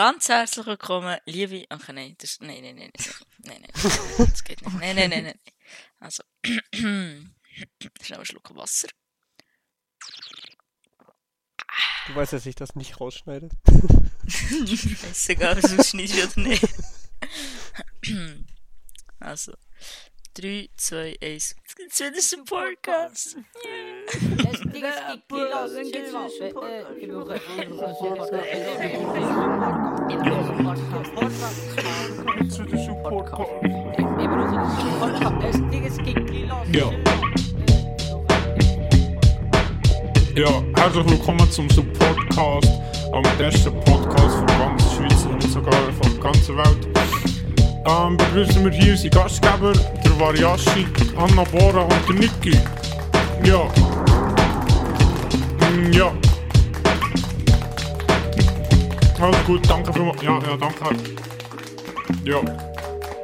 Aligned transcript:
Ganz 0.00 0.30
herzlich 0.30 0.64
willkommen, 0.64 1.18
liebe. 1.26 1.66
Ach 1.68 1.86
nein, 1.88 2.16
das, 2.16 2.38
nein, 2.40 2.62
nein, 2.62 2.76
nein, 2.76 2.90
nein, 2.96 3.60
nein, 3.60 3.60
nein, 3.60 4.30
das 4.30 4.42
geht 4.44 4.62
nicht. 4.62 4.78
Nein, 4.80 4.96
nein, 4.96 5.10
nein, 5.10 5.24
nein. 5.24 5.38
Also, 5.98 6.22
schnell 6.42 7.34
einen 8.08 8.24
Schluck 8.24 8.56
Wasser. 8.56 8.88
Du 12.06 12.14
weißt, 12.14 12.32
dass 12.32 12.46
ich 12.46 12.54
das 12.54 12.74
nicht 12.76 12.98
rausschneide. 12.98 13.50
Ist 14.24 15.28
egal, 15.28 15.58
ob 15.58 15.64
es 15.64 15.90
schneidest 15.90 16.38
oder 16.38 16.48
nicht. 16.48 16.66
Also, 19.20 19.52
3, 20.32 20.70
2, 20.76 21.18
1. 21.20 21.56
Jetzt 21.60 21.76
gibt's 21.76 22.00
wieder 22.00 22.14
zum 22.20 22.44
Podcast. 22.46 23.36
Ja. 36.72 36.90
Ja, 40.34 40.62
herzlich 40.76 41.10
willkommen 41.10 41.50
zum 41.50 41.68
Supportcast, 41.70 42.80
am 43.12 43.22
besten 43.38 43.72
Podcast 43.84 44.36
von 44.36 44.46
ganz 44.46 44.94
Schweiz 44.94 45.24
und 45.26 45.36
nicht 45.36 45.52
sogar 45.52 45.72
von 46.00 46.12
der 46.12 46.22
ganzen 46.22 46.56
Welt. 46.56 46.88
Ähm, 47.86 48.16
begrüßen 48.16 48.64
wir 48.64 48.72
hier 48.72 48.92
unsere 48.92 49.10
Gastgeber, 49.10 49.72
der 49.72 50.20
Variashi, 50.20 50.86
Anna 51.16 51.44
Bora 51.44 51.82
und 51.82 52.08
der 52.08 52.16
Niki. 52.16 52.58
Ja. 53.44 53.64
Mm, 55.70 55.92
ja. 55.92 56.12
Also 59.20 59.38
gut, 59.44 59.68
danke 59.68 59.92
für 59.92 60.24
Ja, 60.24 60.38
ja, 60.42 60.56
danke. 60.56 61.14
Ja, 62.24 62.42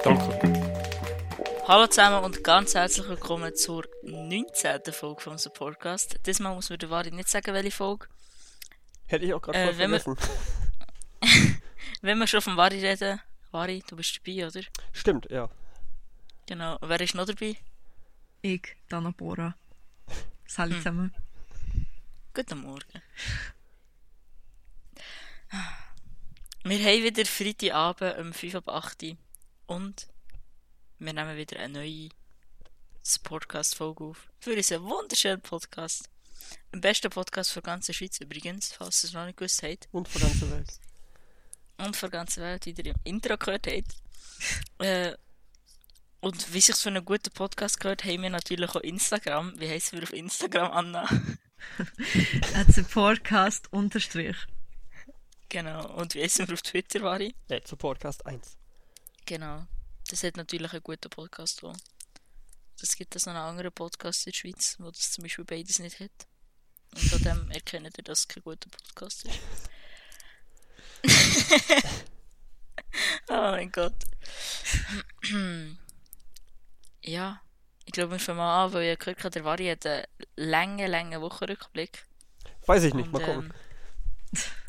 danke. 0.05 0.63
Hallo 1.67 1.87
zusammen 1.87 2.25
und 2.25 2.45
ganz 2.45 2.75
herzlich 2.75 3.09
willkommen 3.09 3.55
zur 3.55 3.85
19. 4.03 4.81
Folge 4.93 5.21
vom 5.23 5.39
Supportcast. 5.39 6.19
Diesmal 6.27 6.55
muss 6.55 6.71
mir 6.71 6.79
der 6.79 6.91
Wari 6.91 7.11
nicht 7.11 7.29
sagen, 7.29 7.53
welche 7.55 7.71
Folge. 7.71 8.07
Hätte 9.07 9.25
ich 9.25 9.35
auch 9.35 9.41
gerade 9.43 9.59
Äh, 9.59 9.79
wenn 9.79 9.91
wir- 9.93 10.01
vergessen. 10.01 10.31
Wenn 12.03 12.19
wir 12.19 12.27
schon 12.27 12.43
vom 12.43 12.57
Wari 12.57 12.79
reden, 12.87 13.21
Wari, 13.51 13.83
du 13.89 13.97
bist 13.97 14.21
dabei, 14.25 14.47
oder? 14.47 14.61
Stimmt, 14.93 15.29
ja. 15.31 15.49
Genau. 16.47 16.77
Wer 16.83 17.01
ist 17.01 17.15
noch 17.15 17.25
dabei? 17.27 17.57
Ich, 18.43 18.77
Dana 18.89 19.13
Bora. 19.17 19.57
Salut 20.47 20.77
zusammen. 20.77 21.13
Guten 22.35 22.61
Morgen. 22.61 23.03
Wir 26.69 26.81
haben 26.81 27.05
wieder 27.05 27.25
Freitagabend 27.25 28.19
um 28.19 28.33
5 28.33 28.57
ab 28.57 28.69
8 28.69 29.03
Uhr 29.05 29.17
und 29.67 30.09
wir 30.99 31.13
nehmen 31.13 31.37
wieder 31.37 31.61
eine 31.61 31.79
neue 31.79 32.09
Podcast-Folge 33.23 34.03
auf. 34.03 34.29
Für 34.41 34.53
unseren 34.53 34.83
wunderschönen 34.83 35.41
Podcast. 35.41 36.11
Im 36.73 36.81
besten 36.81 37.09
Podcast 37.09 37.55
der 37.55 37.63
ganzen 37.63 37.95
Schweiz 37.95 38.19
übrigens, 38.19 38.73
falls 38.73 39.05
ihr 39.05 39.07
es 39.07 39.13
noch 39.15 39.27
nicht 39.27 39.37
gewusst 39.37 39.63
habt. 39.63 39.87
Und 39.93 40.09
von 40.09 40.21
der 40.21 40.29
ganzen 40.29 40.51
Welt. 40.51 40.81
Und 41.77 41.97
von 41.97 42.11
der 42.11 42.19
ganzen 42.19 42.43
Welt, 42.43 42.67
wie 42.67 42.71
ihr 42.71 42.87
im 42.87 43.01
Intro 43.05 43.39
gehört 43.39 43.69
habt. 43.69 43.95
Äh, 44.79 45.17
und 46.19 46.53
wie 46.53 46.61
sich 46.61 46.75
für 46.75 46.89
einen 46.89 47.05
guten 47.05 47.31
Podcast 47.33 47.79
gehört, 47.79 48.03
haben 48.03 48.23
wir 48.23 48.31
natürlich 48.31 48.71
auch 48.71 48.81
Instagram. 48.81 49.55
Wie 49.61 49.71
heißen 49.71 49.97
wir 49.97 50.03
auf 50.03 50.13
Instagram, 50.13 50.73
Anna? 50.73 51.09
At 52.55 52.75
Supportcast 52.75 53.73
unterstrich. 53.73 54.37
Genau. 55.49 55.87
Und 55.97 56.15
wie 56.15 56.23
heißen 56.23 56.47
wir 56.47 56.55
auf 56.55 56.63
Twitter, 56.63 57.01
Wari? 57.03 57.35
Ja, 57.49 57.63
zu 57.63 57.77
Podcast 57.77 58.25
1. 58.27 58.57
Genau. 59.27 59.67
Das 60.09 60.23
hat 60.23 60.37
natürlich 60.37 60.73
einen 60.73 60.83
guten 60.83 61.11
Podcast 61.11 61.65
auch. 61.65 61.75
Es 62.81 62.97
gibt 62.97 63.15
also 63.17 63.31
noch 63.31 63.39
einen 63.39 63.49
anderen 63.49 63.73
Podcast 63.73 64.27
in 64.27 64.33
der 64.33 64.37
Schweiz, 64.37 64.77
wo 64.79 64.91
das 64.91 65.13
zum 65.13 65.23
Beispiel 65.23 65.45
beides 65.45 65.79
nicht 65.79 65.99
hat. 65.99 66.11
Und 66.95 67.13
an 67.15 67.23
dem 67.23 67.51
erkennt 67.53 67.99
ihr, 67.99 68.05
dass 68.05 68.21
es 68.21 68.29
kein 68.29 68.43
guter 68.43 68.69
Podcast 68.71 69.25
ist. 69.25 69.41
oh 73.29 73.33
mein 73.33 73.71
Gott. 73.73 73.95
ja, 77.03 77.41
ich 77.85 77.93
glaube, 77.93 78.13
wir 78.13 78.19
fangen 78.19 78.39
mal 78.39 78.65
an, 78.67 78.73
weil 78.73 78.93
ich 78.93 78.99
gehört 78.99 79.21
habe, 79.21 79.31
der 79.31 79.45
Vari 79.45 79.69
hat 79.69 79.87
einen 79.87 80.05
langen, 80.37 80.91
langen 80.91 81.21
Wochenrückblick. 81.21 82.07
Weiß 82.67 82.83
ich 82.85 82.95
nicht, 82.95 83.07
Und, 83.07 83.13
mal 83.13 83.25
gucken. 83.25 83.53
ähm, 84.35 84.41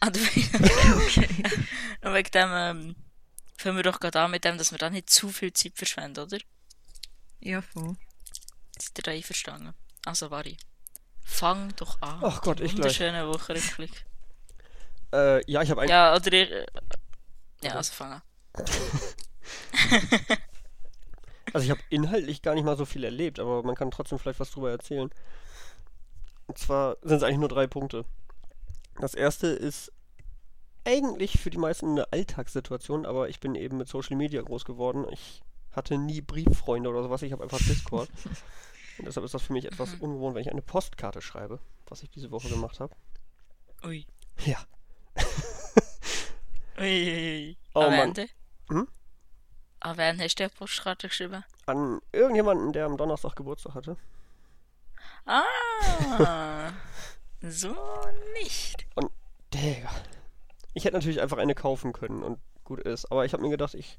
ah, 0.00 0.10
du 0.10 0.20
Okay. 0.20 1.28
Und 2.02 2.14
wegen 2.14 2.30
dem 2.30 2.50
ähm, 2.52 2.96
fangen 3.56 3.76
wir 3.76 3.82
doch 3.82 4.00
gerade 4.00 4.20
an 4.20 4.30
mit 4.30 4.44
dem, 4.44 4.58
dass 4.58 4.70
wir 4.72 4.78
da 4.78 4.90
nicht 4.90 5.10
zu 5.10 5.28
viel 5.28 5.52
Zeit 5.52 5.72
verschwenden, 5.76 6.20
oder? 6.20 6.38
Ja, 7.40 7.62
voll. 7.62 7.96
Seid 8.78 8.98
ihr 8.98 9.02
da 9.02 9.10
einverstanden? 9.12 9.74
Also, 10.04 10.30
Vari, 10.30 10.56
fang 11.22 11.74
doch 11.76 12.00
an. 12.02 12.20
Ach 12.22 12.40
Gott, 12.42 12.60
ich 12.60 12.72
gleich. 12.72 12.78
Wunderschöne 12.78 13.28
Wochenrückblick. 13.28 14.04
Äh, 15.12 15.50
ja, 15.50 15.62
ich 15.62 15.70
habe 15.70 15.82
ein. 15.82 15.88
Ja, 15.88 16.14
oder 16.14 16.32
ich... 16.32 16.50
äh, 16.50 16.66
Ja, 17.62 17.74
also 17.74 17.92
fang 17.92 18.12
an. 18.12 18.22
Also 21.52 21.64
ich 21.64 21.70
habe 21.70 21.80
inhaltlich 21.90 22.42
gar 22.42 22.54
nicht 22.54 22.64
mal 22.64 22.76
so 22.76 22.84
viel 22.84 23.02
erlebt, 23.04 23.40
aber 23.40 23.62
man 23.62 23.74
kann 23.74 23.90
trotzdem 23.90 24.18
vielleicht 24.18 24.38
was 24.40 24.50
drüber 24.52 24.70
erzählen. 24.70 25.10
Und 26.46 26.58
zwar 26.58 26.96
sind 27.02 27.18
es 27.18 27.22
eigentlich 27.22 27.38
nur 27.38 27.48
drei 27.48 27.66
Punkte. 27.66 28.04
Das 29.00 29.14
erste 29.14 29.46
ist 29.48 29.92
eigentlich 30.84 31.38
für 31.40 31.50
die 31.50 31.58
meisten 31.58 31.90
eine 31.90 32.12
Alltagssituation, 32.12 33.04
aber 33.06 33.28
ich 33.28 33.40
bin 33.40 33.54
eben 33.54 33.76
mit 33.76 33.88
Social 33.88 34.16
Media 34.16 34.40
groß 34.42 34.64
geworden. 34.64 35.06
Ich 35.10 35.42
hatte 35.72 35.98
nie 35.98 36.20
Brieffreunde 36.20 36.88
oder 36.90 37.02
sowas, 37.02 37.22
ich 37.22 37.32
habe 37.32 37.42
einfach 37.42 37.58
Discord. 37.58 38.08
Und 38.98 39.06
deshalb 39.06 39.24
ist 39.24 39.32
das 39.34 39.42
für 39.42 39.52
mich 39.52 39.64
etwas 39.66 39.94
Mhm. 39.96 40.00
ungewohnt, 40.02 40.34
wenn 40.34 40.42
ich 40.42 40.50
eine 40.50 40.62
Postkarte 40.62 41.22
schreibe, 41.22 41.58
was 41.88 42.02
ich 42.02 42.10
diese 42.10 42.30
Woche 42.30 42.48
gemacht 42.48 42.80
habe. 42.80 42.94
Ui. 43.84 44.06
Ja. 44.44 44.58
Ui, 46.78 46.84
ui, 46.84 47.46
ui. 47.48 47.56
Oh 47.74 47.80
An 47.80 47.96
Mann. 47.96 48.14
Hm? 48.68 48.88
An 49.80 49.96
wen 49.96 50.20
hast 50.20 50.38
du 50.38 50.48
die 50.48 50.54
Postkarte 50.54 51.08
geschrieben? 51.08 51.44
An 51.66 52.00
irgendjemanden, 52.12 52.72
der 52.72 52.86
am 52.86 52.96
Donnerstag 52.96 53.36
Geburtstag 53.36 53.74
hatte. 53.74 53.96
Ah, 55.24 56.72
so 57.42 57.74
nicht. 58.42 58.86
Digga. 59.52 59.90
Ich 60.74 60.84
hätte 60.84 60.96
natürlich 60.96 61.20
einfach 61.20 61.38
eine 61.38 61.54
kaufen 61.54 61.92
können 61.92 62.22
und 62.22 62.38
gut 62.64 62.80
ist. 62.80 63.10
Aber 63.10 63.24
ich 63.24 63.32
habe 63.32 63.42
mir 63.42 63.50
gedacht, 63.50 63.74
ich 63.74 63.96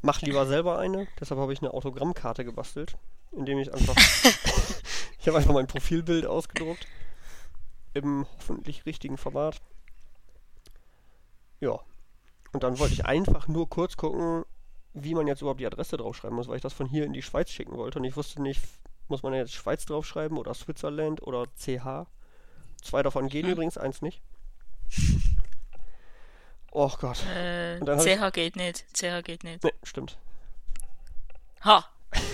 mache 0.00 0.24
lieber 0.24 0.46
selber 0.46 0.78
eine. 0.78 1.06
Deshalb 1.20 1.40
habe 1.40 1.52
ich 1.52 1.60
eine 1.60 1.72
Autogrammkarte 1.72 2.44
gebastelt, 2.44 2.96
indem 3.30 3.58
ich 3.58 3.72
einfach. 3.72 3.94
ich 5.20 5.28
habe 5.28 5.38
einfach 5.38 5.52
mein 5.52 5.66
Profilbild 5.66 6.26
ausgedruckt. 6.26 6.86
Im 7.94 8.26
hoffentlich 8.38 8.86
richtigen 8.86 9.18
Format. 9.18 9.60
Ja. 11.60 11.78
Und 12.52 12.62
dann 12.64 12.78
wollte 12.78 12.94
ich 12.94 13.06
einfach 13.06 13.48
nur 13.48 13.68
kurz 13.68 13.96
gucken, 13.96 14.44
wie 14.94 15.14
man 15.14 15.26
jetzt 15.26 15.40
überhaupt 15.40 15.60
die 15.60 15.66
Adresse 15.66 15.96
draufschreiben 15.96 16.36
muss, 16.36 16.48
weil 16.48 16.56
ich 16.56 16.62
das 16.62 16.72
von 16.72 16.86
hier 16.86 17.04
in 17.04 17.12
die 17.12 17.22
Schweiz 17.22 17.50
schicken 17.50 17.76
wollte. 17.76 17.98
Und 17.98 18.04
ich 18.04 18.16
wusste 18.16 18.42
nicht, 18.42 18.60
muss 19.08 19.22
man 19.22 19.32
jetzt 19.32 19.52
Schweiz 19.52 19.86
draufschreiben 19.86 20.36
oder 20.36 20.52
Switzerland 20.52 21.22
oder 21.22 21.46
CH. 21.54 22.06
Zwei 22.82 23.02
davon 23.02 23.28
gehen 23.28 23.46
Hm. 23.46 23.52
übrigens, 23.52 23.78
eins 23.78 24.02
nicht. 24.02 24.20
Oh 26.72 26.90
Gott. 27.00 27.22
Äh, 27.34 27.78
Und 27.80 27.86
dann 27.86 27.98
hab 27.98 28.04
CH 28.06 28.32
geht 28.32 28.56
nicht. 28.56 28.84
CH 28.94 29.22
geht 29.24 29.44
nicht. 29.44 29.62
Ne, 29.62 29.72
stimmt. 29.82 30.18
Ha! 31.64 31.84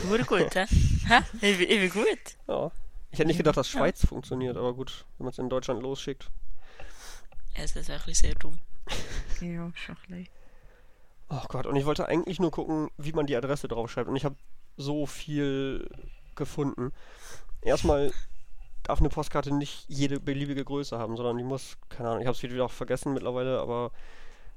Nur 0.08 0.18
gut, 0.18 0.54
hä? 0.54 0.66
Hä? 1.06 1.20
Ich, 1.40 1.58
bin- 1.58 1.70
ich 1.70 1.80
bin 1.80 1.90
gut. 1.90 2.36
Ja. 2.46 2.70
Ich 3.10 3.18
hätte 3.18 3.28
nicht 3.28 3.36
gedacht, 3.36 3.56
dass 3.56 3.68
Schweiz 3.68 4.04
funktioniert, 4.06 4.56
aber 4.56 4.74
gut, 4.74 5.04
wenn 5.18 5.24
man 5.24 5.32
es 5.32 5.38
in 5.38 5.48
Deutschland 5.48 5.82
losschickt. 5.82 6.30
Ja, 7.54 7.62
das 7.62 7.74
ist 7.76 7.88
wirklich 7.88 8.18
sehr 8.18 8.34
dumm. 8.34 8.58
Ja, 9.40 9.66
bisschen. 9.68 10.28
Oh 11.28 11.42
Gott, 11.48 11.66
und 11.66 11.76
ich 11.76 11.84
wollte 11.84 12.08
eigentlich 12.08 12.40
nur 12.40 12.50
gucken, 12.50 12.90
wie 12.96 13.12
man 13.12 13.26
die 13.26 13.36
Adresse 13.36 13.68
draufschreibt. 13.68 14.08
Und 14.08 14.16
ich 14.16 14.24
habe 14.24 14.34
so 14.76 15.06
viel 15.06 15.88
gefunden. 16.34 16.92
Erstmal 17.62 18.12
darf 18.88 19.00
eine 19.00 19.10
Postkarte 19.10 19.54
nicht 19.54 19.84
jede 19.88 20.18
beliebige 20.18 20.64
Größe 20.64 20.98
haben, 20.98 21.16
sondern 21.16 21.36
die 21.36 21.44
muss, 21.44 21.76
keine 21.90 22.08
Ahnung, 22.08 22.22
ich 22.22 22.26
habe 22.26 22.36
es 22.36 22.42
wieder 22.42 22.64
auch 22.64 22.70
vergessen 22.70 23.12
mittlerweile, 23.12 23.60
aber 23.60 23.92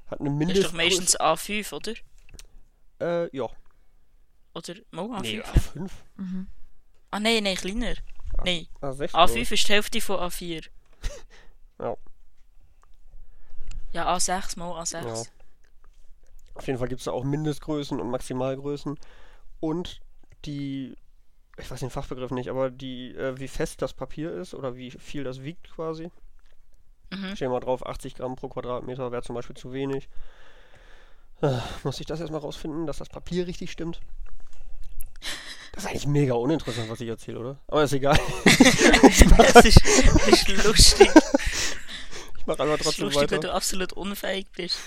hat 0.06 0.20
eine 0.20 0.30
Das 0.30 0.34
ist 0.34 0.38
Mindest. 0.38 0.64
doch 0.64 0.72
meistens 0.72 1.20
A5, 1.20 1.72
oder? 1.74 1.92
Äh, 3.00 3.36
ja. 3.36 3.46
Oder? 4.54 4.74
Mo, 4.90 5.02
A5? 5.14 5.20
Nee, 5.22 5.36
ja. 5.36 5.44
A5. 5.44 5.90
Mhm. 6.16 6.46
Ah, 7.10 7.20
nein, 7.20 7.44
nein, 7.44 7.56
kleiner. 7.56 7.94
Nein. 8.42 8.66
A6. 8.80 9.10
A5 9.10 9.52
ist 9.52 9.68
die 9.68 9.72
Hälfte 9.72 10.00
von 10.00 10.16
A4. 10.18 10.66
Ja. 11.78 11.96
Ja, 13.92 14.14
A6 14.16 14.58
mal 14.58 14.70
A6. 14.80 15.04
Ja. 15.04 15.22
Auf 16.54 16.66
jeden 16.66 16.78
Fall 16.78 16.88
gibt 16.88 17.00
es 17.00 17.06
da 17.06 17.10
auch 17.10 17.24
Mindestgrößen 17.24 18.00
und 18.00 18.08
Maximalgrößen. 18.10 18.98
Und 19.60 20.00
die, 20.44 20.96
ich 21.58 21.70
weiß 21.70 21.80
den 21.80 21.90
Fachbegriff 21.90 22.30
nicht, 22.30 22.48
aber 22.48 22.70
die, 22.70 23.14
äh, 23.14 23.38
wie 23.38 23.48
fest 23.48 23.82
das 23.82 23.92
Papier 23.92 24.32
ist 24.32 24.54
oder 24.54 24.76
wie 24.76 24.90
viel 24.90 25.24
das 25.24 25.42
wiegt 25.42 25.70
quasi. 25.74 26.10
Mhm. 27.10 27.36
Stehen 27.36 27.48
wir 27.48 27.50
mal 27.50 27.60
drauf, 27.60 27.86
80 27.86 28.14
Gramm 28.14 28.36
pro 28.36 28.48
Quadratmeter 28.48 29.12
wäre 29.12 29.22
zum 29.22 29.34
Beispiel 29.34 29.56
zu 29.56 29.72
wenig. 29.72 30.08
Äh, 31.42 31.58
muss 31.84 32.00
ich 32.00 32.06
das 32.06 32.20
erstmal 32.20 32.40
rausfinden, 32.40 32.86
dass 32.86 32.98
das 32.98 33.08
Papier 33.08 33.46
richtig 33.46 33.70
stimmt? 33.70 34.00
Das 35.72 35.84
ist 35.84 35.90
eigentlich 35.90 36.06
mega 36.06 36.34
uninteressant, 36.34 36.90
was 36.90 37.00
ich 37.00 37.08
erzähle, 37.08 37.38
oder? 37.40 37.56
Aber 37.66 37.82
ist 37.82 37.92
egal. 37.92 38.18
Es 39.04 39.64
ist, 39.64 39.84
ist 40.28 40.64
lustig. 40.64 41.10
Ich 42.38 42.46
mache 42.46 42.62
einfach 42.62 42.78
trotzdem 42.78 43.06
lustig, 43.06 43.22
weiter. 43.22 43.38
du 43.38 43.52
absolut 43.52 43.92
unfähig 43.92 44.46
bist. 44.52 44.78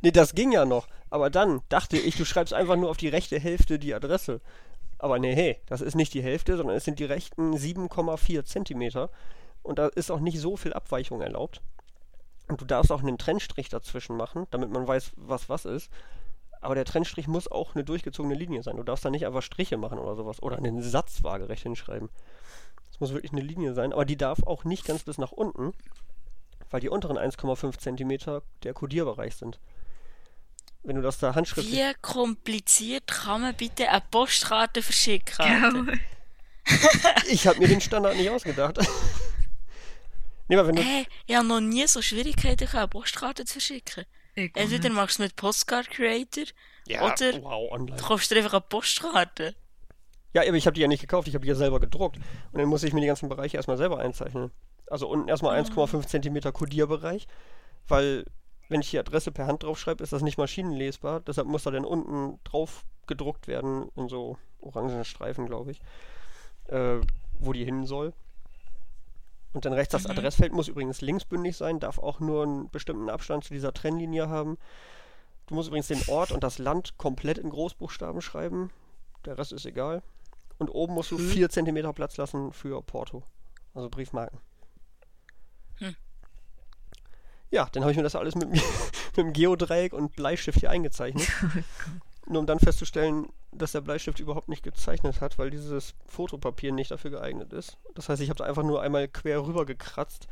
Nee, 0.00 0.10
das 0.10 0.34
ging 0.34 0.52
ja 0.52 0.64
noch. 0.64 0.86
Aber 1.10 1.30
dann 1.30 1.62
dachte 1.68 1.98
ich, 1.98 2.16
du 2.16 2.24
schreibst 2.24 2.52
einfach 2.54 2.76
nur 2.76 2.90
auf 2.90 2.96
die 2.96 3.08
rechte 3.08 3.38
Hälfte 3.38 3.78
die 3.78 3.94
Adresse. 3.94 4.40
Aber 5.02 5.18
nee, 5.18 5.34
hey, 5.34 5.58
das 5.66 5.80
ist 5.80 5.96
nicht 5.96 6.14
die 6.14 6.22
Hälfte, 6.22 6.56
sondern 6.56 6.76
es 6.76 6.84
sind 6.84 7.00
die 7.00 7.04
rechten 7.04 7.56
7,4 7.56 8.44
Zentimeter. 8.44 9.10
Und 9.64 9.80
da 9.80 9.88
ist 9.88 10.12
auch 10.12 10.20
nicht 10.20 10.38
so 10.38 10.56
viel 10.56 10.72
Abweichung 10.72 11.20
erlaubt. 11.20 11.60
Und 12.46 12.60
du 12.60 12.64
darfst 12.64 12.92
auch 12.92 13.00
einen 13.00 13.18
Trennstrich 13.18 13.68
dazwischen 13.68 14.16
machen, 14.16 14.46
damit 14.52 14.70
man 14.70 14.86
weiß, 14.86 15.10
was 15.16 15.48
was 15.48 15.64
ist. 15.64 15.90
Aber 16.60 16.76
der 16.76 16.84
Trennstrich 16.84 17.26
muss 17.26 17.50
auch 17.50 17.74
eine 17.74 17.82
durchgezogene 17.82 18.36
Linie 18.36 18.62
sein. 18.62 18.76
Du 18.76 18.84
darfst 18.84 19.04
da 19.04 19.10
nicht 19.10 19.26
einfach 19.26 19.42
Striche 19.42 19.76
machen 19.76 19.98
oder 19.98 20.14
sowas. 20.14 20.40
Oder 20.40 20.58
einen 20.58 20.80
Satz 20.82 21.24
waagerecht 21.24 21.64
hinschreiben. 21.64 22.08
Es 22.92 23.00
muss 23.00 23.12
wirklich 23.12 23.32
eine 23.32 23.40
Linie 23.40 23.74
sein. 23.74 23.92
Aber 23.92 24.04
die 24.04 24.16
darf 24.16 24.44
auch 24.44 24.62
nicht 24.62 24.84
ganz 24.84 25.02
bis 25.02 25.18
nach 25.18 25.32
unten, 25.32 25.72
weil 26.70 26.80
die 26.80 26.88
unteren 26.88 27.18
1,5 27.18 27.76
Zentimeter 27.78 28.42
der 28.62 28.72
Kodierbereich 28.72 29.34
sind. 29.34 29.58
Wenn 30.84 30.96
du 30.96 31.02
das 31.02 31.18
da 31.18 31.34
handschriftlich... 31.34 31.76
Wie 31.76 31.94
kompliziert 32.00 33.06
kann 33.06 33.42
man 33.42 33.54
bitte 33.54 33.88
eine 33.88 34.02
Postkarte 34.10 34.82
verschicken? 34.82 35.86
Gell? 35.86 36.00
Ich 37.28 37.46
habe 37.46 37.58
mir 37.58 37.66
den 37.68 37.80
Standard 37.80 38.16
nicht 38.16 38.30
ausgedacht. 38.30 38.78
nee, 40.48 40.56
aber 40.56 40.68
wenn 40.68 40.76
du... 40.76 40.82
Hey, 40.82 41.06
ich 41.26 41.34
habe 41.34 41.46
noch 41.46 41.60
nie 41.60 41.86
so 41.88 42.00
Schwierigkeiten 42.00 42.66
gehabt, 42.66 42.74
eine 42.76 42.88
Postkarte 42.88 43.44
zu 43.44 43.54
verschicken. 43.54 44.04
Entweder 44.34 44.90
machst 44.90 45.18
du 45.18 45.24
es 45.24 45.28
mit 45.28 45.36
Postcard 45.36 45.90
Creator 45.90 46.44
Ja, 46.86 47.02
oder 47.02 47.42
wow, 47.42 47.70
online. 47.72 47.96
du 47.96 48.04
kaufst 48.04 48.30
dir 48.30 48.36
einfach 48.36 48.52
eine 48.54 48.60
Postkarte. 48.62 49.54
Ja, 50.34 50.42
aber 50.42 50.54
ich 50.54 50.66
habe 50.66 50.74
die 50.74 50.80
ja 50.80 50.88
nicht 50.88 51.00
gekauft, 51.00 51.28
ich 51.28 51.34
habe 51.34 51.42
die 51.42 51.48
ja 51.50 51.54
selber 51.54 51.80
gedruckt. 51.80 52.16
Und 52.52 52.58
dann 52.60 52.68
muss 52.68 52.82
ich 52.84 52.92
mir 52.92 53.00
die 53.00 53.06
ganzen 53.06 53.28
Bereiche 53.28 53.56
erstmal 53.56 53.76
selber 53.76 53.98
einzeichnen. 53.98 54.50
Also 54.86 55.08
unten 55.08 55.28
erstmal 55.28 55.60
1,5 55.60 56.06
cm 56.06 56.52
Kodierbereich, 56.52 57.26
weil 57.88 58.24
wenn 58.72 58.80
ich 58.80 58.90
die 58.90 58.98
Adresse 58.98 59.30
per 59.30 59.46
Hand 59.46 59.62
draufschreibe, 59.62 60.02
ist 60.02 60.12
das 60.12 60.22
nicht 60.22 60.38
maschinenlesbar. 60.38 61.20
Deshalb 61.20 61.46
muss 61.46 61.62
da 61.62 61.70
dann 61.70 61.84
unten 61.84 62.38
drauf 62.44 62.84
gedruckt 63.06 63.46
werden, 63.48 63.88
in 63.96 64.08
so 64.08 64.36
orangenen 64.60 65.04
Streifen, 65.04 65.46
glaube 65.46 65.72
ich, 65.72 65.80
äh, 66.68 66.98
wo 67.38 67.52
die 67.52 67.64
hin 67.64 67.86
soll. 67.86 68.12
Und 69.52 69.64
dann 69.66 69.72
rechts 69.74 69.92
das 69.92 70.04
Mhm. 70.04 70.12
Adressfeld 70.12 70.52
muss 70.52 70.68
übrigens 70.68 71.00
linksbündig 71.02 71.56
sein, 71.56 71.78
darf 71.80 71.98
auch 71.98 72.20
nur 72.20 72.42
einen 72.44 72.70
bestimmten 72.70 73.10
Abstand 73.10 73.44
zu 73.44 73.52
dieser 73.52 73.72
Trennlinie 73.74 74.28
haben. 74.28 74.56
Du 75.46 75.54
musst 75.54 75.68
übrigens 75.68 75.88
den 75.88 76.02
Ort 76.08 76.32
und 76.32 76.42
das 76.42 76.58
Land 76.58 76.96
komplett 76.96 77.36
in 77.38 77.50
Großbuchstaben 77.50 78.22
schreiben. 78.22 78.70
Der 79.26 79.36
Rest 79.36 79.52
ist 79.52 79.66
egal. 79.66 80.02
Und 80.58 80.70
oben 80.70 80.94
musst 80.94 81.10
du 81.10 81.18
Mhm. 81.18 81.28
4 81.28 81.50
cm 81.50 81.92
Platz 81.92 82.16
lassen 82.16 82.52
für 82.52 82.80
Porto. 82.82 83.22
Also 83.74 83.90
Briefmarken. 83.90 84.38
Hm. 85.78 85.96
Ja, 87.52 87.68
dann 87.70 87.82
habe 87.84 87.92
ich 87.92 87.96
mir 87.96 88.02
das 88.02 88.16
alles 88.16 88.34
mit, 88.34 88.44
dem- 88.44 88.50
mit 89.16 89.16
dem 89.16 89.32
Geodreieck 89.32 89.92
und 89.92 90.16
Bleistift 90.16 90.58
hier 90.58 90.70
eingezeichnet. 90.70 91.28
Nur 92.26 92.40
um 92.40 92.46
dann 92.46 92.58
festzustellen, 92.58 93.28
dass 93.52 93.72
der 93.72 93.80
Bleistift 93.82 94.18
überhaupt 94.20 94.48
nicht 94.48 94.62
gezeichnet 94.62 95.20
hat, 95.20 95.38
weil 95.38 95.50
dieses 95.50 95.94
Fotopapier 96.06 96.72
nicht 96.72 96.90
dafür 96.90 97.10
geeignet 97.10 97.52
ist. 97.52 97.76
Das 97.94 98.08
heißt, 98.08 98.22
ich 98.22 98.30
habe 98.30 98.38
da 98.38 98.44
einfach 98.44 98.62
nur 98.62 98.80
einmal 98.80 99.06
quer 99.06 99.44
rüber 99.44 99.66
gekratzt 99.66 100.26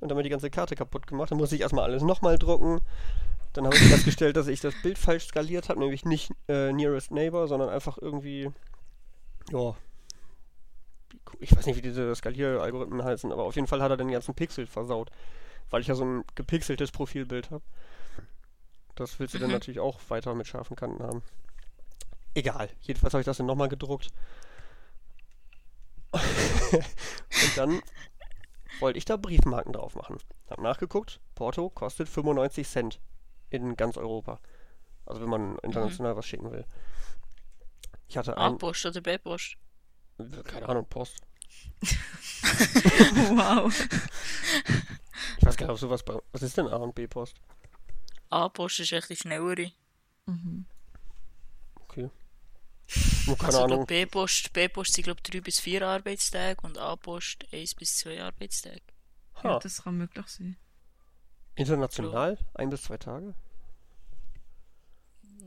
und 0.00 0.08
damit 0.10 0.24
die 0.24 0.30
ganze 0.30 0.50
Karte 0.50 0.76
kaputt 0.76 1.06
gemacht. 1.06 1.30
Dann 1.30 1.38
muss 1.38 1.50
ich 1.52 1.60
erstmal 1.60 1.84
alles 1.84 2.02
nochmal 2.02 2.38
drucken. 2.38 2.80
Dann 3.54 3.64
habe 3.66 3.74
ich 3.74 3.82
festgestellt, 3.82 4.36
dass 4.36 4.46
ich 4.46 4.60
das 4.60 4.74
Bild 4.82 4.96
falsch 4.96 5.26
skaliert 5.26 5.68
habe, 5.70 5.80
nämlich 5.80 6.04
nicht 6.04 6.30
äh, 6.46 6.72
Nearest 6.72 7.10
Neighbor, 7.10 7.48
sondern 7.48 7.68
einfach 7.68 7.98
irgendwie, 7.98 8.50
ja, 9.50 9.74
ich 11.40 11.56
weiß 11.56 11.66
nicht, 11.66 11.76
wie 11.76 11.82
diese 11.82 12.14
Skalieralgorithmen 12.14 13.02
heißen, 13.02 13.32
aber 13.32 13.44
auf 13.44 13.56
jeden 13.56 13.66
Fall 13.66 13.82
hat 13.82 13.90
er 13.90 13.96
den 13.96 14.10
ganzen 14.12 14.34
Pixel 14.34 14.66
versaut, 14.66 15.10
weil 15.70 15.80
ich 15.80 15.86
ja 15.88 15.94
so 15.94 16.04
ein 16.04 16.24
gepixeltes 16.34 16.90
Profilbild 16.92 17.50
habe. 17.50 17.62
Das 18.96 19.18
willst 19.18 19.34
du 19.34 19.38
dann 19.38 19.48
Mhm. 19.48 19.54
natürlich 19.54 19.80
auch 19.80 19.98
weiter 20.08 20.34
mit 20.34 20.46
scharfen 20.46 20.76
Kanten 20.76 21.02
haben. 21.02 21.22
Egal, 22.34 22.68
jedenfalls 22.82 23.14
habe 23.14 23.20
ich 23.22 23.26
das 23.26 23.38
dann 23.38 23.46
nochmal 23.46 23.68
gedruckt. 23.68 24.10
Und 26.12 27.56
dann 27.56 27.82
wollte 28.80 28.98
ich 28.98 29.04
da 29.04 29.16
Briefmarken 29.16 29.72
drauf 29.72 29.94
machen. 29.94 30.18
Hab 30.48 30.60
nachgeguckt, 30.60 31.20
Porto 31.34 31.70
kostet 31.70 32.08
95 32.08 32.68
Cent 32.68 33.00
in 33.50 33.76
ganz 33.76 33.96
Europa. 33.96 34.40
Also 35.06 35.20
wenn 35.22 35.28
man 35.30 35.56
international 35.58 36.16
was 36.16 36.26
schicken 36.26 36.50
will. 36.52 36.64
Ich 38.08 38.16
hatte 38.16 38.36
ein, 38.36 38.54
A-Post 38.54 38.86
oder 38.86 39.00
B-Post. 39.00 39.56
keine 40.44 40.68
Ahnung, 40.68 40.86
Post. 40.88 41.20
Wow. 43.30 43.72
Ich 45.38 45.44
weiß 45.46 45.56
gar 45.56 45.66
nicht, 45.66 45.72
ob 45.72 45.78
sowas 45.78 46.02
bei. 46.02 46.18
Was 46.32 46.42
ist 46.42 46.56
denn 46.56 46.68
A 46.68 46.76
und 46.76 46.94
B-Post? 46.94 47.36
A-Post 48.30 48.80
ist 48.80 48.92
echt 48.92 49.10
die 49.10 49.16
schnellere. 49.16 49.72
Mhm. 50.26 50.66
Okay. 51.82 52.10
Nur 53.26 53.36
keine 53.38 53.46
Also, 53.46 53.58
ich 53.58 53.64
Ahnung. 53.64 53.86
B-Post, 53.86 54.52
B-Post 54.52 54.94
sind, 54.94 55.04
glaube 55.04 55.20
3 55.22 55.40
bis 55.40 55.60
4 55.60 55.86
Arbeitstage 55.86 56.60
und 56.62 56.78
A-Post 56.78 57.46
1 57.52 57.74
bis 57.74 57.96
2 57.98 58.22
Arbeitstage. 58.22 58.82
Ja, 59.42 59.58
das 59.58 59.82
kann 59.82 59.96
möglich 59.96 60.26
sein. 60.28 60.56
international? 61.54 62.38
Ein 62.54 62.70
bis 62.70 62.82
zwei 62.82 62.96
Tage? 62.98 63.34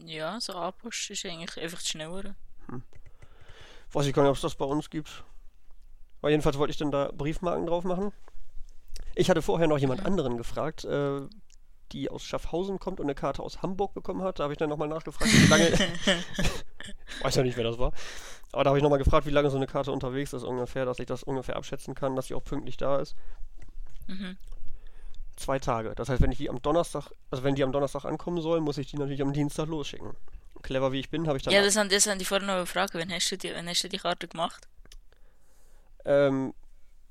Ja, 0.06 0.40
so 0.40 0.54
A-Post 0.56 1.10
ist 1.12 1.26
eigentlich 1.26 1.58
einfach 1.64 1.82
die 1.82 1.90
schnellere. 1.90 2.36
Weiß 3.92 4.08
ich 4.08 4.14
gar 4.14 4.24
nicht, 4.24 4.30
ob 4.32 4.36
es 4.36 4.42
das 4.42 4.56
bei 4.56 4.66
uns 4.66 4.90
gibt. 4.90 5.24
Aber 6.22 6.32
jedenfalls 6.32 6.58
wollte 6.58 6.72
ich 6.72 6.78
dann 6.78 6.92
da 6.92 7.12
Briefmarken 7.12 7.68
drauf 7.68 7.84
machen. 7.84 8.12
Ich 9.16 9.30
hatte 9.30 9.42
vorher 9.42 9.68
noch 9.68 9.78
jemand 9.78 10.06
anderen 10.06 10.38
gefragt, 10.38 10.86
äh, 10.86 11.22
die 11.92 12.10
aus 12.10 12.24
Schaffhausen 12.24 12.80
kommt 12.80 13.00
und 13.00 13.06
eine 13.06 13.16
Karte 13.16 13.44
aus 13.44 13.62
Hamburg 13.62 13.94
bekommen 13.94 14.24
hat. 14.24 14.40
Da 14.40 14.44
habe 14.44 14.54
ich 14.54 14.58
dann 14.58 14.70
nochmal 14.70 14.88
nachgefragt, 14.88 15.32
wie 15.32 15.48
lange. 15.48 15.70
ich 15.70 17.24
weiß 17.24 17.36
ja 17.36 17.44
nicht, 17.44 17.56
wer 17.56 17.64
das 17.64 17.78
war. 17.78 17.94
Aber 18.52 18.64
da 18.64 18.70
habe 18.70 18.78
ich 18.78 18.84
nochmal 18.84 19.00
gefragt, 19.00 19.26
wie 19.26 19.32
lange 19.32 19.50
so 19.50 19.58
eine 19.58 19.68
Karte 19.68 19.92
unterwegs 19.92 20.34
ist 20.34 20.44
ungefähr, 20.44 20.86
dass 20.86 21.00
ich 21.00 21.06
das 21.06 21.24
ungefähr 21.24 21.56
abschätzen 21.56 21.96
kann, 21.96 22.16
dass 22.16 22.28
sie 22.28 22.34
auch 22.34 22.44
pünktlich 22.44 22.78
da 22.78 22.98
ist. 22.98 23.16
Mhm. 24.08 24.38
Zwei 25.36 25.60
Tage. 25.60 25.94
Das 25.96 26.10
heißt, 26.10 26.22
wenn 26.22 26.32
ich 26.32 26.38
die 26.38 26.50
am 26.50 26.62
Donnerstag, 26.62 27.12
also 27.32 27.44
wenn 27.44 27.56
die 27.56 27.64
am 27.64 27.72
Donnerstag 27.72 28.06
ankommen 28.06 28.42
soll, 28.42 28.62
muss 28.62 28.78
ich 28.78 28.88
die 28.88 28.98
natürlich 28.98 29.22
am 29.22 29.34
Dienstag 29.34 29.68
losschicken. 29.68 30.16
Clever 30.62 30.92
wie 30.92 31.00
ich 31.00 31.10
bin, 31.10 31.28
habe 31.28 31.38
ich 31.38 31.44
dann 31.44 31.54
Ja, 31.54 31.62
das 31.62 31.76
haben, 31.76 31.90
das 31.90 32.04
die 32.04 32.26
vorhin 32.26 32.48
noch 32.48 32.60
gefragt. 32.60 32.94
Wann 32.94 33.12
hast 33.12 33.30
du 33.32 33.38
die, 33.38 33.52
wann 33.54 33.68
hast 33.68 33.84
du 33.84 33.90
die 33.90 33.98
Karte 33.98 34.28
gemacht? 34.28 34.68
Ähm, 36.06 36.54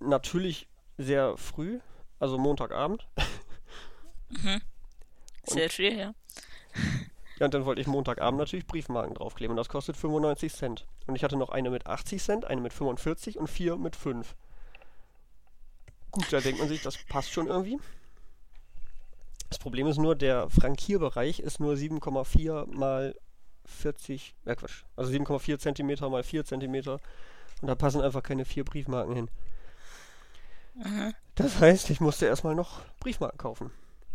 natürlich 0.00 0.68
sehr 0.98 1.36
früh, 1.36 1.80
also 2.22 2.38
Montagabend. 2.38 3.06
Sehr 5.44 5.68
früh, 5.68 5.88
ja. 5.88 6.14
Ja, 7.38 7.46
und 7.46 7.54
dann 7.54 7.64
wollte 7.64 7.80
ich 7.80 7.88
Montagabend 7.88 8.38
natürlich 8.38 8.66
Briefmarken 8.66 9.14
draufkleben 9.14 9.50
und 9.50 9.56
das 9.56 9.68
kostet 9.68 9.96
95 9.96 10.52
Cent. 10.54 10.86
Und 11.08 11.16
ich 11.16 11.24
hatte 11.24 11.36
noch 11.36 11.50
eine 11.50 11.70
mit 11.70 11.88
80 11.88 12.22
Cent, 12.22 12.44
eine 12.44 12.60
mit 12.60 12.72
45 12.72 13.38
und 13.38 13.48
vier 13.48 13.76
mit 13.76 13.96
5. 13.96 14.36
Gut, 16.12 16.32
da 16.32 16.40
denkt 16.40 16.60
man 16.60 16.68
sich, 16.68 16.82
das 16.82 16.96
passt 16.96 17.32
schon 17.32 17.48
irgendwie. 17.48 17.80
Das 19.48 19.58
Problem 19.58 19.88
ist 19.88 19.98
nur, 19.98 20.14
der 20.14 20.48
Frankierbereich 20.48 21.40
ist 21.40 21.58
nur 21.58 21.74
7,4 21.74 22.72
mal 22.72 23.16
40, 23.64 24.36
äh 24.44 24.54
Quatsch, 24.54 24.84
also 24.94 25.10
7,4 25.10 25.58
Zentimeter 25.58 26.08
mal 26.08 26.22
4 26.22 26.44
Zentimeter 26.44 27.00
und 27.60 27.68
da 27.68 27.74
passen 27.74 28.00
einfach 28.00 28.22
keine 28.22 28.44
vier 28.44 28.64
Briefmarken 28.64 29.14
hin. 29.14 29.30
Mhm. 30.74 31.14
Das 31.42 31.60
heißt, 31.60 31.90
ich 31.90 32.00
musste 32.00 32.26
erstmal 32.26 32.54
noch 32.54 32.80
Briefmarken 33.00 33.38
kaufen. 33.38 33.70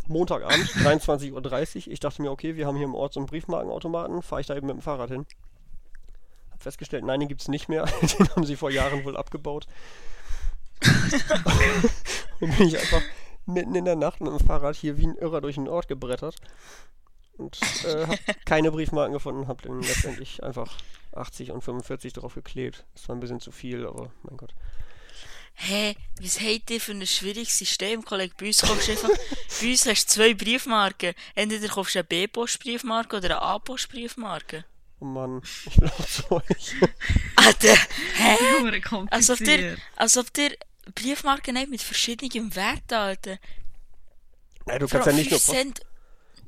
Montagabend, 0.07 0.69
23.30 0.69 1.87
Uhr. 1.87 1.93
Ich 1.93 1.99
dachte 1.99 2.21
mir, 2.21 2.31
okay, 2.31 2.55
wir 2.55 2.65
haben 2.65 2.77
hier 2.77 2.85
im 2.85 2.95
Ort 2.95 3.13
so 3.13 3.19
einen 3.19 3.27
Briefmarkenautomaten. 3.27 4.21
Fahre 4.21 4.41
ich 4.41 4.47
da 4.47 4.55
eben 4.55 4.67
mit 4.67 4.77
dem 4.77 4.81
Fahrrad 4.81 5.09
hin. 5.09 5.25
Hab 6.51 6.63
festgestellt, 6.63 7.03
nein, 7.03 7.19
den 7.19 7.27
gibt's 7.27 7.49
nicht 7.49 7.67
mehr. 7.67 7.85
Den 8.01 8.29
haben 8.29 8.45
sie 8.45 8.55
vor 8.55 8.71
Jahren 8.71 9.03
wohl 9.03 9.17
abgebaut. 9.17 9.67
Und 12.39 12.57
bin 12.57 12.67
ich 12.67 12.77
einfach 12.77 13.01
mitten 13.45 13.75
in 13.75 13.85
der 13.85 13.95
Nacht 13.95 14.21
mit 14.21 14.31
dem 14.31 14.39
Fahrrad 14.39 14.75
hier 14.75 14.97
wie 14.97 15.07
ein 15.07 15.17
Irrer 15.17 15.41
durch 15.41 15.55
den 15.55 15.67
Ort 15.67 15.87
gebrettert. 15.87 16.35
Und 17.37 17.59
äh, 17.85 18.07
hab 18.07 18.45
keine 18.45 18.71
Briefmarken 18.71 19.13
gefunden. 19.13 19.47
Hab 19.47 19.61
dann 19.63 19.81
letztendlich 19.81 20.43
einfach 20.43 20.77
80 21.13 21.51
und 21.51 21.61
45 21.61 22.13
drauf 22.13 22.35
geklebt. 22.35 22.85
Das 22.93 23.09
war 23.09 23.15
ein 23.15 23.19
bisschen 23.19 23.41
zu 23.41 23.51
viel, 23.51 23.85
aber 23.85 24.11
mein 24.23 24.37
Gott. 24.37 24.53
Hä, 25.59 25.95
was 26.21 26.39
habt 26.39 26.69
ihr 26.69 26.79
für 26.79 26.91
ein 26.91 27.05
schwieriges 27.05 27.57
System, 27.57 28.05
Kollege? 28.05 28.35
Bei 28.37 28.45
uns 28.45 28.61
kaufst 28.61 28.87
du 28.87 28.91
einfach, 28.91 29.09
bei 29.61 29.69
uns 29.71 29.85
hast 29.87 30.05
du 30.05 30.13
zwei 30.13 30.33
Briefmarken. 30.35 31.15
Entweder 31.33 31.67
kaufst 31.67 31.95
du 31.95 31.99
eine 31.99 32.03
B-Post-Briefmarke 32.05 33.17
oder 33.17 33.25
eine 33.29 33.41
A-Post-Briefmarke. 33.41 34.65
Oh 34.99 35.05
Mann, 35.05 35.41
ich 35.65 35.73
zu 36.07 36.31
euch. 36.31 36.75
Alter, 37.35 37.75
hä? 38.15 38.81
Als 39.09 39.29
ob 39.29 39.37
dir, 39.39 39.77
als 39.95 40.17
ob 40.17 40.31
dir 40.33 40.55
Briefmarken 40.93 41.55
nicht 41.55 41.69
mit 41.69 41.81
verschiedenem 41.81 42.55
Wert, 42.55 42.93
Alter. 42.93 43.37
Ja, 44.67 44.77
du 44.79 44.87
kannst 44.87 45.07
ja 45.07 45.13
nicht 45.13 45.31
nur 45.31 45.39
5 45.39 45.45
Post 45.45 45.57
Cent. 45.57 45.81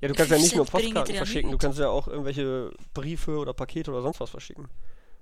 Ja, 0.02 0.08
du 0.08 0.14
kannst 0.14 0.32
ja 0.32 0.38
nicht 0.38 0.56
nur 0.56 0.66
5 0.66 0.72
Cent 0.72 0.82
bringen 0.82 0.94
Postkarten 0.94 1.16
verschicken, 1.16 1.52
du 1.52 1.58
kannst 1.58 1.80
ja 1.80 1.90
auch 1.90 2.08
irgendwelche 2.08 2.72
Briefe 2.94 3.38
oder 3.38 3.54
Pakete 3.54 3.92
oder 3.92 4.04
sonst 4.04 4.20
was 4.20 4.30
verschicken. 4.30 4.68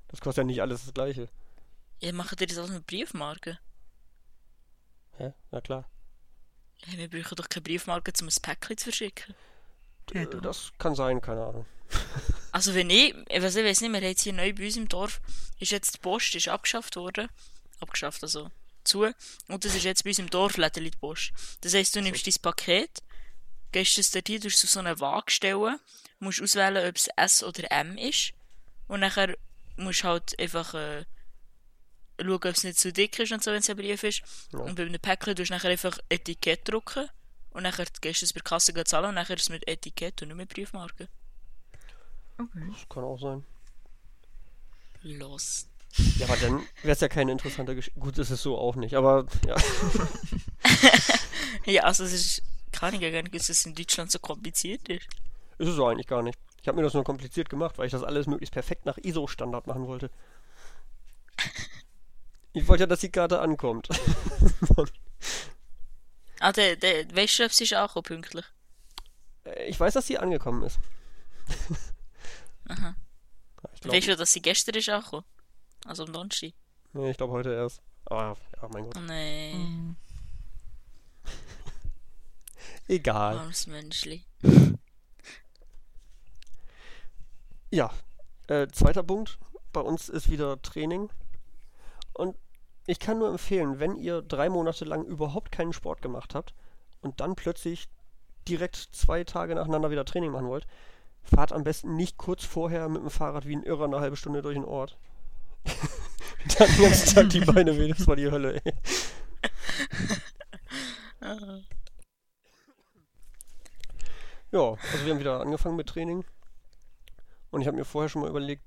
Das 0.10 0.20
kostet 0.20 0.44
ja 0.44 0.46
nicht 0.46 0.62
alles 0.62 0.84
das 0.84 0.94
gleiche. 0.94 1.30
Ja, 2.02 2.12
machen 2.12 2.36
dir 2.38 2.48
das 2.48 2.58
alles 2.58 2.72
mit 2.72 2.86
Briefmarken? 2.86 3.58
Hä? 5.18 5.34
Na 5.52 5.62
klar. 5.62 5.90
Ja, 6.86 6.98
wir 6.98 7.10
brauchen 7.10 7.36
doch 7.36 7.50
keine 7.50 7.64
Briefmarken, 7.64 8.14
um 8.22 8.28
ein 8.28 8.42
Päckchen 8.42 8.78
zu 8.78 8.84
verschicken. 8.86 9.36
Ja, 10.14 10.22
Äh, 10.22 10.26
doch. 10.28 10.42
das 10.42 10.72
kann 10.78 10.96
sein, 10.96 11.22
keine 11.22 11.44
Ahnung. 11.46 11.66
Also 12.54 12.74
wenn 12.74 12.90
ich, 12.90 13.14
ich 13.30 13.42
weiß, 13.42 13.56
nicht, 13.56 13.82
wir 13.82 13.86
haben 13.98 14.04
jetzt 14.04 14.24
hier 14.24 14.34
neu 14.34 14.52
bei 14.54 14.66
uns 14.66 14.78
im 14.78 14.88
Dorf, 14.90 15.22
ist 15.60 15.72
jetzt 15.72 15.94
die 15.96 16.00
Post 16.00 16.34
ist 16.34 16.48
abgeschafft 16.48 16.96
worden. 16.96 17.28
Abgeschafft, 17.80 18.24
also 18.24 18.50
zu. 18.84 19.04
Und 19.48 19.64
das 19.66 19.76
ist 19.76 19.84
jetzt 19.84 20.04
bei 20.04 20.10
uns 20.10 20.18
im 20.20 20.30
Dorf 20.30 20.58
Lädeli 20.58 20.90
die 20.90 20.98
Post. 20.98 21.34
Das 21.62 21.74
heisst, 21.76 21.96
du 21.96 22.02
nimmst 22.02 22.26
dein 22.26 22.34
Paket, 22.42 23.04
gehst 23.72 24.00
es 24.00 24.10
dort 24.10 24.28
hin, 24.28 24.42
tust 24.42 24.58
es 24.58 24.64
auf 24.64 24.70
so 24.72 24.80
eine 24.80 25.00
Waage 25.00 25.30
stellen, 25.32 25.78
musst 26.20 26.42
auswählen, 26.42 26.88
ob 26.90 26.96
es 26.96 27.10
S 27.16 27.44
oder 27.44 27.70
M 27.72 27.98
ist. 27.98 28.34
Und 28.88 29.02
nachher 29.02 29.36
musst 29.76 30.04
du 30.04 30.08
halt 30.08 30.40
einfach 30.40 30.74
äh, 30.74 31.06
schauen, 32.20 32.34
ob 32.34 32.46
es 32.46 32.64
nicht 32.64 32.80
zu 32.80 32.92
dick 32.92 33.18
ist 33.20 33.32
und 33.32 33.44
so, 33.44 33.52
wenn 33.52 33.60
es 33.60 33.70
ein 33.70 33.78
Brief 33.78 34.04
ist. 34.04 34.22
Ja. 34.52 34.60
Und 34.60 34.76
bei 34.76 34.84
einem 34.84 35.00
Päckchen 35.00 35.36
tust 35.36 35.50
du 35.50 35.54
nachher 35.54 35.72
einfach 35.72 35.98
Etikett 36.10 36.68
drucken. 36.68 37.10
Und 37.52 37.64
nachher 37.64 37.86
gehst 38.02 38.22
du 38.22 38.26
es 38.26 38.34
bei 38.34 38.40
der 38.40 38.44
Kasse 38.44 38.74
zahlen 38.84 39.10
und 39.10 39.16
nachher 39.16 39.36
ist 39.36 39.44
es 39.44 39.50
mit 39.50 39.68
Etikett 39.68 40.22
und 40.22 40.30
nicht 40.30 40.38
mit 40.38 40.50
Briefmarken. 40.50 41.08
Okay. 42.38 42.68
Das 42.72 42.90
kann 42.90 43.04
auch 43.04 43.20
sein. 43.20 43.44
Los. 45.02 45.68
Ja, 46.18 46.28
aber 46.28 46.38
dann 46.38 46.60
wäre 46.84 46.94
es 46.94 47.00
ja 47.00 47.08
keine 47.08 47.32
interessante 47.32 47.74
Geschichte. 47.76 48.00
Gut, 48.00 48.18
ist 48.18 48.30
es 48.30 48.44
so 48.44 48.58
auch 48.58 48.76
nicht, 48.76 48.94
aber 48.94 49.26
ja. 49.48 49.56
Ja, 51.68 51.84
also 51.84 52.06
es 52.06 52.14
ist, 52.14 52.44
kann 52.72 52.94
ich 52.94 53.02
ja 53.02 53.12
gar 53.12 53.22
nicht, 53.22 53.34
wissen, 53.34 53.48
dass 53.48 53.60
es 53.60 53.66
in 53.66 53.76
Deutschland 53.76 54.10
so 54.10 54.20
kompliziert 54.20 54.88
ist. 54.88 55.06
Ist 55.58 55.68
es 55.68 55.76
so 55.76 55.86
eigentlich 55.86 56.08
gar 56.08 56.22
nicht. 56.24 56.40
Ich 56.62 56.68
habe 56.68 56.78
mir 56.78 56.84
das 56.84 56.94
nur 56.94 57.04
kompliziert 57.04 57.50
gemacht, 57.50 57.78
weil 57.78 57.88
ich 57.88 57.92
das 57.92 58.04
alles 58.04 58.26
möglichst 58.26 58.54
perfekt 58.54 58.86
nach 58.86 58.98
ISO-Standard 58.98 59.68
machen 59.68 59.86
wollte. 59.86 60.10
Ich 62.58 62.68
wollte 62.68 62.84
ja, 62.84 62.88
dass 62.88 63.02
die 63.02 63.12
Karte 63.12 63.40
ankommt. 63.40 63.88
Ah, 66.40 66.52
der, 66.52 66.76
der, 66.76 67.04
sie 67.50 67.64
ist 67.64 67.74
auch 67.74 68.00
pünktlich? 68.04 68.46
Äh, 69.44 69.70
ich 69.70 69.80
weiß, 69.80 69.96
dass 69.96 70.06
sie 70.06 70.20
angekommen 70.20 70.62
ist. 70.64 70.78
Aha. 72.68 72.96
Ich 73.74 73.82
glaube 73.82 73.98
Weißt 73.98 74.08
du, 74.08 74.16
dass 74.16 74.34
sie 74.34 74.42
gestern 74.44 74.76
ist 74.76 74.88
auch 74.92 75.24
Also 75.86 76.06
am 76.06 76.14
Donnerstag. 76.14 76.54
nee, 76.94 77.10
ich 77.10 77.18
glaub, 77.18 77.32
heute 77.32 77.52
erst. 77.54 77.82
Aber 78.06 78.38
ja, 78.62 78.68
mein 78.70 78.84
Gott. 78.84 78.98
Oh 78.98 79.00
nein, 79.00 79.56
Mhm. 79.56 79.96
Egal. 82.88 83.38
armes 83.40 83.66
Menschli. 83.66 84.24
Ja, 87.72 87.92
äh, 88.48 88.68
zweiter 88.68 89.02
Punkt. 89.04 89.40
Bei 89.74 89.82
uns 89.82 90.08
ist 90.08 90.30
wieder 90.30 90.62
Training. 90.62 91.10
Und 92.14 92.38
ich 92.88 93.00
kann 93.00 93.20
nur 93.20 93.30
empfehlen, 93.30 93.80
wenn 93.80 93.96
ihr 93.98 94.22
drei 94.22 94.50
Monate 94.50 94.86
lang 94.86 95.06
überhaupt 95.06 95.52
keinen 95.52 95.74
Sport 95.74 96.02
gemacht 96.02 96.34
habt 96.34 96.56
und 97.02 97.20
dann 97.20 97.36
plötzlich 97.36 97.90
direkt 98.48 98.78
zwei 98.78 99.26
Tage 99.26 99.54
nacheinander 99.54 99.92
wieder 99.92 100.06
Training 100.06 100.32
machen 100.32 100.48
wollt, 100.48 100.66
fahrt 101.22 101.52
am 101.52 101.66
besten 101.66 101.96
nicht 101.96 102.18
kurz 102.18 102.46
vorher 102.46 102.88
mit 102.88 103.02
dem 103.02 103.10
Fahrrad 103.10 103.46
wie 103.46 103.58
ein 103.58 103.64
Irrer 103.64 103.86
eine 103.86 104.00
halbe 104.00 104.16
Stunde 104.16 104.42
durch 104.42 104.56
den 104.56 104.64
Ort. 104.64 104.98
dann 106.58 106.70
den 106.70 106.82
ganzen 106.82 107.14
Tag 107.14 107.30
die 107.30 107.42
Beine 107.42 107.78
weh, 107.78 107.90
das 107.90 108.08
war 108.08 108.16
die 108.16 108.32
Hölle, 108.32 108.62
ey. 108.64 108.74
Ja, 114.50 114.62
also 114.62 115.06
wir 115.06 115.12
haben 115.12 115.20
wieder 115.20 115.42
angefangen 115.42 115.76
mit 115.76 115.88
Training. 115.88 116.24
Und 117.52 117.60
ich 117.60 117.68
habe 117.68 117.76
mir 117.76 117.84
vorher 117.84 118.08
schon 118.08 118.22
mal 118.22 118.30
überlegt, 118.30 118.64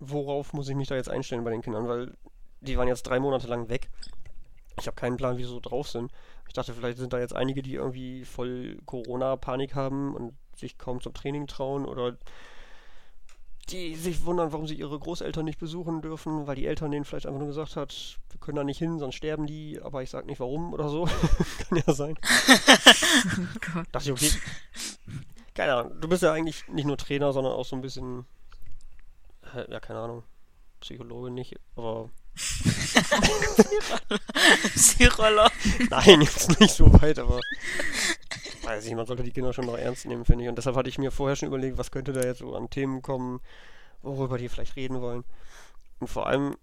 worauf 0.00 0.52
muss 0.52 0.68
ich 0.68 0.74
mich 0.74 0.88
da 0.88 0.96
jetzt 0.96 1.08
einstellen 1.08 1.44
bei 1.44 1.50
den 1.50 1.62
Kindern, 1.62 1.86
weil 1.86 2.12
die 2.64 2.76
waren 2.78 2.88
jetzt 2.88 3.04
drei 3.04 3.20
Monate 3.20 3.46
lang 3.46 3.68
weg. 3.68 3.88
Ich 4.80 4.86
habe 4.86 4.96
keinen 4.96 5.16
Plan, 5.16 5.36
wie 5.38 5.44
sie 5.44 5.48
so 5.48 5.60
drauf 5.60 5.88
sind. 5.88 6.10
Ich 6.48 6.52
dachte, 6.52 6.74
vielleicht 6.74 6.98
sind 6.98 7.12
da 7.12 7.18
jetzt 7.18 7.34
einige, 7.34 7.62
die 7.62 7.74
irgendwie 7.74 8.24
voll 8.24 8.78
Corona-Panik 8.86 9.74
haben 9.74 10.14
und 10.14 10.34
sich 10.56 10.78
kaum 10.78 11.00
zum 11.00 11.14
Training 11.14 11.46
trauen 11.46 11.84
oder 11.84 12.16
die 13.70 13.94
sich 13.94 14.24
wundern, 14.26 14.52
warum 14.52 14.66
sie 14.66 14.74
ihre 14.74 14.98
Großeltern 14.98 15.44
nicht 15.44 15.58
besuchen 15.58 16.02
dürfen, 16.02 16.46
weil 16.46 16.56
die 16.56 16.66
Eltern 16.66 16.90
denen 16.90 17.04
vielleicht 17.04 17.26
einfach 17.26 17.38
nur 17.38 17.48
gesagt 17.48 17.76
hat, 17.76 18.18
wir 18.30 18.40
können 18.40 18.56
da 18.56 18.64
nicht 18.64 18.78
hin, 18.78 18.98
sonst 18.98 19.14
sterben 19.14 19.46
die, 19.46 19.80
aber 19.82 20.02
ich 20.02 20.10
sag 20.10 20.26
nicht 20.26 20.40
warum 20.40 20.72
oder 20.74 20.88
so. 20.88 21.04
Kann 21.68 21.82
ja 21.86 21.92
sein. 21.94 22.18
Oh. 23.76 23.82
Dachte 23.90 24.12
ich, 24.12 24.12
okay. 24.12 24.30
Keine 25.54 25.74
Ahnung, 25.74 26.00
du 26.00 26.08
bist 26.08 26.22
ja 26.22 26.32
eigentlich 26.32 26.66
nicht 26.68 26.84
nur 26.84 26.96
Trainer, 26.96 27.32
sondern 27.32 27.52
auch 27.52 27.64
so 27.64 27.76
ein 27.76 27.82
bisschen. 27.82 28.26
Ja, 29.68 29.80
keine 29.80 30.00
Ahnung. 30.00 30.24
Psychologe 30.80 31.30
nicht, 31.30 31.56
aber. 31.76 32.10
Psychologe. 34.74 35.50
Nein, 35.90 36.22
jetzt 36.22 36.60
nicht 36.60 36.74
so 36.74 36.92
weit, 37.00 37.18
aber. 37.18 37.40
Weiß 38.62 38.86
ich, 38.86 38.94
man 38.94 39.06
sollte 39.06 39.22
die 39.22 39.30
Kinder 39.32 39.52
schon 39.52 39.66
noch 39.66 39.76
ernst 39.76 40.06
nehmen, 40.06 40.24
finde 40.24 40.44
ich. 40.44 40.48
Und 40.48 40.56
deshalb 40.56 40.76
hatte 40.76 40.88
ich 40.88 40.98
mir 40.98 41.10
vorher 41.10 41.36
schon 41.36 41.48
überlegt, 41.48 41.78
was 41.78 41.90
könnte 41.90 42.12
da 42.12 42.22
jetzt 42.22 42.38
so 42.38 42.54
an 42.56 42.70
Themen 42.70 43.02
kommen, 43.02 43.40
worüber 44.02 44.38
die 44.38 44.48
vielleicht 44.48 44.76
reden 44.76 45.00
wollen. 45.00 45.24
Und 46.00 46.08
vor 46.08 46.26
allem. 46.26 46.56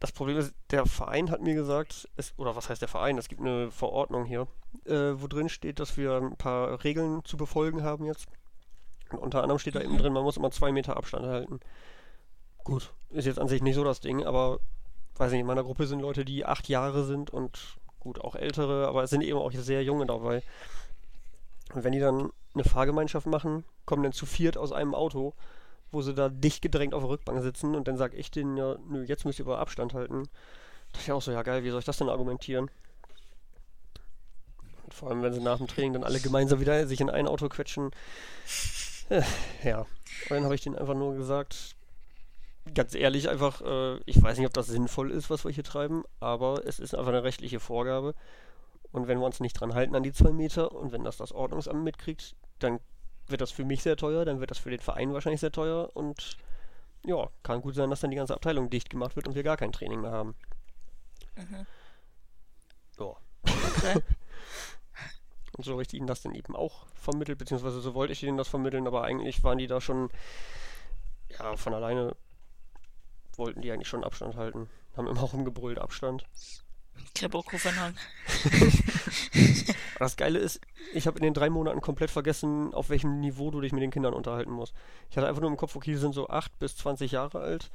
Das 0.00 0.12
Problem 0.12 0.38
ist, 0.38 0.54
der 0.70 0.86
Verein 0.86 1.30
hat 1.30 1.42
mir 1.42 1.52
gesagt, 1.54 2.08
es, 2.16 2.32
oder 2.38 2.56
was 2.56 2.70
heißt 2.70 2.80
der 2.80 2.88
Verein? 2.88 3.18
Es 3.18 3.28
gibt 3.28 3.42
eine 3.42 3.70
Verordnung 3.70 4.24
hier, 4.24 4.46
äh, 4.86 5.12
wo 5.20 5.26
drin 5.26 5.50
steht, 5.50 5.78
dass 5.78 5.98
wir 5.98 6.16
ein 6.16 6.38
paar 6.38 6.82
Regeln 6.84 7.22
zu 7.26 7.36
befolgen 7.36 7.82
haben 7.82 8.06
jetzt. 8.06 8.26
Und 9.10 9.18
unter 9.18 9.42
anderem 9.42 9.58
steht 9.58 9.74
da 9.74 9.82
eben 9.82 9.98
drin, 9.98 10.14
man 10.14 10.22
muss 10.22 10.38
immer 10.38 10.50
zwei 10.50 10.72
Meter 10.72 10.96
Abstand 10.96 11.26
halten. 11.26 11.60
Gut, 12.70 12.92
ist 13.10 13.24
jetzt 13.24 13.40
an 13.40 13.48
sich 13.48 13.62
nicht 13.62 13.74
so 13.74 13.82
das 13.82 13.98
Ding, 13.98 14.24
aber 14.24 14.60
weiß 15.16 15.32
nicht, 15.32 15.40
in 15.40 15.46
meiner 15.46 15.64
Gruppe 15.64 15.88
sind 15.88 15.98
Leute, 15.98 16.24
die 16.24 16.46
acht 16.46 16.68
Jahre 16.68 17.02
sind 17.02 17.28
und 17.28 17.76
gut, 17.98 18.20
auch 18.20 18.36
ältere, 18.36 18.86
aber 18.86 19.02
es 19.02 19.10
sind 19.10 19.22
eben 19.22 19.40
auch 19.40 19.50
sehr 19.50 19.82
junge 19.82 20.06
dabei. 20.06 20.44
Und 21.74 21.82
wenn 21.82 21.90
die 21.90 21.98
dann 21.98 22.30
eine 22.54 22.62
Fahrgemeinschaft 22.62 23.26
machen, 23.26 23.64
kommen 23.86 24.04
dann 24.04 24.12
zu 24.12 24.24
viert 24.24 24.56
aus 24.56 24.70
einem 24.70 24.94
Auto, 24.94 25.34
wo 25.90 26.00
sie 26.00 26.14
da 26.14 26.28
dicht 26.28 26.62
gedrängt 26.62 26.94
auf 26.94 27.02
der 27.02 27.10
Rückbank 27.10 27.42
sitzen 27.42 27.74
und 27.74 27.88
dann 27.88 27.96
sag 27.96 28.14
ich 28.14 28.30
denen 28.30 28.56
ja, 28.56 28.76
nö, 28.88 29.02
jetzt 29.02 29.24
müsst 29.24 29.40
ihr 29.40 29.46
aber 29.46 29.58
Abstand 29.58 29.92
halten. 29.92 30.22
Da 30.22 30.92
dachte 30.92 31.02
ich 31.06 31.10
auch 31.12 31.22
so, 31.22 31.32
ja 31.32 31.42
geil, 31.42 31.64
wie 31.64 31.70
soll 31.70 31.80
ich 31.80 31.86
das 31.86 31.98
denn 31.98 32.08
argumentieren? 32.08 32.70
Und 34.84 34.94
vor 34.94 35.08
allem, 35.10 35.22
wenn 35.22 35.32
sie 35.32 35.40
nach 35.40 35.58
dem 35.58 35.66
Training 35.66 35.94
dann 35.94 36.04
alle 36.04 36.20
gemeinsam 36.20 36.60
wieder 36.60 36.86
sich 36.86 37.00
in 37.00 37.10
ein 37.10 37.26
Auto 37.26 37.48
quetschen. 37.48 37.90
Äh, 39.08 39.22
ja. 39.64 39.80
Und 39.80 40.30
dann 40.30 40.44
habe 40.44 40.54
ich 40.54 40.60
denen 40.60 40.76
einfach 40.76 40.94
nur 40.94 41.16
gesagt, 41.16 41.74
ganz 42.74 42.94
ehrlich 42.94 43.28
einfach, 43.28 43.60
äh, 43.62 44.00
ich 44.06 44.22
weiß 44.22 44.38
nicht, 44.38 44.46
ob 44.46 44.52
das 44.52 44.66
sinnvoll 44.66 45.10
ist, 45.10 45.30
was 45.30 45.44
wir 45.44 45.50
hier 45.50 45.64
treiben, 45.64 46.04
aber 46.20 46.62
es 46.66 46.78
ist 46.78 46.94
einfach 46.94 47.12
eine 47.12 47.22
rechtliche 47.22 47.60
Vorgabe. 47.60 48.14
Und 48.92 49.06
wenn 49.06 49.18
wir 49.18 49.26
uns 49.26 49.40
nicht 49.40 49.54
dran 49.54 49.74
halten 49.74 49.94
an 49.94 50.02
die 50.02 50.12
zwei 50.12 50.32
Meter 50.32 50.72
und 50.72 50.92
wenn 50.92 51.04
das 51.04 51.16
das 51.16 51.32
Ordnungsamt 51.32 51.82
mitkriegt, 51.82 52.34
dann 52.58 52.80
wird 53.28 53.40
das 53.40 53.52
für 53.52 53.64
mich 53.64 53.82
sehr 53.82 53.96
teuer, 53.96 54.24
dann 54.24 54.40
wird 54.40 54.50
das 54.50 54.58
für 54.58 54.70
den 54.70 54.80
Verein 54.80 55.12
wahrscheinlich 55.12 55.40
sehr 55.40 55.52
teuer 55.52 55.90
und 55.94 56.36
ja, 57.06 57.28
kann 57.42 57.62
gut 57.62 57.74
sein, 57.74 57.88
dass 57.88 58.00
dann 58.00 58.10
die 58.10 58.16
ganze 58.16 58.34
Abteilung 58.34 58.68
dicht 58.68 58.90
gemacht 58.90 59.16
wird 59.16 59.28
und 59.28 59.34
wir 59.34 59.42
gar 59.42 59.56
kein 59.56 59.72
Training 59.72 60.00
mehr 60.00 60.10
haben. 60.10 60.34
Mhm. 61.36 61.66
Ja. 62.98 63.16
Okay. 63.44 64.02
Und 65.56 65.64
so 65.64 65.72
habe 65.72 65.82
ich 65.82 65.92
ihnen 65.92 66.06
das 66.06 66.22
dann 66.22 66.34
eben 66.34 66.54
auch 66.54 66.86
vermittelt, 66.94 67.38
beziehungsweise 67.38 67.80
so 67.80 67.92
wollte 67.92 68.12
ich 68.12 68.22
ihnen 68.22 68.38
das 68.38 68.48
vermitteln, 68.48 68.86
aber 68.86 69.02
eigentlich 69.02 69.42
waren 69.42 69.58
die 69.58 69.66
da 69.66 69.80
schon, 69.80 70.08
ja, 71.28 71.56
von 71.56 71.74
alleine 71.74 72.16
wollten 73.40 73.60
die 73.60 73.72
eigentlich 73.72 73.88
schon 73.88 74.04
Abstand 74.04 74.36
halten. 74.36 74.68
Haben 74.96 75.08
immer 75.08 75.22
rumgebrüllt, 75.22 75.80
Abstand. 75.80 76.24
Hang. 77.76 77.94
Aber 79.96 80.04
das 80.04 80.16
Geile 80.16 80.38
ist, 80.38 80.60
ich 80.92 81.06
habe 81.06 81.18
in 81.18 81.24
den 81.24 81.34
drei 81.34 81.50
Monaten 81.50 81.80
komplett 81.80 82.10
vergessen, 82.10 82.72
auf 82.72 82.90
welchem 82.90 83.20
Niveau 83.20 83.50
du 83.50 83.60
dich 83.60 83.72
mit 83.72 83.82
den 83.82 83.90
Kindern 83.90 84.14
unterhalten 84.14 84.52
musst. 84.52 84.74
Ich 85.10 85.16
hatte 85.16 85.26
einfach 85.26 85.40
nur 85.40 85.50
im 85.50 85.56
Kopf, 85.56 85.74
okay, 85.74 85.92
die 85.92 85.98
sind 85.98 86.14
so 86.14 86.28
8 86.28 86.58
bis 86.58 86.76
20 86.76 87.12
Jahre 87.12 87.40
alt. 87.40 87.70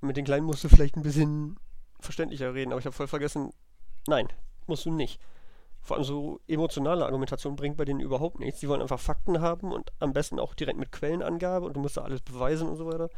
Mit 0.00 0.16
den 0.16 0.24
Kleinen 0.24 0.46
musst 0.46 0.62
du 0.62 0.68
vielleicht 0.68 0.96
ein 0.96 1.02
bisschen 1.02 1.58
verständlicher 2.00 2.54
reden, 2.54 2.70
aber 2.70 2.78
ich 2.78 2.86
habe 2.86 2.94
voll 2.94 3.08
vergessen, 3.08 3.52
nein, 4.06 4.28
musst 4.66 4.86
du 4.86 4.92
nicht. 4.92 5.20
Vor 5.80 5.96
allem 5.96 6.04
so 6.04 6.40
emotionale 6.46 7.04
Argumentation 7.04 7.56
bringt 7.56 7.76
bei 7.76 7.84
denen 7.84 8.00
überhaupt 8.00 8.40
nichts. 8.40 8.60
Die 8.60 8.68
wollen 8.68 8.82
einfach 8.82 9.00
Fakten 9.00 9.40
haben 9.40 9.72
und 9.72 9.90
am 10.00 10.12
besten 10.12 10.38
auch 10.38 10.54
direkt 10.54 10.78
mit 10.78 10.92
Quellenangabe 10.92 11.66
und 11.66 11.74
du 11.74 11.80
musst 11.80 11.96
da 11.96 12.02
alles 12.02 12.20
beweisen 12.20 12.68
und 12.68 12.76
so 12.76 12.86
weiter. 12.86 13.08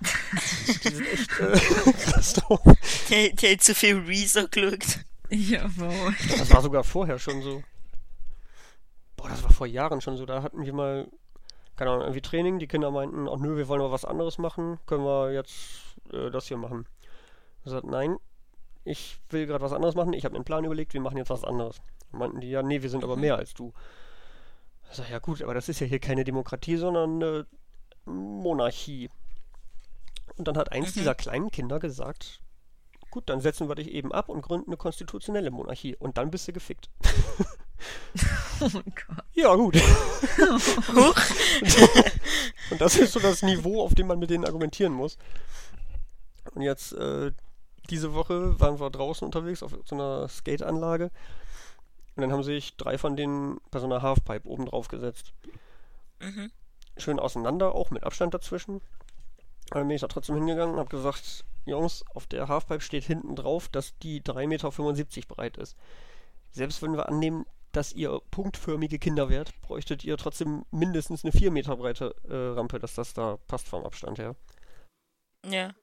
Die 0.00 0.88
sind 0.88 1.06
echt 1.12 1.40
äh, 1.40 1.92
krass 1.92 2.34
drauf. 2.34 2.60
Der, 3.10 3.30
der 3.30 3.52
hat 3.52 3.62
zu 3.62 3.74
viel 3.74 3.98
Rezo 3.98 4.46
geschaut. 4.48 5.00
Jawohl. 5.30 6.14
Das 6.38 6.52
war 6.52 6.62
sogar 6.62 6.84
vorher 6.84 7.18
schon 7.18 7.42
so. 7.42 7.62
Boah, 9.16 9.28
das 9.28 9.42
war 9.42 9.50
vor 9.50 9.66
Jahren 9.66 10.00
schon 10.00 10.16
so. 10.16 10.24
Da 10.24 10.42
hatten 10.42 10.64
wir 10.64 10.72
mal, 10.72 11.08
keine 11.76 11.90
Ahnung, 11.90 12.02
irgendwie 12.02 12.22
Training. 12.22 12.58
Die 12.58 12.66
Kinder 12.66 12.90
meinten, 12.90 13.28
ach 13.28 13.38
nö, 13.38 13.56
wir 13.56 13.68
wollen 13.68 13.80
mal 13.80 13.90
was 13.90 14.04
anderes 14.04 14.38
machen. 14.38 14.78
Können 14.86 15.04
wir 15.04 15.32
jetzt 15.32 15.80
äh, 16.12 16.30
das 16.30 16.46
hier 16.46 16.56
machen? 16.56 16.86
Ich 17.58 17.64
gesagt, 17.64 17.86
nein, 17.86 18.16
ich 18.84 19.18
will 19.30 19.46
gerade 19.46 19.62
was 19.62 19.72
anderes 19.72 19.94
machen. 19.94 20.12
Ich 20.12 20.24
habe 20.24 20.32
mir 20.32 20.38
einen 20.38 20.44
Plan 20.44 20.64
überlegt, 20.64 20.94
wir 20.94 21.00
machen 21.00 21.18
jetzt 21.18 21.30
was 21.30 21.44
anderes. 21.44 21.80
Meinten 22.10 22.40
die, 22.40 22.50
ja, 22.50 22.62
nee, 22.62 22.82
wir 22.82 22.88
sind 22.88 23.04
aber 23.04 23.16
mehr 23.16 23.36
als 23.36 23.52
du. 23.52 23.72
Ich 24.90 24.96
sag, 24.96 25.10
ja 25.10 25.18
gut, 25.18 25.42
aber 25.42 25.52
das 25.52 25.68
ist 25.68 25.80
ja 25.80 25.86
hier 25.86 25.98
keine 25.98 26.24
Demokratie, 26.24 26.76
sondern 26.76 27.22
eine 27.22 27.46
Monarchie. 28.06 29.10
Und 30.38 30.46
dann 30.48 30.56
hat 30.56 30.72
eins 30.72 30.94
Mhm. 30.94 31.00
dieser 31.00 31.14
kleinen 31.14 31.50
Kinder 31.50 31.78
gesagt, 31.80 32.40
gut, 33.10 33.28
dann 33.28 33.40
setzen 33.40 33.68
wir 33.68 33.74
dich 33.74 33.88
eben 33.90 34.12
ab 34.12 34.28
und 34.28 34.42
gründen 34.42 34.70
eine 34.70 34.76
konstitutionelle 34.76 35.50
Monarchie. 35.50 35.96
Und 35.96 36.16
dann 36.18 36.30
bist 36.30 36.48
du 36.48 36.52
gefickt. 36.52 36.88
Oh 38.60 38.68
mein 38.72 38.82
Gott. 39.06 39.24
Ja, 39.34 39.54
gut. 39.54 39.76
Huch. 40.88 41.14
Und 42.72 42.80
das 42.80 42.96
ist 42.96 43.12
so 43.12 43.20
das 43.20 43.42
Niveau, 43.42 43.84
auf 43.84 43.94
dem 43.94 44.08
man 44.08 44.18
mit 44.18 44.30
denen 44.30 44.44
argumentieren 44.44 44.92
muss. 44.92 45.16
Und 46.54 46.62
jetzt, 46.62 46.92
äh, 46.94 47.30
diese 47.88 48.14
Woche 48.14 48.58
waren 48.58 48.80
wir 48.80 48.90
draußen 48.90 49.24
unterwegs 49.24 49.62
auf 49.62 49.78
so 49.84 49.94
einer 49.94 50.26
Skateanlage. 50.28 51.12
Und 52.16 52.22
dann 52.22 52.32
haben 52.32 52.42
sich 52.42 52.76
drei 52.76 52.98
von 52.98 53.14
denen 53.14 53.60
bei 53.70 53.78
so 53.78 53.86
einer 53.86 54.02
Halfpipe 54.02 54.48
oben 54.48 54.66
drauf 54.66 54.88
gesetzt. 54.88 55.32
Mhm. 56.20 56.50
Schön 56.96 57.20
auseinander, 57.20 57.76
auch 57.76 57.90
mit 57.92 58.02
Abstand 58.02 58.34
dazwischen. 58.34 58.80
Dann 59.70 59.86
bin 59.86 59.94
ich 59.94 60.00
da 60.00 60.08
trotzdem 60.08 60.36
hingegangen 60.36 60.74
und 60.74 60.80
habe 60.80 60.88
gesagt, 60.88 61.44
Jungs, 61.66 62.04
auf 62.14 62.26
der 62.26 62.48
Halfpipe 62.48 62.80
steht 62.80 63.04
hinten 63.04 63.36
drauf, 63.36 63.68
dass 63.68 63.96
die 63.98 64.22
3,75 64.22 64.46
Meter 64.46 65.34
breit 65.34 65.56
ist. 65.58 65.76
Selbst 66.50 66.82
wenn 66.82 66.92
wir 66.92 67.08
annehmen, 67.08 67.44
dass 67.72 67.92
ihr 67.92 68.20
punktförmige 68.30 68.98
Kinder 68.98 69.28
wärt, 69.28 69.60
bräuchtet 69.60 70.02
ihr 70.04 70.16
trotzdem 70.16 70.64
mindestens 70.70 71.24
eine 71.24 71.32
4 71.32 71.50
Meter 71.50 71.76
breite 71.76 72.14
äh, 72.28 72.54
Rampe, 72.56 72.78
dass 72.78 72.94
das 72.94 73.12
da 73.12 73.36
passt 73.46 73.68
vom 73.68 73.84
Abstand 73.84 74.18
her. 74.18 74.34
Ja. 75.44 75.74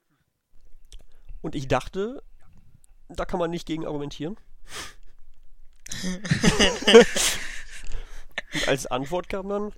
Und 1.41 1.53
ich 1.53 1.67
dachte, 1.67 2.23
da 3.07 3.25
kann 3.25 3.39
man 3.39 3.51
nicht 3.51 3.67
gegen 3.67 3.85
argumentieren. 3.85 4.37
Und 8.53 8.67
als 8.67 8.87
Antwort 8.87 9.29
kam 9.29 9.49
dann, 9.49 9.71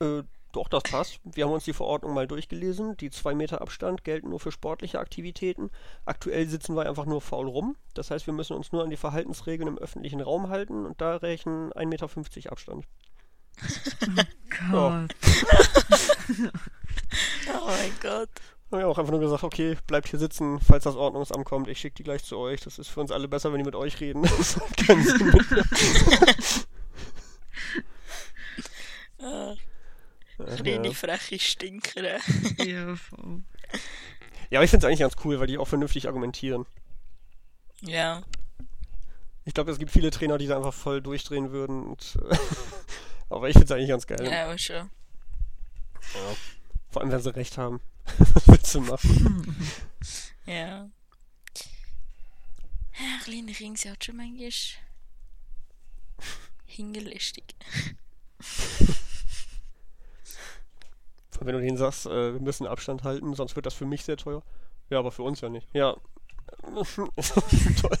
äh, 0.00 0.22
doch, 0.54 0.68
das 0.68 0.84
passt. 0.84 1.20
Wir 1.24 1.44
haben 1.44 1.52
uns 1.52 1.64
die 1.64 1.72
Verordnung 1.72 2.14
mal 2.14 2.26
durchgelesen. 2.26 2.96
Die 2.96 3.10
2 3.10 3.34
Meter 3.34 3.60
Abstand 3.60 4.04
gelten 4.04 4.30
nur 4.30 4.40
für 4.40 4.52
sportliche 4.52 5.00
Aktivitäten. 5.00 5.70
Aktuell 6.04 6.48
sitzen 6.48 6.76
wir 6.76 6.88
einfach 6.88 7.06
nur 7.06 7.20
faul 7.20 7.48
rum. 7.48 7.76
Das 7.94 8.10
heißt, 8.10 8.26
wir 8.26 8.34
müssen 8.34 8.56
uns 8.56 8.72
nur 8.72 8.84
an 8.84 8.90
die 8.90 8.96
Verhaltensregeln 8.96 9.68
im 9.68 9.78
öffentlichen 9.78 10.20
Raum 10.20 10.48
halten 10.48 10.86
und 10.86 11.00
da 11.00 11.16
rechnen 11.16 11.72
1,50 11.72 11.86
Meter 11.86 12.52
Abstand. 12.52 12.86
Gott. 14.70 15.14
Oh 17.48 17.66
mein 17.66 17.92
Gott. 18.00 18.30
Haben 18.70 18.80
wir 18.80 18.88
auch 18.88 18.98
einfach 18.98 19.12
nur 19.12 19.20
gesagt, 19.20 19.44
okay, 19.44 19.76
bleibt 19.86 20.08
hier 20.08 20.18
sitzen, 20.18 20.58
falls 20.58 20.84
das 20.84 20.96
Ordnungsamt 20.96 21.44
kommt. 21.44 21.68
Ich 21.68 21.78
schicke 21.78 21.96
die 21.96 22.02
gleich 22.02 22.24
zu 22.24 22.38
euch. 22.38 22.60
Das 22.62 22.78
ist 22.78 22.88
für 22.88 23.00
uns 23.00 23.12
alle 23.12 23.28
besser, 23.28 23.52
wenn 23.52 23.58
die 23.58 23.64
mit 23.64 23.76
euch 23.76 24.00
reden. 24.00 24.22
Das 24.38 24.56
hat 24.56 24.76
keinen 24.76 25.04
Sinn 25.04 25.26
mit 25.26 25.46
Ah, 30.38 30.44
Ja. 30.50 30.56
kleine 30.56 30.94
freche 30.94 31.38
Stinker. 31.38 32.18
Ja, 32.64 32.96
voll. 32.96 33.42
Ja, 34.50 34.58
aber 34.58 34.64
ich 34.64 34.70
finde 34.70 34.86
es 34.86 34.88
eigentlich 34.88 35.00
ganz 35.00 35.16
cool, 35.24 35.40
weil 35.40 35.46
die 35.46 35.58
auch 35.58 35.66
vernünftig 35.68 36.06
argumentieren. 36.06 36.66
Ja. 37.80 38.22
Ich 39.44 39.52
glaube, 39.54 39.70
es 39.72 39.78
gibt 39.78 39.90
viele 39.90 40.10
Trainer, 40.10 40.38
die 40.38 40.46
da 40.46 40.56
einfach 40.56 40.74
voll 40.74 41.02
durchdrehen 41.02 41.50
würden. 41.50 41.84
Und, 41.86 42.18
aber 43.30 43.48
ich 43.48 43.54
finde 43.54 43.66
es 43.66 43.70
eigentlich 43.72 43.88
ganz 43.88 44.06
geil. 44.06 44.24
Ja, 44.30 44.44
aber 44.44 44.58
schon. 44.58 44.90
Vor 46.90 47.02
allem, 47.02 47.10
wenn 47.10 47.20
sie 47.20 47.34
recht 47.34 47.58
haben. 47.58 47.80
Was 48.34 48.46
willst 48.48 48.74
du 48.74 48.80
machen? 48.80 49.56
Ja. 50.46 50.88
Ja, 52.96 53.18
kleine 53.24 53.52
Kinder 53.52 53.76
sind 53.78 53.90
halt 53.90 54.04
schon 54.04 54.16
manchmal 54.16 54.50
hingelistig. 56.66 57.44
Wenn 61.40 61.54
du 61.54 61.60
denen 61.60 61.76
sagst, 61.76 62.06
äh, 62.06 62.32
wir 62.34 62.40
müssen 62.40 62.66
Abstand 62.66 63.02
halten, 63.04 63.34
sonst 63.34 63.56
wird 63.56 63.66
das 63.66 63.74
für 63.74 63.86
mich 63.86 64.04
sehr 64.04 64.16
teuer. 64.16 64.42
Ja, 64.90 64.98
aber 64.98 65.10
für 65.12 65.22
uns 65.22 65.40
ja 65.40 65.48
nicht. 65.48 65.68
Ja. 65.74 65.96
Toll. 67.80 67.98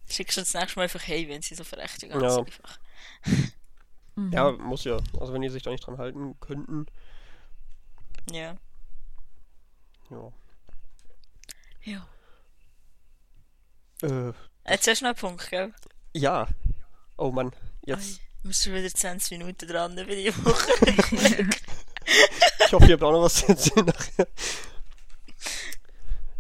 Schickst 0.10 0.38
du 0.38 0.42
das 0.42 0.54
nächste 0.54 0.80
Mal 0.80 0.84
einfach 0.84 1.06
hey, 1.06 1.28
wenn 1.28 1.42
sie 1.42 1.56
so 1.56 1.63
verrecht 1.63 2.00
sind. 2.00 2.12
Ja. 2.12 2.38
Einfach. 2.38 2.80
Mhm. 4.16 4.32
Ja, 4.32 4.52
muss 4.52 4.84
ja. 4.86 4.98
Also 5.20 5.34
wenn 5.34 5.42
die 5.42 5.50
sich 5.50 5.63
da 5.63 5.70
nicht 5.72 5.86
dran 5.86 5.98
halten 5.98 6.40
könnten, 6.40 6.86
Ja. 8.32 8.56
ja. 10.10 10.32
Ja. 11.84 12.08
Äh, 14.02 14.34
Jetzt 14.70 14.88
hast 14.88 15.02
du 15.02 15.06
noch 15.06 15.10
einen 15.12 15.16
Punkt, 15.18 15.50
gell? 15.50 15.74
ja. 16.13 16.48
Oh 17.20 17.32
Mann, 17.32 17.52
jetzt. 17.86 18.22
Musst 18.48 18.66
du 18.66 18.74
wieder 18.74 18.90
20 18.90 19.38
Minuten 19.38 19.68
dran 19.68 19.98
für 19.98 20.06
die 20.06 20.34
Woche. 20.46 20.72
Ich 22.66 22.72
hoffe, 22.72 22.86
ihr 22.86 22.94
habt 22.94 23.04
auch 23.04 23.12
noch 23.12 23.24
was 23.24 23.36
zu 23.36 23.48
erzählen 23.50 23.86
nachher. 23.86 24.28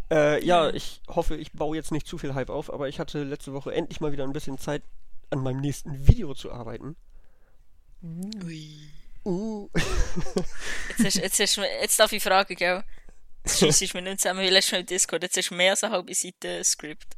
Äh, 0.09 0.45
ja, 0.45 0.69
ich 0.69 1.01
hoffe, 1.09 1.35
ich 1.35 1.51
baue 1.51 1.75
jetzt 1.75 1.91
nicht 1.91 2.07
zu 2.07 2.17
viel 2.17 2.33
Hype 2.33 2.49
auf, 2.49 2.71
aber 2.71 2.87
ich 2.87 3.01
hatte 3.01 3.23
letzte 3.23 3.51
Woche 3.51 3.73
endlich 3.73 3.99
mal 3.99 4.13
wieder 4.13 4.23
ein 4.23 4.31
bisschen 4.31 4.57
Zeit, 4.57 4.83
an 5.31 5.39
meinem 5.39 5.59
nächsten 5.59 6.07
Video 6.07 6.33
zu 6.33 6.49
arbeiten. 6.49 6.95
Ui. 8.01 8.89
Uh. 9.25 9.69
Jetzt, 10.97 11.03
hast, 11.03 11.15
jetzt, 11.15 11.39
hast, 11.41 11.57
jetzt 11.57 11.99
darf 11.99 12.13
ich 12.13 12.23
fragen, 12.23 12.55
gell? 12.55 12.85
Jetzt 13.43 13.81
du 13.81 13.97
mir 13.97 14.01
nicht 14.03 14.21
zusammen, 14.21 14.39
wie 14.39 14.49
letztes 14.49 14.71
Mal 14.71 14.79
im 14.79 14.85
Discord. 14.85 15.23
Jetzt 15.23 15.35
hast 15.35 15.49
du 15.49 15.55
mehr 15.55 15.71
als 15.71 15.83
eine 15.83 15.91
halbe 15.93 16.13
Seite 16.13 16.63
Skript. 16.63 17.17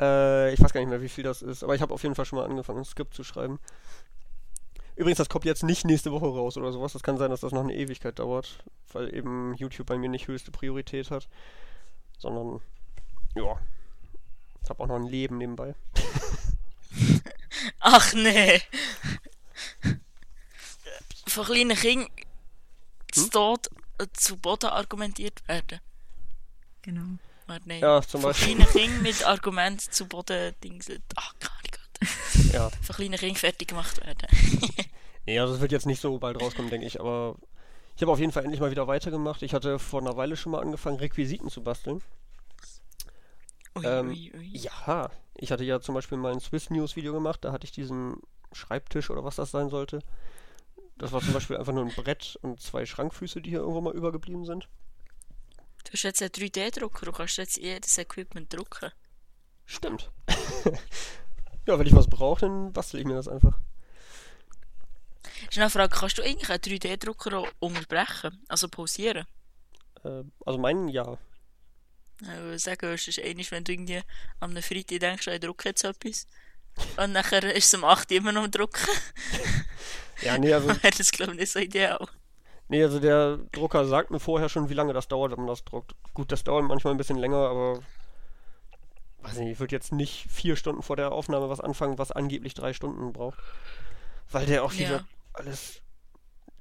Äh, 0.00 0.52
ich 0.54 0.60
weiß 0.60 0.72
gar 0.72 0.80
nicht 0.80 0.90
mehr, 0.90 1.02
wie 1.02 1.08
viel 1.08 1.24
das 1.24 1.42
ist, 1.42 1.62
aber 1.62 1.74
ich 1.74 1.82
habe 1.82 1.92
auf 1.92 2.02
jeden 2.02 2.14
Fall 2.14 2.24
schon 2.24 2.38
mal 2.38 2.44
angefangen, 2.44 2.80
ein 2.80 2.84
Skript 2.84 3.14
zu 3.14 3.24
schreiben. 3.24 3.58
Übrigens, 4.96 5.18
das 5.18 5.28
kommt 5.28 5.44
jetzt 5.44 5.62
nicht 5.62 5.84
nächste 5.84 6.10
Woche 6.10 6.26
raus 6.26 6.56
oder 6.56 6.72
sowas. 6.72 6.92
Das 6.92 7.04
kann 7.04 7.18
sein, 7.18 7.30
dass 7.30 7.40
das 7.40 7.52
noch 7.52 7.60
eine 7.60 7.74
Ewigkeit 7.74 8.18
dauert, 8.18 8.64
weil 8.92 9.14
eben 9.14 9.54
YouTube 9.54 9.86
bei 9.86 9.96
mir 9.96 10.08
nicht 10.08 10.26
höchste 10.26 10.50
Priorität 10.50 11.10
hat, 11.10 11.28
sondern 12.18 12.60
ja, 13.36 13.60
ich 14.62 14.70
habe 14.70 14.82
auch 14.82 14.88
noch 14.88 14.96
ein 14.96 15.06
Leben 15.06 15.38
nebenbei. 15.38 15.74
Ach 17.80 18.12
nee! 18.14 18.60
Von 21.26 21.44
kleinen 21.44 21.76
Kindern 21.76 22.10
zu 23.12 23.30
Tod 23.30 23.68
äh, 23.98 24.06
zu 24.12 24.36
Boden 24.36 24.70
argumentiert 24.70 25.46
werden. 25.46 25.80
Genau. 26.82 27.18
Warte, 27.48 27.68
nein. 27.68 27.80
Ja, 27.80 28.00
zum 28.02 28.20
Von 28.20 28.30
Beispiel. 28.30 28.54
kleinen 28.56 28.70
Kindern 28.70 29.02
mit 29.02 29.26
Argumenten 29.26 29.90
zu 29.90 30.06
Boden 30.06 30.54
dingselt. 30.62 31.02
Ach, 31.16 31.34
gar 31.40 31.50
nicht. 31.62 32.52
Ja. 32.54 32.70
Von 32.82 32.94
kleinen 32.96 33.16
Kindern 33.18 33.36
fertig 33.36 33.68
gemacht 33.68 34.00
werden. 34.06 34.28
Nee, 35.26 35.38
also 35.40 35.54
es 35.54 35.60
wird 35.60 35.72
jetzt 35.72 35.86
nicht 35.86 36.00
so 36.00 36.16
bald 36.18 36.40
rauskommen, 36.40 36.70
denke 36.70 36.86
ich, 36.86 37.00
aber 37.00 37.36
ich 37.96 38.02
habe 38.02 38.12
auf 38.12 38.18
jeden 38.18 38.32
Fall 38.32 38.44
endlich 38.44 38.60
mal 38.60 38.70
wieder 38.70 38.86
weitergemacht. 38.86 39.42
Ich 39.42 39.52
hatte 39.52 39.78
vor 39.78 40.00
einer 40.00 40.16
Weile 40.16 40.36
schon 40.36 40.52
mal 40.52 40.60
angefangen, 40.62 40.96
Requisiten 40.98 41.50
zu 41.50 41.62
basteln. 41.62 42.00
Ui, 43.76 43.84
Ähm, 43.84 44.08
ui, 44.08 44.32
ui. 44.34 44.50
Ja, 44.56 45.10
ich 45.34 45.52
hatte 45.52 45.64
ja 45.64 45.80
zum 45.80 45.94
Beispiel 45.94 46.16
mal 46.16 46.32
ein 46.32 46.40
Swiss 46.40 46.70
News 46.70 46.96
Video 46.96 47.12
gemacht, 47.12 47.44
da 47.44 47.52
hatte 47.52 47.64
ich 47.64 47.72
diesen 47.72 48.16
Schreibtisch 48.52 49.10
oder 49.10 49.24
was 49.24 49.36
das 49.36 49.50
sein 49.50 49.68
sollte. 49.68 50.00
Das 50.96 51.12
war 51.12 51.20
zum 51.20 51.32
Beispiel 51.34 51.56
einfach 51.56 51.72
nur 51.72 51.84
ein 51.84 51.94
Brett 51.94 52.38
und 52.42 52.60
zwei 52.60 52.86
Schrankfüße, 52.86 53.40
die 53.40 53.50
hier 53.50 53.60
irgendwo 53.60 53.80
mal 53.80 53.94
übergeblieben 53.94 54.44
sind. 54.44 54.68
Du 55.88 55.94
hast 55.94 56.02
jetzt 56.02 56.22
einen 56.22 56.30
3D-Drucker, 56.30 57.06
du 57.06 57.12
kannst 57.12 57.38
jetzt 57.38 57.56
jedes 57.56 57.96
Equipment 57.96 58.52
drucken. 58.52 58.92
Stimmt. 59.64 60.10
ja, 61.66 61.78
wenn 61.78 61.86
ich 61.86 61.94
was 61.94 62.06
brauche, 62.06 62.42
dann 62.42 62.74
bastel 62.74 63.00
ich 63.00 63.06
mir 63.06 63.14
das 63.14 63.26
einfach. 63.26 63.58
Ist 65.48 65.56
noch 65.56 65.62
eine 65.62 65.70
Frage, 65.70 65.96
kannst 65.96 66.18
du 66.18 66.22
eigentlich 66.22 66.50
einen 66.50 66.60
3D-Drucker 66.60 67.38
auch 67.38 67.48
unterbrechen? 67.58 68.44
Also 68.48 68.68
pausieren? 68.68 69.26
Äh, 70.04 70.24
also 70.44 70.58
meinen 70.58 70.88
ja. 70.88 71.16
Ich 72.20 72.28
würde 72.28 72.58
sagen, 72.58 72.92
es 72.92 73.08
ist 73.08 73.20
einmal, 73.20 73.46
wenn 73.50 73.64
du 73.64 73.72
irgendwie 73.72 74.02
am 74.40 74.56
Freitag 74.60 75.00
denkst, 75.00 75.26
ich 75.26 75.40
drucke 75.40 75.70
jetzt 75.70 75.84
etwas. 75.84 76.26
Und 76.96 77.12
nachher 77.12 77.42
ist 77.54 77.66
es 77.66 77.74
am 77.74 77.84
8 77.84 78.10
Uhr 78.10 78.16
immer 78.18 78.32
noch 78.32 78.44
am 78.44 78.50
Drucken. 78.50 78.82
Ja, 80.22 80.36
nee, 80.36 80.52
also, 80.52 80.68
Wäre 80.82 80.94
das, 80.96 81.12
glaube 81.12 81.32
ich, 81.32 81.38
nicht 81.38 81.52
so 81.52 81.60
ideal. 81.60 82.08
Nee, 82.68 82.82
also 82.82 83.00
der 83.00 83.38
Drucker 83.52 83.84
sagt 83.86 84.10
mir 84.10 84.20
vorher 84.20 84.48
schon, 84.48 84.68
wie 84.68 84.74
lange 84.74 84.92
das 84.92 85.08
dauert, 85.08 85.32
wenn 85.32 85.38
man 85.40 85.48
das 85.48 85.64
druckt. 85.64 85.94
Gut, 86.14 86.32
das 86.32 86.44
dauert 86.44 86.64
manchmal 86.64 86.94
ein 86.94 86.98
bisschen 86.98 87.18
länger, 87.18 87.36
aber 87.48 87.80
weiß 89.22 89.38
nicht, 89.38 89.50
ich 89.52 89.60
würde 89.60 89.74
jetzt 89.74 89.92
nicht 89.92 90.26
vier 90.30 90.56
Stunden 90.56 90.82
vor 90.82 90.96
der 90.96 91.12
Aufnahme 91.12 91.48
was 91.50 91.60
anfangen, 91.60 91.98
was 91.98 92.12
angeblich 92.12 92.54
drei 92.54 92.72
Stunden 92.72 93.12
braucht. 93.12 93.38
Weil 94.30 94.46
der 94.46 94.62
auch 94.64 94.72
wieder 94.74 94.98
Ja. 94.98 95.04
alles. 95.32 95.82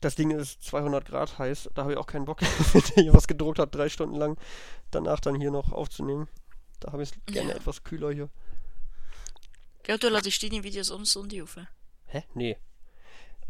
Das 0.02 0.16
Ding 0.16 0.30
ist 0.32 0.64
200 0.64 1.06
Grad 1.06 1.40
heiß, 1.40 1.70
da 1.74 1.82
habe 1.84 1.94
ich 1.94 1.98
auch 1.98 2.06
keinen 2.08 2.26
Bock, 2.26 2.40
wenn 2.74 2.84
der 2.96 3.04
hier 3.04 3.14
was 3.14 3.28
gedruckt 3.28 3.58
hat, 3.60 3.74
drei 3.74 3.90
Stunden 3.90 4.16
lang, 4.16 4.38
danach 4.92 5.20
dann 5.20 5.36
hier 5.36 5.52
noch 5.52 5.72
aufzunehmen. 5.72 6.28
Da 6.80 6.92
habe 6.92 7.02
ich 7.04 7.12
es 7.12 7.34
gerne 7.34 7.50
Ja. 7.50 7.56
etwas 7.56 7.84
kühler 7.84 8.12
hier. 8.12 8.30
Gell, 9.84 9.98
du 9.98 10.10
ladest 10.10 10.44
deine 10.44 10.64
Videos 10.64 10.92
um 10.92 11.04
Sonntag 11.06 11.42
auf. 11.44 11.58
Hä? 12.08 12.24
Nee. 12.36 12.58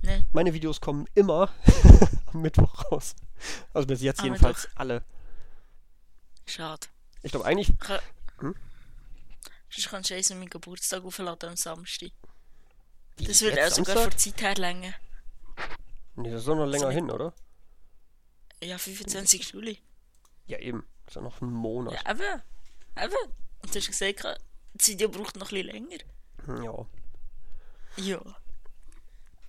Ne? 0.02 0.26
Meine 0.34 0.54
Videos 0.54 0.80
kommen 0.80 1.08
immer 1.16 1.52
am 2.34 2.42
Mittwoch 2.42 2.92
raus. 2.92 3.16
Also 3.74 3.88
bis 3.88 4.02
jetzt 4.02 4.20
Am 4.20 4.26
jedenfalls 4.28 4.68
alle. 4.76 5.04
Schade. 6.46 6.88
Ich 7.24 7.32
glaube 7.32 7.46
eigentlich, 7.46 7.78
Ka- 7.80 8.02
Hm? 8.40 8.56
Sonst 9.70 9.90
kannst 9.90 10.10
du 10.10 10.16
eins 10.16 10.32
an 10.32 10.40
meinen 10.40 10.50
Geburtstag 10.50 11.04
aufladen 11.04 11.50
am 11.50 11.56
Samstag. 11.58 12.12
Wie, 13.18 13.26
Das 13.26 13.42
würde 13.42 13.66
auch 13.66 13.70
sogar 13.70 13.96
Samstag? 13.96 14.02
von 14.02 14.10
der 14.12 14.18
Zeit 14.18 14.42
her 14.42 14.56
länger. 14.56 14.94
Nee, 16.16 16.32
das 16.32 16.42
ist 16.42 16.48
doch 16.48 16.56
noch 16.56 16.66
länger 16.66 16.88
nicht- 16.88 16.96
hin, 16.96 17.12
oder? 17.12 17.34
Ja, 18.64 18.78
25. 18.78 19.52
Juli. 19.54 19.80
Ja, 20.46 20.58
eben. 20.60 20.86
Das 21.06 21.12
ist 21.12 21.16
ja 21.16 21.22
noch 21.22 21.42
ein 21.42 21.52
Monat. 21.52 21.94
Ja, 21.94 22.12
eben. 22.12 22.42
Eben. 23.04 23.32
Und 23.62 23.74
du 23.76 23.80
hast 23.80 23.88
gesagt, 23.88 24.24
das 24.74 24.88
Video 24.88 25.10
braucht 25.10 25.36
noch 25.36 25.52
ein 25.52 25.64
bisschen 25.64 25.68
länger. 25.68 25.98
Hm, 26.46 26.64
Ja. 26.64 26.86
Ja. 27.98 28.22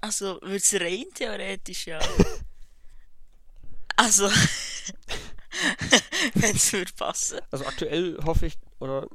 Also, 0.01 0.41
würde 0.43 0.57
es 0.57 0.75
rein 0.75 1.07
theoretisch 1.15 1.87
ja. 1.87 1.99
also, 3.97 4.29
wenn 6.35 6.57
es 6.57 6.73
würde 6.73 6.93
passen. 6.93 7.41
Also 7.51 7.67
aktuell 7.67 8.19
hoffe 8.25 8.47
ich, 8.47 8.59
oder. 8.79 9.07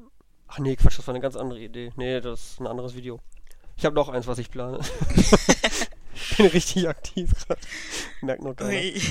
Ach 0.48 0.60
nee, 0.60 0.76
Quatsch, 0.76 1.00
das 1.00 1.08
war 1.08 1.14
eine 1.14 1.22
ganz 1.22 1.36
andere 1.36 1.60
Idee. 1.60 1.92
Nee, 1.96 2.22
das 2.22 2.52
ist 2.52 2.60
ein 2.60 2.68
anderes 2.68 2.96
Video. 2.96 3.20
Ich 3.76 3.86
habe 3.86 3.96
noch 3.96 4.10
eins, 4.10 4.28
was 4.28 4.38
ich 4.38 4.52
plane. 4.52 4.80
ich 6.14 6.38
bin 6.38 6.46
richtig 6.48 6.88
aktiv 6.88 7.32
gerade. 7.34 7.62
Merkt 8.22 8.44
noch 8.44 8.56
keiner. 8.56 8.70
Ui. 8.70 9.02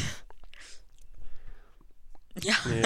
Ja, 2.41 2.55
Nee. 2.67 2.83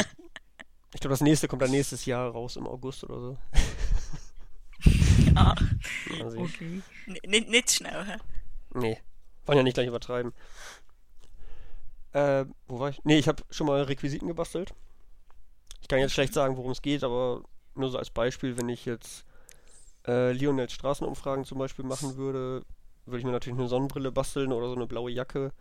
Ich 0.94 1.01
glaube, 1.01 1.12
das 1.12 1.20
nächste 1.20 1.46
kommt 1.46 1.61
dann 1.61 1.70
nächstes 1.70 2.07
Jahr 2.07 2.31
raus 2.31 2.57
im 2.57 2.66
August 2.66 3.05
oder 3.05 3.20
so. 3.20 3.38
ah, 5.35 5.55
sehen. 6.09 6.38
Okay. 6.38 6.83
nicht, 7.27 7.51
nicht 7.51 7.70
schnell, 7.70 8.07
hä? 8.07 8.16
Nee. 8.76 8.98
Wollen 9.46 9.58
ja 9.58 9.62
nicht 9.62 9.74
gleich 9.74 9.88
übertreiben. 9.88 10.32
Äh, 12.12 12.44
wo 12.68 12.78
war 12.78 12.90
ich? 12.90 13.04
Nee, 13.04 13.18
ich 13.18 13.28
habe 13.28 13.42
schon 13.50 13.66
mal 13.66 13.82
Requisiten 13.82 14.28
gebastelt. 14.28 14.74
Ich 15.80 15.88
kann 15.88 15.98
jetzt 15.98 16.12
schlecht 16.12 16.34
sagen, 16.34 16.56
worum 16.56 16.72
es 16.72 16.82
geht, 16.82 17.04
aber 17.04 17.42
nur 17.74 17.90
so 17.90 17.98
als 17.98 18.10
Beispiel, 18.10 18.56
wenn 18.58 18.68
ich 18.68 18.84
jetzt 18.84 19.24
äh, 20.06 20.32
Lionels 20.32 20.72
Straßenumfragen 20.72 21.44
zum 21.44 21.58
Beispiel 21.58 21.84
machen 21.84 22.16
würde, 22.16 22.64
würde 23.04 23.18
ich 23.18 23.24
mir 23.24 23.32
natürlich 23.32 23.58
eine 23.58 23.68
Sonnenbrille 23.68 24.12
basteln 24.12 24.52
oder 24.52 24.68
so 24.68 24.74
eine 24.74 24.86
blaue 24.86 25.10
Jacke. 25.10 25.52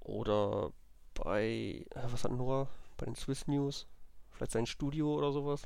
Oder 0.00 0.72
bei, 1.14 1.84
äh, 1.90 2.02
was 2.10 2.24
hat 2.24 2.32
Noah? 2.32 2.68
Bei 2.96 3.06
den 3.06 3.14
Swiss 3.14 3.46
News? 3.46 3.86
Vielleicht 4.30 4.52
sein 4.52 4.66
Studio 4.66 5.14
oder 5.14 5.32
sowas. 5.32 5.62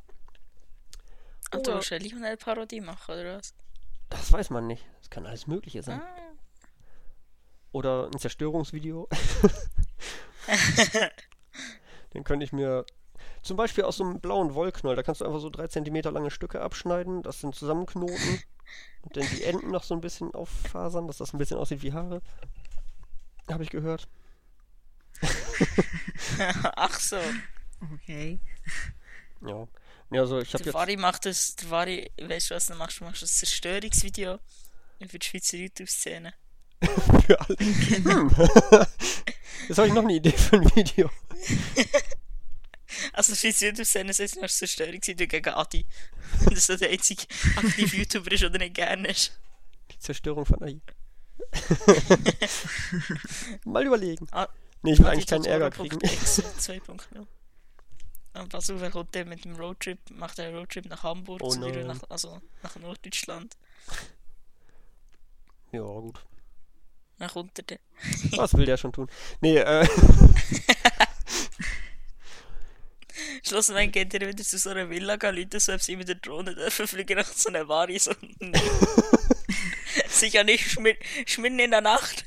Und 1.53 1.67
du 1.67 1.73
eine 1.73 1.99
Lionel-Parodie 1.99 2.81
machen, 2.81 3.13
oder 3.13 3.39
was? 3.39 3.55
Das 4.11 4.33
weiß 4.33 4.51
man 4.51 4.67
nicht. 4.67 4.85
Das 4.99 5.09
kann 5.11 5.27
alles 5.27 5.47
Mögliche 5.47 5.83
sein. 5.83 6.01
Ah. 6.01 6.17
Oder 7.73 8.11
ein 8.13 8.19
Zerstörungsvideo. 8.19 9.09
Den 12.15 12.25
könnte 12.25 12.45
ich 12.45 12.53
mir 12.53 12.85
zum 13.43 13.57
Beispiel 13.57 13.85
aus 13.85 13.97
so 13.97 14.05
einem 14.05 14.21
blauen 14.21 14.55
Wollknoll, 14.55 14.97
da 14.97 15.03
kannst 15.03 15.21
du 15.21 15.25
einfach 15.25 15.41
so 15.41 15.51
drei 15.51 15.69
Zentimeter 15.69 16.11
lange 16.13 16.31
Stücke 16.31 16.61
abschneiden, 16.61 17.23
das 17.23 17.41
sind 17.41 17.55
zusammenknoten 17.55 18.43
und 19.03 19.17
dann 19.17 19.27
die 19.35 19.45
Enden 19.45 19.71
noch 19.71 19.85
so 19.85 19.95
ein 19.95 20.01
bisschen 20.01 20.35
auffasern, 20.35 21.07
dass 21.07 21.19
das 21.19 21.33
ein 21.33 21.39
bisschen 21.39 21.59
aussieht 21.59 21.83
wie 21.83 21.93
Haare. 21.93 22.21
Habe 23.51 23.63
ich 23.63 23.71
gehört. 23.71 24.09
Ach 26.77 26.99
so. 27.01 27.17
Okay. 27.95 28.41
Ja. 29.43 29.67
Ja, 30.11 30.23
also 30.23 30.41
ich 30.41 30.53
habe 30.53 30.65
Der 30.65 30.73
jetzt. 30.73 30.75
Vari 30.75 30.97
macht 30.97 31.27
das, 31.27 31.57
der 31.57 31.71
Vari, 31.71 32.11
weißt 32.21 32.51
du 32.51 32.55
was 32.55 32.67
du 32.67 32.75
machst? 32.75 33.01
Du 33.01 33.05
machst 33.05 33.23
ein 33.23 33.29
Zerstörungsvideo 33.29 34.39
über 34.99 35.19
die 35.19 35.27
Schweizer 35.27 35.57
YouTube-Szene. 35.57 36.35
für 37.27 37.41
alle. 37.41 37.57
Hm. 37.59 38.31
Jetzt 39.69 39.79
habe 39.79 39.89
ich 39.89 39.95
noch 39.95 40.03
eine 40.03 40.15
Idee 40.15 40.33
für 40.33 40.57
ein 40.57 40.75
Video. 40.75 41.11
Also, 43.13 43.33
die 43.33 43.39
Schweizer 43.39 43.67
YouTube-Szene 43.67 44.13
du 44.13 44.23
machst 44.23 44.41
ein 44.41 44.49
Zerstörungsvideo 44.49 45.27
gegen 45.29 45.55
Adi. 45.55 45.87
Und 46.45 46.57
das 46.57 46.67
so 46.67 46.77
der 46.77 46.91
einzige 46.91 47.23
aktive 47.57 47.97
YouTuber 47.97 48.33
ist, 48.33 48.43
du 48.43 48.51
nicht 48.51 48.75
gerne 48.75 49.09
hast. 49.09 49.39
Die 49.93 49.99
Zerstörung 50.01 50.45
von 50.45 50.61
AI. 50.63 50.81
Mal 53.65 53.87
überlegen. 53.87 54.27
Ah, 54.33 54.49
Nee, 54.83 54.95
ich 54.95 54.99
will 54.99 55.07
eigentlich 55.07 55.27
keinen 55.27 55.45
Ärger 55.45 55.71
kriegen. 55.71 56.01
X 56.01 56.43
2.0. 56.43 57.27
Und 58.35 58.49
pass 58.49 58.71
auf, 58.71 58.81
er 58.81 58.91
kommt 58.91 59.15
der 59.15 59.25
mit 59.25 59.45
dem 59.45 59.57
Roadtrip, 59.57 59.99
macht 60.11 60.39
einen 60.39 60.55
Roadtrip 60.57 60.87
nach 60.87 61.03
Hamburg, 61.03 61.41
Oh 61.43 61.51
zu 61.51 61.59
nein. 61.61 61.87
nach, 61.87 62.01
also 62.09 62.41
nach 62.63 62.77
Norddeutschland. 62.77 63.57
Ja, 65.73 65.83
gut. 65.83 66.19
Dann 67.19 67.29
kommt 67.29 67.57
er 67.61 67.65
dann. 67.65 67.79
Was 68.39 68.55
will 68.55 68.67
der 68.67 68.77
schon 68.77 68.93
tun? 68.93 69.09
Nee, 69.41 69.59
äh. 69.59 69.87
Schlussendlich 73.47 73.93
geht 73.93 74.13
er 74.15 74.27
wieder 74.29 74.43
zu 74.43 74.59
so 74.59 74.71
einer 74.71 74.91
Villa, 74.91 75.17
gehen 75.17 75.37
Leute 75.37 75.61
so, 75.61 75.73
ob 75.73 75.81
sie 75.81 75.95
mit 75.97 76.09
der 76.09 76.17
Drohne 76.17 76.55
dürfen 76.57 76.89
fliegen 76.89 77.17
nach 77.17 77.27
so 77.33 77.49
einer 77.51 77.69
Vari, 77.69 77.99
so. 78.01 78.13
Sicher 80.09 80.43
nicht 80.45 80.71
schmi 80.71 80.97
schmitten 81.27 81.59
in 81.61 81.71
der 81.71 81.81
Nacht. 81.83 82.25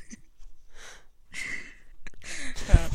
ja. 2.68 2.90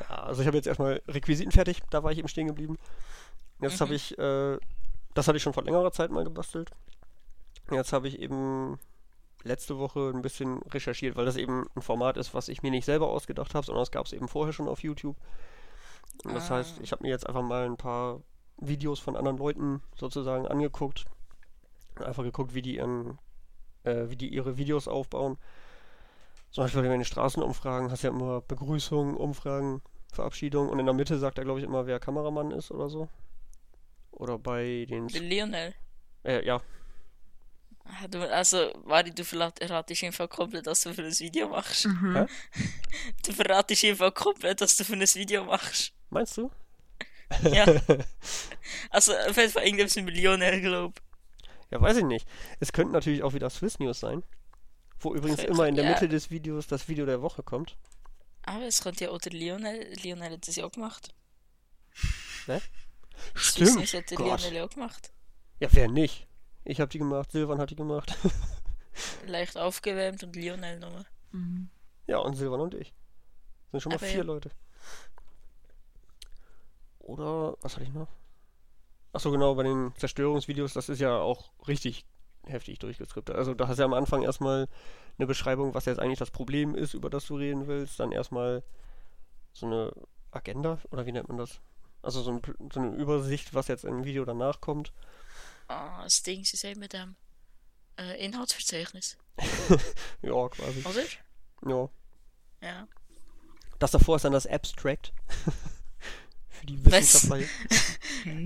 Ja, 0.00 0.11
also 0.22 0.40
ich 0.42 0.46
habe 0.46 0.56
jetzt 0.56 0.66
erstmal 0.66 1.02
Requisiten 1.08 1.52
fertig, 1.52 1.80
da 1.90 2.02
war 2.02 2.12
ich 2.12 2.18
eben 2.18 2.28
stehen 2.28 2.46
geblieben. 2.46 2.78
Jetzt 3.60 3.80
habe 3.80 3.94
ich, 3.94 4.18
äh, 4.18 4.58
das 5.14 5.28
hatte 5.28 5.36
ich 5.36 5.42
schon 5.42 5.52
vor 5.52 5.62
längerer 5.64 5.92
Zeit 5.92 6.10
mal 6.10 6.24
gebastelt. 6.24 6.70
Jetzt 7.70 7.92
habe 7.92 8.08
ich 8.08 8.18
eben 8.18 8.78
letzte 9.44 9.78
Woche 9.78 10.10
ein 10.14 10.22
bisschen 10.22 10.58
recherchiert, 10.62 11.16
weil 11.16 11.24
das 11.24 11.36
eben 11.36 11.66
ein 11.76 11.82
Format 11.82 12.16
ist, 12.16 12.34
was 12.34 12.48
ich 12.48 12.62
mir 12.62 12.70
nicht 12.70 12.84
selber 12.84 13.08
ausgedacht 13.08 13.54
habe, 13.54 13.64
sondern 13.66 13.82
das 13.82 13.90
gab 13.90 14.06
es 14.06 14.12
eben 14.12 14.28
vorher 14.28 14.52
schon 14.52 14.68
auf 14.68 14.82
YouTube. 14.82 15.16
Und 16.24 16.34
das 16.34 16.50
Ah. 16.50 16.56
heißt, 16.56 16.80
ich 16.80 16.92
habe 16.92 17.02
mir 17.02 17.10
jetzt 17.10 17.26
einfach 17.26 17.42
mal 17.42 17.64
ein 17.64 17.76
paar 17.76 18.20
Videos 18.58 19.00
von 19.00 19.16
anderen 19.16 19.38
Leuten 19.38 19.82
sozusagen 19.96 20.46
angeguckt. 20.46 21.04
Einfach 21.96 22.22
geguckt, 22.22 22.54
wie 22.54 22.62
die 22.62 22.76
ihren, 22.76 23.18
äh, 23.84 24.08
wie 24.08 24.16
die 24.16 24.28
ihre 24.32 24.56
Videos 24.56 24.88
aufbauen. 24.88 25.38
Zum 26.50 26.64
Beispiel 26.64 26.82
bei 26.82 26.88
den 26.88 27.04
Straßenumfragen 27.04 27.90
hast 27.90 28.02
du 28.02 28.08
ja 28.08 28.12
immer 28.12 28.40
Begrüßung, 28.42 29.16
Umfragen, 29.16 29.82
Verabschiedung 30.12 30.68
und 30.68 30.78
in 30.78 30.86
der 30.86 30.94
Mitte 30.94 31.18
sagt 31.18 31.38
er, 31.38 31.44
glaube 31.44 31.58
ich, 31.60 31.66
immer, 31.66 31.86
wer 31.86 31.98
Kameramann 31.98 32.50
ist 32.52 32.70
oder 32.70 32.88
so. 32.88 33.08
Oder 34.12 34.38
bei 34.38 34.86
den. 34.88 35.08
Der 35.08 35.20
Lionel. 35.22 35.74
Äh, 36.24 36.44
ja, 36.46 36.60
Ah, 37.84 38.06
Du, 38.08 38.20
also, 38.32 38.70
du 38.72 39.24
verrat- 39.24 39.58
verratest 39.58 40.04
einfach 40.04 40.28
komplett, 40.28 40.66
was 40.66 40.82
du 40.82 40.94
für 40.94 41.02
ein 41.02 41.18
Video 41.18 41.48
machst. 41.48 41.86
Mhm. 41.86 42.28
Du 43.26 43.32
verratest 43.32 43.84
einfach 43.84 44.14
komplett, 44.14 44.60
was 44.60 44.76
du 44.76 44.84
für 44.84 44.92
ein 44.92 45.00
Video 45.00 45.44
machst. 45.44 45.92
meinst 46.10 46.36
du? 46.36 46.50
Ja. 47.50 47.64
Also, 48.90 49.12
auf 49.16 49.36
jeden 49.36 49.50
Fall 49.50 49.64
irgendwas 49.64 49.96
mit 49.96 50.14
Lionel, 50.14 50.60
glaub. 50.60 51.00
Ja, 51.70 51.80
weiß 51.80 51.96
ich 51.96 52.04
nicht. 52.04 52.28
Es 52.60 52.72
könnte 52.72 52.92
natürlich 52.92 53.22
auch 53.22 53.32
wieder 53.34 53.50
Swiss 53.50 53.78
News 53.80 53.98
sein. 54.00 54.22
Wo 55.00 55.14
übrigens 55.14 55.42
immer 55.42 55.66
in 55.66 55.74
der 55.74 55.84
ja. 55.84 55.90
Mitte 55.90 56.08
des 56.08 56.30
Videos 56.30 56.68
das 56.68 56.86
Video 56.88 57.04
der 57.06 57.20
Woche 57.22 57.42
kommt. 57.42 57.76
Aber 58.44 58.64
es 58.64 58.82
könnte 58.82 59.04
ja 59.04 59.10
auch 59.10 59.18
der 59.18 59.32
Lionel. 59.32 59.92
Lionel 60.02 60.32
hat 60.32 60.48
das 60.48 60.56
ja 60.56 60.64
auch 60.64 60.72
gemacht. 60.72 61.14
Ne? 62.46 62.60
Stimmt. 63.34 63.76
News 63.76 63.94
hat 63.94 64.10
der 64.10 64.18
Gott. 64.18 64.40
Lionel 64.40 64.56
ja 64.56 64.64
auch 64.64 64.70
gemacht. 64.70 65.12
Ja, 65.60 65.68
wer 65.72 65.88
nicht? 65.88 66.26
Ich 66.64 66.80
habe 66.80 66.88
die 66.88 66.98
gemacht, 66.98 67.30
Silvan 67.32 67.58
hat 67.58 67.70
die 67.70 67.76
gemacht. 67.76 68.16
Leicht 69.26 69.56
aufgewärmt 69.56 70.22
und 70.22 70.34
Lionel 70.36 70.78
nochmal. 70.78 71.06
Mhm. 71.32 71.70
ja, 72.06 72.18
und 72.18 72.34
Silvan 72.34 72.60
und 72.60 72.74
ich. 72.74 72.92
Sind 73.70 73.80
schon 73.80 73.90
mal 73.90 73.96
Aber 73.96 74.06
vier 74.06 74.18
ja. 74.18 74.24
Leute. 74.24 74.50
Oder, 76.98 77.56
was 77.60 77.74
hatte 77.74 77.84
ich 77.84 77.92
noch? 77.92 78.08
Achso, 79.12 79.30
genau, 79.30 79.54
bei 79.54 79.64
den 79.64 79.92
Zerstörungsvideos, 79.96 80.72
das 80.72 80.88
ist 80.88 81.00
ja 81.00 81.18
auch 81.18 81.52
richtig 81.66 82.04
heftig 82.46 82.78
durchgeskriptet. 82.78 83.36
Also 83.36 83.54
da 83.54 83.68
hast 83.68 83.78
du 83.78 83.82
ja 83.82 83.86
am 83.86 83.94
Anfang 83.94 84.22
erstmal 84.22 84.68
eine 85.18 85.26
Beschreibung, 85.26 85.74
was 85.74 85.84
jetzt 85.84 85.98
eigentlich 85.98 86.18
das 86.18 86.30
Problem 86.30 86.74
ist, 86.74 86.94
über 86.94 87.10
das 87.10 87.26
du 87.26 87.36
reden 87.36 87.66
willst. 87.66 88.00
Dann 88.00 88.12
erstmal 88.12 88.62
so 89.52 89.66
eine 89.66 89.92
Agenda, 90.30 90.78
oder 90.90 91.06
wie 91.06 91.12
nennt 91.12 91.28
man 91.28 91.38
das? 91.38 91.60
Also 92.02 92.22
so, 92.22 92.32
ein, 92.32 92.42
so 92.72 92.80
eine 92.80 92.96
Übersicht, 92.96 93.54
was 93.54 93.68
jetzt 93.68 93.84
im 93.84 94.04
Video 94.04 94.24
danach 94.24 94.60
kommt. 94.60 94.92
Ah, 95.68 96.02
das 96.02 96.22
Ding, 96.22 96.44
sie 96.44 96.56
sagen 96.56 96.80
mit 96.80 96.92
dem 96.92 97.14
äh, 97.96 98.24
Inhaltsverzeichnis. 98.24 99.16
Ja, 100.22 100.48
quasi. 100.48 100.84
Oder? 100.84 101.02
Ja. 101.68 101.88
Ja. 102.60 102.88
Das 103.78 103.90
davor 103.90 104.16
ist 104.16 104.24
dann 104.24 104.32
das 104.32 104.46
Abstract. 104.46 105.12
Für 106.48 106.66
die? 106.66 106.84
Wissenschaftler. 106.84 107.48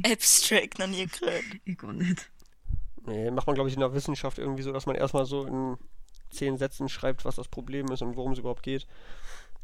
Abstract 0.10 0.78
noch 0.78 0.86
nie 0.86 1.06
gehört. 1.06 1.44
Ich 1.64 1.76
gar 1.76 1.92
nicht. 1.92 2.30
Nee, 3.06 3.30
macht 3.30 3.46
man, 3.46 3.54
glaube 3.54 3.68
ich, 3.68 3.74
in 3.74 3.80
der 3.80 3.94
Wissenschaft 3.94 4.38
irgendwie 4.38 4.62
so, 4.62 4.72
dass 4.72 4.86
man 4.86 4.96
erstmal 4.96 5.26
so 5.26 5.44
in 5.46 5.78
zehn 6.30 6.58
Sätzen 6.58 6.88
schreibt, 6.88 7.24
was 7.24 7.36
das 7.36 7.48
Problem 7.48 7.86
ist 7.92 8.02
und 8.02 8.16
worum 8.16 8.32
es 8.32 8.38
überhaupt 8.38 8.62
geht. 8.62 8.86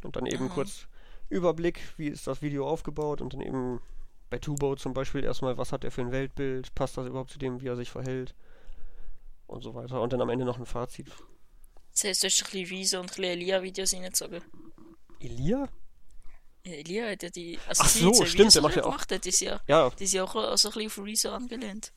Und 0.04 0.16
dann 0.16 0.26
eben 0.26 0.46
Aha. 0.46 0.54
kurz 0.54 0.86
Überblick, 1.28 1.80
wie 1.96 2.08
ist 2.08 2.26
das 2.26 2.42
Video 2.42 2.68
aufgebaut 2.68 3.20
und 3.20 3.32
dann 3.34 3.40
eben 3.40 3.80
bei 4.30 4.38
Tubo 4.38 4.76
zum 4.76 4.94
Beispiel 4.94 5.24
erstmal, 5.24 5.58
was 5.58 5.72
hat 5.72 5.84
er 5.84 5.90
für 5.90 6.00
ein 6.02 6.12
Weltbild, 6.12 6.74
passt 6.74 6.96
das 6.96 7.06
überhaupt 7.06 7.30
zu 7.30 7.38
dem, 7.38 7.60
wie 7.60 7.66
er 7.68 7.76
sich 7.76 7.90
verhält 7.90 8.34
und 9.46 9.62
so 9.62 9.74
weiter. 9.74 10.00
Und 10.00 10.12
dann 10.12 10.20
am 10.22 10.30
Ende 10.30 10.44
noch 10.44 10.58
ein 10.58 10.66
Fazit. 10.66 11.08
Das 11.92 12.04
heißt, 12.04 12.22
du 12.22 12.26
ein 12.26 12.30
bisschen 12.30 12.66
Riese 12.66 12.98
und 13.00 13.04
ein 13.04 13.08
bisschen 13.08 13.24
Elia-Videos 13.24 13.92
reingezogen. 13.92 14.42
Elia? 15.20 15.68
Ja, 16.64 16.72
Elia 16.74 17.10
hat 17.10 17.22
ja 17.22 17.28
die. 17.30 17.58
Also 17.66 17.82
Ach 17.84 17.88
so, 17.88 18.24
stimmt, 18.24 18.54
der 18.54 18.62
macht 18.62 18.76
ja 18.76 18.82
auch- 18.84 18.90
gemacht 18.92 19.12
hat, 19.12 19.24
die 19.24 19.30
sind 19.30 19.48
ja, 19.48 19.60
Ja, 19.66 19.90
die 19.90 20.06
sind 20.06 20.16
ja 20.18 20.24
auch 20.24 20.32
so 20.56 20.68
ein 20.68 20.74
bisschen 20.74 20.86
auf 20.86 20.98
Rezo 21.06 21.30
angelehnt. 21.30 21.92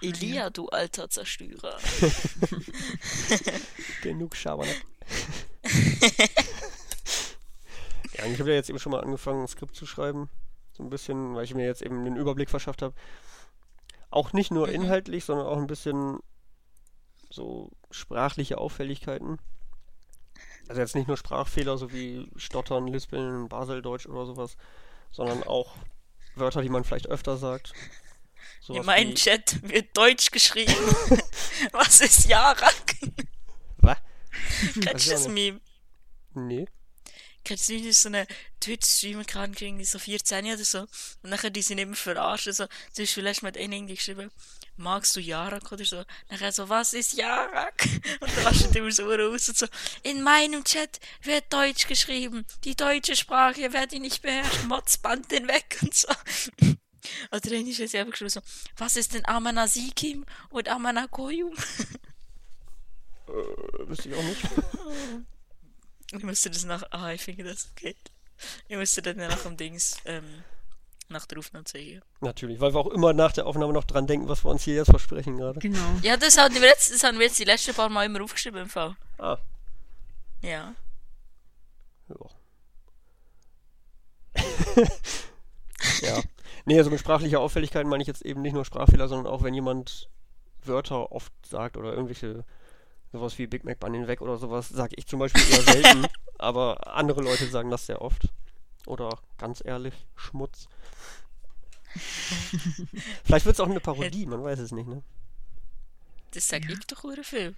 Elia, 0.00 0.50
du 0.50 0.68
alter 0.68 1.08
Zerstörer. 1.08 1.76
genug 4.02 4.36
Schabernack. 4.36 4.84
ja, 8.18 8.26
ich 8.26 8.38
habe 8.38 8.50
ja 8.50 8.56
jetzt 8.56 8.70
eben 8.70 8.78
schon 8.78 8.92
mal 8.92 9.02
angefangen, 9.02 9.42
ein 9.42 9.48
Skript 9.48 9.74
zu 9.74 9.86
schreiben. 9.86 10.28
So 10.72 10.82
ein 10.82 10.90
bisschen, 10.90 11.34
weil 11.34 11.44
ich 11.44 11.54
mir 11.54 11.66
jetzt 11.66 11.82
eben 11.82 12.04
den 12.04 12.16
Überblick 12.16 12.50
verschafft 12.50 12.82
habe. 12.82 12.94
Auch 14.10 14.32
nicht 14.32 14.50
nur 14.50 14.68
Mhm. 14.68 14.74
inhaltlich, 14.74 15.24
sondern 15.24 15.46
auch 15.46 15.58
ein 15.58 15.66
bisschen 15.66 16.18
so 17.30 17.70
sprachliche 17.90 18.58
Auffälligkeiten. 18.58 19.38
Also 20.68 20.80
jetzt 20.80 20.94
nicht 20.94 21.08
nur 21.08 21.16
Sprachfehler, 21.16 21.76
so 21.78 21.92
wie 21.92 22.30
Stottern, 22.36 22.86
Lispeln, 22.86 23.48
Baseldeutsch 23.48 24.06
oder 24.06 24.26
sowas, 24.26 24.56
sondern 25.10 25.42
auch 25.42 25.74
Wörter, 26.34 26.62
die 26.62 26.68
man 26.68 26.84
vielleicht 26.84 27.08
öfter 27.08 27.36
sagt. 27.36 27.72
In 28.68 28.74
Sowas 28.74 28.86
meinem 28.86 29.10
wie- 29.10 29.14
Chat 29.14 29.60
wird 29.68 29.96
Deutsch 29.96 30.30
geschrieben. 30.30 30.72
Was 31.72 32.00
ist 32.00 32.26
Jarak? 32.26 32.94
Was? 33.78 33.98
Kennst 34.80 34.86
du 34.86 34.96
ich 34.96 35.08
das 35.08 35.28
Meme? 35.28 35.60
Nee. 36.34 36.66
Kennst 37.44 37.68
du 37.68 37.72
nicht 37.74 37.98
so 37.98 38.08
eine 38.08 38.26
Twitch-Streamer 38.60 39.24
kann 39.24 39.52
kriegen, 39.52 39.84
so 39.84 39.98
14 39.98 40.46
oder 40.46 40.58
so? 40.64 40.80
Und 41.22 41.30
nachher 41.30 41.50
die 41.50 41.60
sind 41.62 41.78
immer 41.78 41.96
verarscht. 41.96 42.44
So, 42.52 42.66
zum 42.92 43.02
Beispiel 43.04 43.24
letztes 43.24 43.42
Mal 43.42 43.48
hat 43.48 43.56
einer 43.58 43.74
irgendwie 43.74 43.96
geschrieben, 43.96 44.30
magst 44.76 45.16
du 45.16 45.20
Jarak 45.20 45.72
oder 45.72 45.84
so? 45.84 46.04
Nachher 46.30 46.52
so, 46.52 46.68
was 46.68 46.92
ist 46.92 47.14
Jarak? 47.14 47.84
Und 48.20 48.30
dann 48.36 48.44
rastet 48.46 48.76
immer 48.76 48.92
so 48.92 49.10
raus 49.12 49.48
und 49.48 49.58
so, 49.58 49.66
in 50.04 50.22
meinem 50.22 50.62
Chat 50.62 51.00
wird 51.22 51.52
Deutsch 51.52 51.88
geschrieben. 51.88 52.46
Die 52.62 52.76
deutsche 52.76 53.16
Sprache 53.16 53.72
werde 53.72 53.96
ich 53.96 54.00
nicht 54.00 54.22
beherrschen. 54.22 54.68
Mods, 54.68 54.98
band 54.98 55.32
den 55.32 55.48
weg 55.48 55.78
und 55.82 55.92
so. 55.94 56.06
Oder 57.30 57.40
dann 57.40 57.66
ist 57.66 57.80
es 57.80 57.94
einfach 57.94 58.12
geschrieben 58.12 58.30
so, 58.30 58.40
was 58.76 58.96
ist 58.96 59.14
denn 59.14 59.24
Amanasikim 59.26 60.24
und 60.50 60.68
Amanakoyum? 60.68 61.54
Äh, 63.28 63.88
wüsste 63.88 64.08
ich 64.08 64.14
auch 64.14 64.22
nicht. 64.22 64.42
Ich 66.14 66.22
müsste 66.22 66.50
das 66.50 66.66
nach. 66.66 66.82
Ah, 66.90 67.10
ich 67.14 67.22
finde 67.22 67.44
das 67.44 67.74
geht. 67.74 67.96
Ich 68.68 68.76
müsste 68.76 69.00
das 69.00 69.16
nach 69.16 69.38
dem 69.44 69.56
Dings, 69.56 69.96
ähm, 70.04 70.44
nach 71.08 71.24
der 71.24 71.38
Aufnahme 71.38 71.64
zeigen. 71.64 72.02
Natürlich, 72.20 72.60
weil 72.60 72.74
wir 72.74 72.80
auch 72.80 72.88
immer 72.90 73.14
nach 73.14 73.32
der 73.32 73.46
Aufnahme 73.46 73.72
noch 73.72 73.84
dran 73.84 74.06
denken, 74.06 74.28
was 74.28 74.44
wir 74.44 74.50
uns 74.50 74.62
hier 74.62 74.74
jetzt 74.74 74.90
versprechen 74.90 75.38
gerade. 75.38 75.58
Genau. 75.60 75.78
Ja, 76.02 76.18
das 76.18 76.36
haben 76.36 76.54
wir 76.54 76.60
jetzt, 76.68 76.92
das 76.92 77.02
haben 77.02 77.18
wir 77.18 77.24
jetzt 77.24 77.38
die 77.38 77.44
letzten 77.44 77.72
paar 77.72 77.88
Mal 77.88 78.04
immer 78.04 78.20
aufgeschrieben 78.22 78.60
im 78.60 78.68
Fall. 78.68 78.94
Ah, 79.16 79.38
Ja. 80.42 80.74
ja. 82.10 82.30
ja. 86.02 86.22
Nee, 86.64 86.78
also 86.78 86.90
mit 86.90 87.00
sprachlicher 87.00 87.40
Auffälligkeit 87.40 87.86
meine 87.86 88.02
ich 88.02 88.08
jetzt 88.08 88.22
eben 88.22 88.42
nicht 88.42 88.52
nur 88.52 88.64
Sprachfehler, 88.64 89.08
sondern 89.08 89.32
auch 89.32 89.42
wenn 89.42 89.54
jemand 89.54 90.08
Wörter 90.64 91.12
oft 91.12 91.32
sagt 91.44 91.76
oder 91.76 91.92
irgendwelche 91.92 92.44
sowas 93.12 93.38
wie 93.38 93.46
Big 93.46 93.64
Mac 93.64 93.78
Bunny 93.78 94.06
weg 94.06 94.22
oder 94.22 94.38
sowas, 94.38 94.68
sage 94.68 94.94
ich 94.96 95.06
zum 95.06 95.18
Beispiel 95.18 95.42
eher 95.50 95.62
selten, 95.62 96.06
aber 96.38 96.94
andere 96.94 97.20
Leute 97.20 97.46
sagen 97.46 97.70
das 97.70 97.86
sehr 97.86 98.00
oft. 98.00 98.28
Oder 98.86 99.18
ganz 99.38 99.62
ehrlich, 99.64 99.94
Schmutz. 100.16 100.68
Vielleicht 103.24 103.44
wird 103.44 103.54
es 103.54 103.60
auch 103.60 103.68
eine 103.68 103.80
Parodie, 103.80 104.26
man 104.26 104.42
weiß 104.42 104.58
es 104.58 104.72
nicht, 104.72 104.88
ne? 104.88 105.02
Das 106.32 106.48
sag 106.48 106.68
ich 106.68 106.86
doch 106.86 107.02
hure 107.02 107.22
viel. 107.22 107.54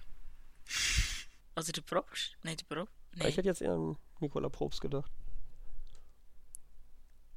Also 1.55 1.71
der 1.71 1.81
Probst? 1.81 2.35
Nein, 2.43 2.57
der 2.57 2.75
Probst. 2.75 2.93
Ich 3.13 3.19
Nein. 3.19 3.31
hätte 3.31 3.47
jetzt 3.47 3.61
eher 3.61 3.73
an 3.73 3.97
Nikola 4.19 4.49
Probst 4.49 4.81
gedacht. 4.81 5.09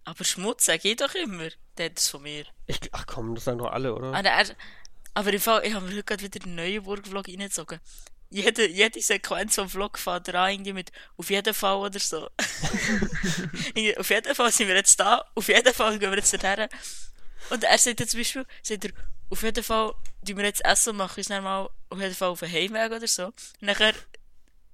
Aber 0.08 0.24
Schmutz 0.24 0.64
sag 0.64 0.82
ich 0.86 0.96
doch 0.96 1.14
immer. 1.14 1.50
Der 1.76 1.86
hat 1.86 1.98
es 1.98 2.08
von 2.08 2.22
mir. 2.22 2.46
Ich, 2.66 2.80
ach 2.92 3.04
komm, 3.06 3.34
das 3.34 3.44
sagen 3.44 3.58
doch 3.58 3.70
alle, 3.70 3.94
oder? 3.94 4.14
Ah, 4.14 4.22
der, 4.22 4.56
aber 5.12 5.32
im 5.34 5.40
Fall, 5.40 5.66
ich 5.66 5.74
habe 5.74 5.84
mir 5.84 5.92
heute 5.92 6.04
gerade 6.04 6.22
wieder 6.22 6.42
einen 6.46 6.54
neuen 6.54 6.82
Burg-Vlog 6.82 7.28
reingezogen. 7.28 7.78
Jede, 8.30 8.66
jede 8.68 9.02
Sequenz 9.02 9.56
vom 9.56 9.68
Vlog 9.68 9.98
fährt 9.98 10.34
an 10.34 10.50
irgendwie 10.50 10.72
mit 10.72 10.92
auf 11.18 11.28
jeden 11.28 11.52
Fall 11.52 11.76
oder 11.76 11.98
so. 11.98 12.26
Auf 13.98 14.10
jeden 14.10 14.34
Fall 14.34 14.52
sind 14.52 14.68
wir 14.68 14.76
jetzt 14.76 14.98
da, 14.98 15.24
auf 15.34 15.48
jeden 15.48 15.72
Fall 15.74 15.98
gehen 15.98 16.10
wir 16.10 16.18
jetzt 16.18 16.32
dorthin. 16.32 16.68
Und 17.50 17.64
er 17.64 17.78
sagt 17.78 18.00
jetzt 18.00 18.10
zum 18.10 18.20
Beispiel, 18.20 18.46
sagt 18.62 18.84
er, 18.84 18.90
auf 19.30 19.42
jeden 19.42 19.64
Fall 19.64 19.92
tun 20.26 20.36
wir 20.36 20.44
jetzt 20.44 20.64
essen 20.64 20.96
machen 20.96 21.18
uns 21.18 21.28
dann 21.28 21.44
mal 21.44 21.68
auf 21.90 22.00
jeden 22.00 22.14
Fall 22.14 22.28
auf 22.28 22.40
den 22.40 22.52
Heimweg 22.52 22.92
oder 22.92 23.06
so. 23.06 23.26
Und 23.26 23.34
nachher 23.60 23.94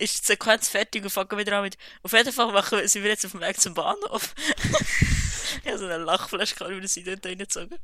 ist 0.04 0.20
die 0.22 0.26
Sequenz 0.26 0.68
fertig 0.68 1.02
und 1.04 1.10
fangen 1.10 1.38
wieder 1.38 1.56
an 1.56 1.64
mit, 1.64 1.76
auf 2.02 2.12
jeden 2.12 2.32
Fall 2.32 2.52
machen, 2.52 2.78
wir- 2.78 2.88
sind 2.88 3.02
wir 3.02 3.10
jetzt 3.10 3.24
auf 3.24 3.32
dem 3.32 3.40
Weg 3.40 3.60
zum 3.60 3.74
Bahnhof. 3.74 4.34
ich 5.62 5.66
habe 5.66 5.78
so 5.78 5.84
eine 5.86 5.98
Lachflasche 5.98 6.54
gehabt, 6.54 6.70
über 6.72 6.80
das 6.80 6.96
Video 6.96 7.16
reingezogen. 7.22 7.78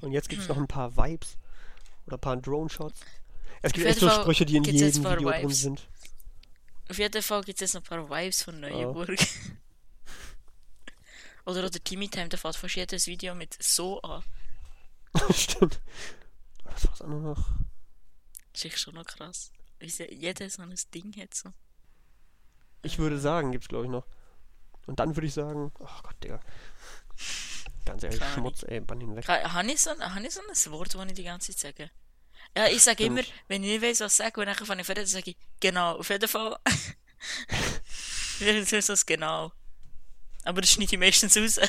Und 0.00 0.12
jetzt 0.12 0.28
gibt 0.28 0.42
es 0.42 0.48
noch 0.48 0.56
ein 0.56 0.68
paar 0.68 0.96
Vibes. 0.96 1.36
Oder 2.06 2.16
ein 2.16 2.20
paar 2.20 2.36
Drone-Shots. 2.36 3.00
Es 3.62 3.72
gibt 3.72 3.86
echt 3.86 3.98
so 4.00 4.08
Sprüche, 4.08 4.46
die 4.46 4.56
in 4.56 4.64
jedem 4.64 5.04
Video 5.04 5.30
drin 5.30 5.42
Vibes. 5.42 5.60
sind. 5.60 5.88
Auf 6.88 6.98
jeden 6.98 7.22
Fall 7.22 7.42
gibt 7.42 7.56
es 7.56 7.60
jetzt 7.60 7.74
noch 7.74 7.82
ein 7.82 8.06
paar 8.08 8.08
Vibes 8.08 8.42
von 8.44 8.60
Neuenburg. 8.60 9.18
oder 11.44 11.64
oder 11.64 11.70
Timmy 11.82 12.08
Time, 12.08 12.28
der 12.28 12.38
fährt 12.38 12.56
fast 12.56 12.76
jedes 12.76 13.06
Video 13.06 13.34
mit 13.34 13.56
so 13.62 14.00
an. 14.02 14.22
Stimmt. 15.34 15.80
Was 16.64 16.86
war's 16.86 17.02
auch 17.02 17.08
noch? 17.08 17.48
Das 18.52 18.64
ist 18.64 18.78
schon 18.80 18.94
noch 18.94 19.04
krass. 19.04 19.50
Wie 19.78 19.88
sie- 19.90 20.12
jeder 20.12 20.48
so 20.50 20.62
ein 20.62 20.74
Ding 20.94 21.14
hat 21.20 21.34
so. 21.34 21.50
Ich 22.82 22.98
würde 22.98 23.18
sagen, 23.18 23.52
gibt's 23.52 23.68
glaube 23.68 23.84
ich 23.86 23.90
noch. 23.90 24.06
Und 24.86 24.98
dann 25.00 25.14
würde 25.16 25.26
ich 25.26 25.34
sagen, 25.34 25.72
oh 25.78 25.88
Gott, 26.02 26.16
Digga. 26.22 26.40
Ganz 27.84 28.02
ehrlich, 28.02 28.20
Ahnung. 28.22 28.34
Schmutz, 28.34 28.62
ey, 28.64 28.80
bann 28.80 29.00
ihn 29.00 29.14
weg. 29.16 29.26
Habe 29.28 29.70
ich, 29.70 29.80
so, 29.82 29.90
ein- 29.90 30.14
hab 30.14 30.22
ich 30.22 30.32
so 30.32 30.40
ein 30.40 30.72
Wort, 30.72 30.94
das 30.94 31.06
ich 31.06 31.12
die 31.14 31.24
ganze 31.24 31.52
Zeit 31.54 31.76
sage? 31.76 31.90
Ja, 32.56 32.66
ich 32.68 32.82
sage 32.82 33.04
immer, 33.04 33.22
wenn 33.48 33.62
ich 33.62 33.70
nicht 33.70 33.82
weiß, 33.82 34.00
was 34.00 34.12
ich 34.12 34.16
sage, 34.18 34.40
und 34.40 34.46
dann 34.46 34.54
fange 34.54 34.80
ich 34.80 34.86
fertig, 34.86 35.06
sage 35.08 35.30
ich, 35.32 35.36
genau, 35.60 35.96
auf 35.98 36.08
jeden 36.08 36.28
Fall. 36.28 36.56
Vielleicht 37.84 38.72
ist 38.72 38.88
das 38.88 39.04
genau. 39.04 39.52
Aber 40.44 40.60
das 40.60 40.70
schneide 40.70 40.94
ich 40.94 40.98
meistens 41.00 41.36
raus. 41.36 41.58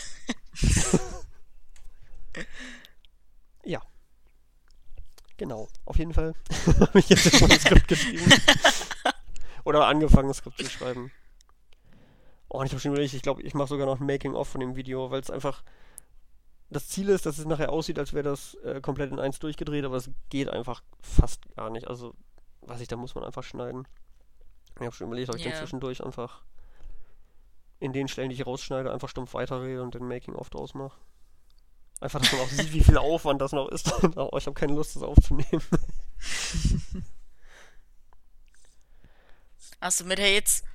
Ja. 3.65 3.81
Genau, 5.39 5.69
auf 5.85 5.97
jeden 5.97 6.13
Fall 6.13 6.33
habe 6.81 6.99
ich 6.99 7.07
jetzt 7.09 7.39
mal 7.41 7.49
ein 7.49 7.57
Skript 7.59 7.87
geschrieben. 7.87 8.29
Oder 9.63 9.87
angefangen, 9.87 10.27
ein 10.29 10.33
Skript 10.33 10.57
zu 10.57 10.69
schreiben. 10.69 11.11
Oh, 12.49 12.59
und 12.59 12.65
ich 12.65 12.73
habe 12.73 12.81
schon 12.81 12.91
überlegt, 12.91 13.13
ich 13.13 13.21
glaube, 13.21 13.41
ich 13.41 13.53
mache 13.53 13.69
sogar 13.69 13.85
noch 13.85 14.01
ein 14.01 14.05
Making-of 14.05 14.49
von 14.49 14.59
dem 14.59 14.75
Video, 14.75 15.11
weil 15.11 15.21
es 15.21 15.31
einfach. 15.31 15.63
Das 16.69 16.89
Ziel 16.89 17.07
ist, 17.09 17.25
dass 17.25 17.37
es 17.39 17.45
nachher 17.45 17.71
aussieht, 17.71 17.97
als 17.97 18.13
wäre 18.13 18.23
das 18.23 18.53
äh, 18.65 18.81
komplett 18.81 19.11
in 19.11 19.19
eins 19.19 19.39
durchgedreht, 19.39 19.85
aber 19.85 19.95
es 19.95 20.09
geht 20.29 20.49
einfach 20.49 20.83
fast 21.01 21.41
gar 21.55 21.69
nicht. 21.69 21.87
Also, 21.87 22.13
weiß 22.61 22.81
ich, 22.81 22.87
da 22.89 22.97
muss 22.97 23.15
man 23.15 23.23
einfach 23.23 23.43
schneiden. 23.43 23.87
Ich 24.75 24.81
habe 24.85 24.91
schon 24.93 25.07
überlegt, 25.07 25.29
ob 25.29 25.37
ich 25.37 25.45
Ja. 25.45 25.51
dann 25.51 25.59
zwischendurch 25.59 26.03
einfach 26.03 26.43
in 27.79 27.93
den 27.93 28.07
Stellen, 28.09 28.29
die 28.29 28.35
ich 28.35 28.45
rausschneide, 28.45 28.91
einfach 28.91 29.07
stumpf 29.09 29.33
weiterrede 29.33 29.81
und 29.81 29.95
den 29.95 30.05
Making-of 30.07 30.49
draus 30.49 30.73
mache. 30.73 30.99
Einfach, 32.01 32.21
dass 32.21 32.31
man 32.31 32.41
auch 32.41 32.49
sieht, 32.49 32.71
wie 32.71 32.83
viel 32.83 32.97
Aufwand 32.97 33.41
das 33.41 33.51
noch 33.51 33.67
ist. 33.69 33.91
oh, 34.15 34.37
ich 34.37 34.45
habe 34.45 34.53
keine 34.53 34.73
Lust, 34.73 34.95
das 34.95 35.03
aufzunehmen. 35.03 35.61
Also, 39.81 40.05
wir 40.09 40.17
haben 40.17 40.33
jetzt. 40.33 40.65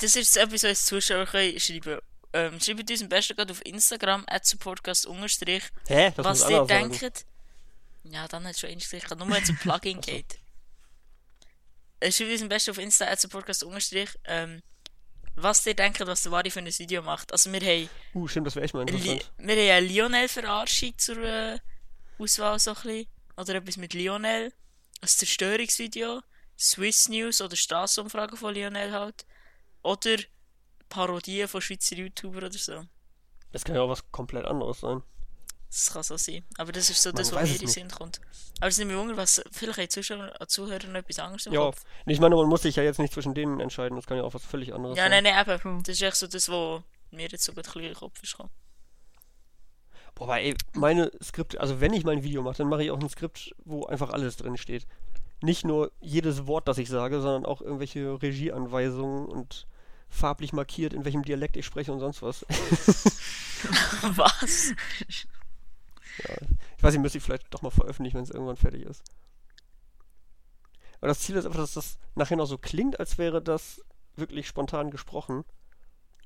Das 0.00 0.16
ist 0.16 0.36
etwas, 0.38 0.62
was 0.62 0.86
Zuschauer 0.86 1.26
können 1.26 1.60
schreiben 1.60 1.98
ähm, 2.32 2.60
Schreibt 2.60 2.90
uns 2.90 3.02
am 3.02 3.08
besten 3.08 3.36
gerade 3.36 3.52
auf 3.52 3.64
Instagram, 3.66 4.24
supportcast 4.42 5.06
unterstrich, 5.06 5.64
was 6.16 6.48
ihr 6.48 6.64
denkt. 6.64 7.26
Ja, 8.04 8.28
dann 8.28 8.44
hat 8.44 8.52
es 8.52 8.60
schon 8.60 8.74
gesagt, 8.78 9.18
nur 9.18 9.28
wenn 9.28 9.42
es 9.42 9.50
um 9.50 9.56
Plugin 9.56 10.00
geht. 10.02 10.38
Äh, 12.00 12.12
Schreibt 12.12 12.32
uns 12.32 12.42
am 12.42 12.48
besten 12.48 12.70
auf 12.70 12.78
Insta, 12.78 13.14
supportcast 13.16 13.64
unterstrich, 13.64 14.10
ähm, 14.24 14.62
was 15.42 15.64
ihr 15.66 15.74
denkt, 15.74 16.00
was 16.06 16.22
der 16.22 16.32
Wari 16.32 16.50
für 16.50 16.60
ein 16.60 16.66
Video 16.66 17.02
macht. 17.02 17.32
Also, 17.32 17.52
wir 17.52 17.60
haben, 17.60 17.90
Uh, 18.14 18.26
stimmt, 18.28 18.46
das 18.46 18.54
wäre 18.56 18.64
echt 18.64 18.74
mal 18.74 18.84
Li 18.84 18.94
interessant. 18.94 19.32
wir 19.38 19.54
haben 19.56 19.70
eine 19.70 19.86
Lionel-Verarschung 19.86 20.98
zur 20.98 21.18
äh, 21.18 21.58
Auswahl, 22.18 22.58
so 22.58 22.70
ein 22.70 22.74
bisschen. 22.76 23.06
Oder 23.36 23.54
etwas 23.56 23.76
mit 23.76 23.94
Lionel. 23.94 24.52
Ein 25.00 25.08
Zerstörungsvideo. 25.08 26.22
Swiss 26.58 27.08
News 27.08 27.40
oder 27.40 27.54
Straßenumfragen 27.54 28.36
von 28.36 28.52
Lionel 28.54 28.92
halt. 28.92 29.24
Oder 29.82 30.16
Parodien 30.88 31.46
von 31.46 31.60
Schweizer 31.60 31.96
YouTuber 31.96 32.38
oder 32.38 32.52
so. 32.52 32.84
Das 33.52 33.64
kann 33.64 33.76
ja 33.76 33.82
auch 33.82 33.88
was 33.88 34.10
komplett 34.10 34.44
anderes 34.44 34.80
sein. 34.80 35.02
Das 35.70 35.92
kann 35.92 36.02
so 36.02 36.16
sein. 36.16 36.44
Aber 36.56 36.72
das 36.72 36.88
ist 36.88 37.02
so 37.02 37.12
das, 37.12 37.30
was 37.32 37.42
mir 37.46 37.52
in 37.54 37.58
den. 37.58 37.68
Sinn 37.68 37.90
kommt. 37.90 38.20
Aber 38.58 38.68
es 38.68 38.74
ist 38.74 38.78
nicht 38.78 38.88
mehr 38.88 38.98
wunder, 38.98 39.16
was 39.16 39.42
vielleicht 39.52 39.78
haben 39.78 39.90
Zuschauer, 39.90 40.32
Zuhörer 40.48 40.86
noch 40.88 41.00
etwas 41.00 41.18
anderes 41.18 41.46
im 41.46 41.52
Ja, 41.52 41.60
Kopf. 41.60 41.84
ich 42.06 42.20
meine, 42.20 42.34
man 42.36 42.48
muss 42.48 42.62
sich 42.62 42.76
ja 42.76 42.82
jetzt 42.82 42.98
nicht 42.98 43.12
zwischen 43.12 43.34
denen 43.34 43.60
entscheiden. 43.60 43.96
Das 43.96 44.06
kann 44.06 44.16
ja 44.16 44.22
auch 44.24 44.32
was 44.34 44.44
völlig 44.44 44.74
anderes 44.74 44.96
Ja, 44.96 45.04
sein. 45.04 45.22
nein, 45.22 45.34
nein, 45.46 45.58
eben. 45.60 45.82
Das 45.82 45.94
ist 45.94 46.02
echt 46.02 46.16
so 46.16 46.26
das, 46.26 46.48
was 46.48 46.82
mir 47.10 47.28
jetzt 47.28 47.44
so 47.44 47.52
gut 47.52 47.66
in 47.76 47.82
den 47.82 47.94
Kopf 47.94 48.22
ist 48.22 48.32
gekommen. 48.32 48.50
Boah, 50.14 50.24
aber 50.24 50.40
ey, 50.40 50.54
meine 50.72 51.12
Skripte, 51.22 51.60
also 51.60 51.80
wenn 51.80 51.92
ich 51.92 52.02
mein 52.04 52.22
Video 52.24 52.42
mache, 52.42 52.56
dann 52.58 52.68
mache 52.68 52.82
ich 52.82 52.90
auch 52.90 52.98
ein 52.98 53.08
Skript, 53.08 53.54
wo 53.64 53.84
einfach 53.86 54.10
alles 54.10 54.36
drin 54.36 54.56
steht. 54.56 54.86
Nicht 55.42 55.64
nur 55.64 55.92
jedes 56.00 56.46
Wort, 56.48 56.66
das 56.66 56.78
ich 56.78 56.88
sage, 56.88 57.20
sondern 57.20 57.46
auch 57.46 57.60
irgendwelche 57.60 58.20
Regieanweisungen 58.20 59.26
und 59.26 59.68
farblich 60.08 60.52
markiert, 60.52 60.92
in 60.94 61.04
welchem 61.04 61.22
Dialekt 61.22 61.56
ich 61.56 61.66
spreche 61.66 61.92
und 61.92 62.00
sonst 62.00 62.22
was. 62.22 62.44
Was? 64.16 64.72
Ich 66.76 66.82
weiß 66.82 66.92
nicht, 66.92 67.02
müsste 67.02 67.18
ich 67.18 67.24
vielleicht 67.24 67.52
doch 67.52 67.62
mal 67.62 67.70
veröffentlichen, 67.70 68.16
wenn 68.16 68.24
es 68.24 68.30
irgendwann 68.30 68.56
fertig 68.56 68.82
ist. 68.82 69.02
Aber 70.98 71.08
das 71.08 71.20
Ziel 71.20 71.36
ist 71.36 71.46
einfach, 71.46 71.60
dass 71.60 71.74
das 71.74 71.98
nachher 72.14 72.36
noch 72.36 72.46
so 72.46 72.58
klingt, 72.58 72.98
als 72.98 73.18
wäre 73.18 73.42
das 73.42 73.82
wirklich 74.16 74.48
spontan 74.48 74.90
gesprochen. 74.90 75.44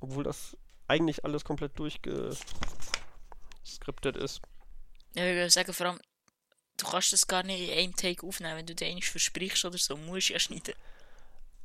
Obwohl 0.00 0.24
das 0.24 0.56
eigentlich 0.88 1.24
alles 1.24 1.44
komplett 1.44 1.78
durchgeskriptet 1.78 4.16
ist. 4.16 4.40
Ja, 5.14 5.26
ich 5.26 5.34
würde 5.34 5.50
sagen, 5.50 5.72
vor 5.72 5.86
allem, 5.86 6.00
du 6.78 6.86
kannst 6.86 7.12
das 7.12 7.26
gar 7.26 7.42
nicht 7.42 7.68
in 7.68 7.78
einem 7.78 7.96
Take 7.96 8.26
aufnehmen, 8.26 8.56
wenn 8.56 8.66
du 8.66 8.74
dir 8.74 8.86
eigentlich 8.86 9.10
versprichst 9.10 9.64
oder 9.64 9.78
so, 9.78 9.96
musst 9.96 10.30
du 10.30 10.32
ja 10.32 10.38
schneiden. 10.38 10.74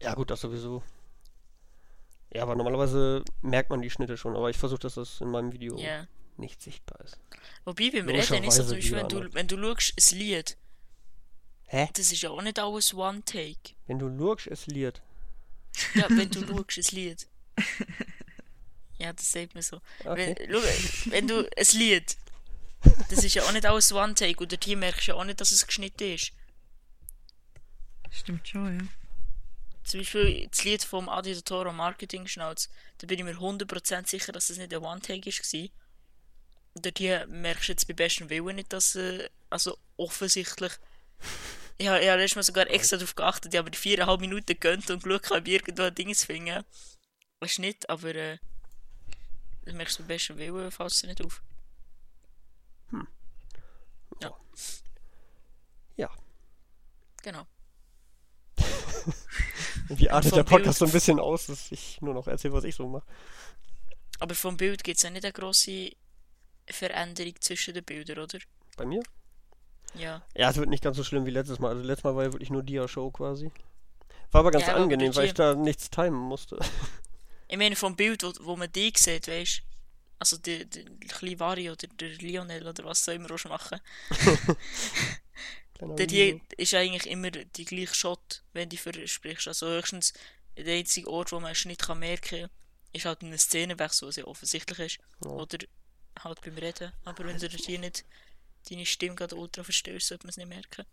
Ja, 0.01 0.13
gut, 0.13 0.29
das 0.29 0.41
sowieso. 0.41 0.83
Ja, 2.33 2.43
aber 2.43 2.55
normalerweise 2.55 3.23
merkt 3.41 3.69
man 3.69 3.81
die 3.81 3.89
Schnitte 3.89 4.17
schon, 4.17 4.35
aber 4.35 4.49
ich 4.49 4.57
versuche, 4.57 4.81
dass 4.81 4.95
das 4.95 5.21
in 5.21 5.31
meinem 5.31 5.53
Video 5.53 5.77
Ja. 5.77 6.07
Nicht 6.39 6.61
sichtbar 6.61 6.99
ist. 7.03 7.19
Wobei 7.65 7.89
beim 7.91 8.07
Reden 8.07 8.43
ist 8.43 8.55
zum 8.55 8.69
Beispiel, 8.69 8.97
wenn 8.97 9.09
du, 9.09 9.33
wenn 9.33 9.47
du 9.47 9.57
schaust, 9.57 9.93
ein 9.97 10.17
Lied, 10.17 10.57
Hä? 11.65 11.89
das 11.93 12.11
ist 12.11 12.21
ja 12.21 12.29
auch 12.29 12.41
nicht 12.41 12.59
alles 12.59 12.93
One-Take. 12.93 13.75
Wenn 13.87 13.99
du 13.99 14.07
lurkst, 14.07 14.47
es 14.47 14.67
liert. 14.67 15.01
Ja, 15.95 16.05
wenn 16.09 16.29
du 16.29 16.45
schaust, 16.45 16.77
ein 16.77 16.95
Lied. 16.95 17.27
Ja, 18.99 19.13
das 19.13 19.31
sagt 19.31 19.53
man 19.53 19.61
so. 19.61 19.79
Okay. 20.03 20.35
Wenn, 20.37 20.51
schau, 20.51 21.11
wenn 21.11 21.27
du 21.27 21.47
ein 21.55 21.65
Lied, 21.73 22.17
das 23.09 23.23
ist 23.23 23.35
ja 23.35 23.43
auch 23.43 23.51
nicht 23.51 23.65
alles 23.65 23.91
One-Take 23.91 24.43
und 24.43 24.63
hier 24.63 24.77
merkst 24.77 25.07
du 25.07 25.11
ja 25.11 25.17
auch 25.17 25.23
nicht, 25.23 25.39
dass 25.39 25.51
es 25.51 25.65
geschnitten 25.65 26.15
ist. 26.15 26.31
Stimmt 28.09 28.47
schon, 28.47 28.79
ja. 28.79 28.85
Zum 29.83 29.99
Beispiel 30.01 30.47
das 30.47 30.63
Lied 30.63 30.83
vom 30.83 31.07
Adi 31.07 31.41
Toro 31.43 31.71
Marketing 31.71 32.27
Schnauz, 32.27 32.69
da 32.97 33.07
bin 33.07 33.19
ich 33.19 33.25
mir 33.25 33.35
100% 33.35 34.07
sicher, 34.07 34.31
dass 34.31 34.49
es 34.49 34.57
nicht 34.57 34.73
ein 34.73 34.83
One-Take 34.83 35.29
war. 35.29 35.69
Hier 36.97 37.25
merkst 37.27 37.67
du 37.67 37.71
jetzt 37.73 37.87
bei 37.87 37.93
bestem 37.93 38.29
Willen 38.29 38.55
nicht, 38.55 38.73
dass, 38.73 38.95
äh, 38.95 39.29
also 39.49 39.77
offensichtlich, 39.97 40.73
ja, 41.79 41.97
ja, 41.99 42.15
da 42.17 42.23
ist 42.23 42.35
mir 42.35 42.43
sogar 42.43 42.67
extra 42.69 42.97
darauf 42.97 43.15
geachtet, 43.15 43.53
ich 43.53 43.57
habe 43.57 43.71
die 43.71 43.77
viereinhalb 43.77 44.19
Minuten 44.21 44.45
gegönnt 44.47 44.89
und 44.89 45.05
ob 45.05 45.47
ich 45.47 45.53
irgendwo 45.53 45.83
ein 45.83 45.95
Ding 45.95 46.13
zu 46.13 46.25
finden. 46.25 46.63
Das 47.39 47.51
ist 47.51 47.59
nicht, 47.59 47.89
aber, 47.89 48.15
äh, 48.15 48.37
das 49.65 49.73
merkst 49.75 49.99
du 49.99 50.03
bei 50.03 50.07
bestem 50.15 50.37
Willen, 50.37 50.71
fällt 50.71 50.91
es 50.91 51.01
dir 51.01 51.07
nicht 51.07 51.23
auf. 51.23 51.41
Ja. 55.97 56.09
Genau. 57.23 57.47
Wie 59.89 60.09
artet 60.09 60.35
der 60.35 60.43
Podcast 60.43 60.65
Bild- 60.65 60.77
so 60.77 60.85
ein 60.85 60.91
bisschen 60.91 61.19
aus, 61.19 61.47
dass 61.47 61.71
ich 61.71 62.01
nur 62.01 62.13
noch 62.13 62.27
erzähle, 62.27 62.53
was 62.53 62.63
ich 62.63 62.75
so 62.75 62.87
mache. 62.87 63.05
Aber 64.19 64.35
vom 64.35 64.57
Bild 64.57 64.83
gibt 64.83 64.97
es 64.97 65.03
ja 65.03 65.09
nicht 65.09 65.23
eine 65.25 65.33
grosse 65.33 65.91
Veränderung 66.69 67.33
zwischen 67.39 67.73
den 67.73 67.83
Bildern, 67.83 68.19
oder? 68.19 68.39
Bei 68.75 68.85
mir? 68.85 69.01
Ja. 69.93 70.21
Ja, 70.35 70.49
es 70.49 70.57
wird 70.57 70.69
nicht 70.69 70.83
ganz 70.83 70.97
so 70.97 71.03
schlimm 71.03 71.25
wie 71.25 71.31
letztes 71.31 71.59
Mal. 71.59 71.69
Also 71.69 71.83
letztes 71.83 72.03
Mal 72.03 72.15
war 72.15 72.23
ja 72.25 72.33
wirklich 72.33 72.49
nur 72.49 72.63
Dia-Show 72.63 73.11
quasi. 73.11 73.51
War 74.31 74.39
aber 74.41 74.51
ganz 74.51 74.65
Ja, 74.67 74.73
aber 74.73 74.83
angenehm, 74.83 75.07
durch 75.07 75.17
weil 75.17 75.23
die- 75.23 75.29
ich 75.29 75.33
da 75.35 75.55
nichts 75.55 75.89
timen 75.89 76.19
musste. 76.19 76.57
Ich 77.49 77.57
meine, 77.57 77.77
vom 77.77 77.95
Bild, 77.95 78.23
wo, 78.23 78.33
wo 78.41 78.55
man 78.57 78.69
die 78.69 78.91
sieht, 78.93 79.29
weißt 79.29 79.61
Also 80.19 80.35
der, 80.37 80.65
der 80.65 80.83
kleine 81.07 81.39
Vari 81.39 81.69
oder 81.69 81.87
der 81.87 82.09
Lionel 82.17 82.67
oder 82.67 82.83
was 82.83 83.05
soll 83.05 83.13
immer 83.15 83.31
auch 83.31 83.45
machen. 83.45 83.79
Der 85.79 86.07
hier 86.07 86.39
ist 86.57 86.73
eigentlich 86.73 87.05
immer 87.07 87.29
die 87.29 87.65
gleiche 87.65 87.93
Shot, 87.93 88.43
wenn 88.53 88.67
du 88.67 88.77
versprichst. 88.77 89.47
Also 89.47 89.67
höchstens 89.67 90.11
der 90.57 90.75
einzige 90.75 91.07
Ort, 91.09 91.31
wo 91.31 91.35
man 91.37 91.47
einen 91.47 91.55
Schnitt 91.55 91.79
kann 91.83 91.99
merken 91.99 92.41
kann, 92.41 92.49
ist 92.93 93.05
halt 93.05 93.21
ein 93.21 93.37
Szenenwechsel, 93.37 94.07
was 94.07 94.15
ja 94.15 94.25
offensichtlich 94.25 94.79
ist. 94.79 94.97
Ja. 95.23 95.29
Oder 95.31 95.59
halt 96.23 96.41
beim 96.41 96.55
Reden. 96.55 96.91
Aber 97.05 97.25
wenn 97.25 97.37
du 97.37 97.47
hier 97.47 97.79
nicht 97.79 98.05
deine 98.69 98.85
Stimme 98.85 99.15
gerade 99.15 99.35
ultra 99.35 99.63
verstößt, 99.63 100.07
sollte 100.07 100.25
man 100.25 100.29
es 100.31 100.37
nicht 100.37 100.49
merken. 100.49 100.85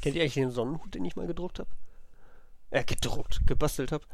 Kennt 0.00 0.16
ihr 0.16 0.22
eigentlich 0.22 0.34
den 0.34 0.50
Sonnenhut, 0.50 0.94
den 0.94 1.04
ich 1.04 1.16
mal 1.16 1.26
gedruckt 1.26 1.58
habe? 1.58 1.70
Äh, 2.70 2.84
gedruckt, 2.84 3.40
gebastelt 3.46 3.92
habe. 3.92 4.04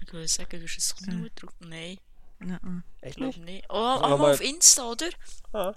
Ich 0.00 0.12
würde 0.12 0.28
sagen, 0.28 0.60
du 0.60 0.66
hast 0.66 0.94
einen 0.98 1.06
Sonnenhut 1.10 1.36
gedruckt. 1.36 1.60
Nein, 1.60 1.98
ich 2.40 2.50
Echt 3.02 3.16
glaube 3.16 3.38
nicht? 3.40 3.44
nicht. 3.44 3.64
Oh, 3.70 3.74
Aber 3.74 4.04
aber 4.04 4.18
mal- 4.18 4.34
auf 4.34 4.40
Insta, 4.40 4.90
oder? 4.90 5.08
Ah. 5.52 5.74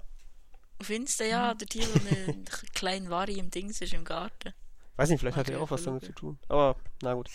Auf 0.80 0.90
Insta, 0.90 1.24
ja, 1.24 1.54
der 1.54 1.66
Tier, 1.66 1.86
wo 1.88 2.30
ein 2.32 2.44
kleiner 2.74 3.10
Vari 3.10 3.38
im 3.38 3.50
Dings 3.50 3.80
ist 3.80 3.92
im 3.92 4.04
Garten. 4.04 4.52
Weiß 4.96 5.08
nicht, 5.10 5.20
vielleicht 5.20 5.36
hat 5.36 5.46
Okay, 5.48 5.56
er 5.56 5.62
auch 5.62 5.70
was 5.70 5.82
damit 5.84 6.04
zu 6.04 6.12
tun. 6.12 6.38
Aber, 6.48 6.76
na 7.02 7.14
gut. 7.14 7.30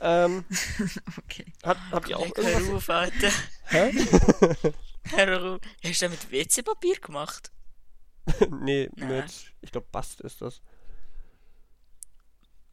Ähm, 0.00 0.44
okay. 1.18 1.44
hat, 1.62 1.76
habt 1.90 2.08
ihr 2.08 2.18
auch 2.18 2.24
irgendwas? 2.36 2.62
hör 2.62 2.76
auf, 2.76 2.90
Alter. 2.90 3.30
Hä? 3.66 3.92
Hör 5.04 5.54
auf. 5.54 5.60
Hast 5.84 6.02
du 6.02 6.08
das 6.08 6.10
mit 6.10 6.30
WC-Papier 6.30 6.96
gemacht? 7.00 7.50
nee, 8.50 8.88
Nein. 8.96 9.08
mit, 9.08 9.52
ich 9.60 9.72
glaube, 9.72 9.88
Bast 9.90 10.20
ist 10.20 10.40
das. 10.40 10.60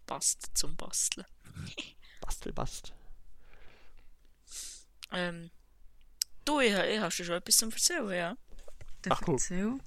Passt 0.05 0.51
zum 0.53 0.75
Basteln. 0.75 1.25
Bastel, 2.21 2.53
Bast. 2.53 2.93
Ähm, 5.11 5.49
du, 6.45 6.59
ich, 6.59 6.73
ich 6.73 6.99
hast 6.99 7.17
dir 7.17 7.25
schon 7.25 7.35
etwas 7.35 7.57
zum 7.57 7.71
Erzählen, 7.71 8.09
ja. 8.11 8.37
Ach, 9.09 9.21
cool. 9.27 9.79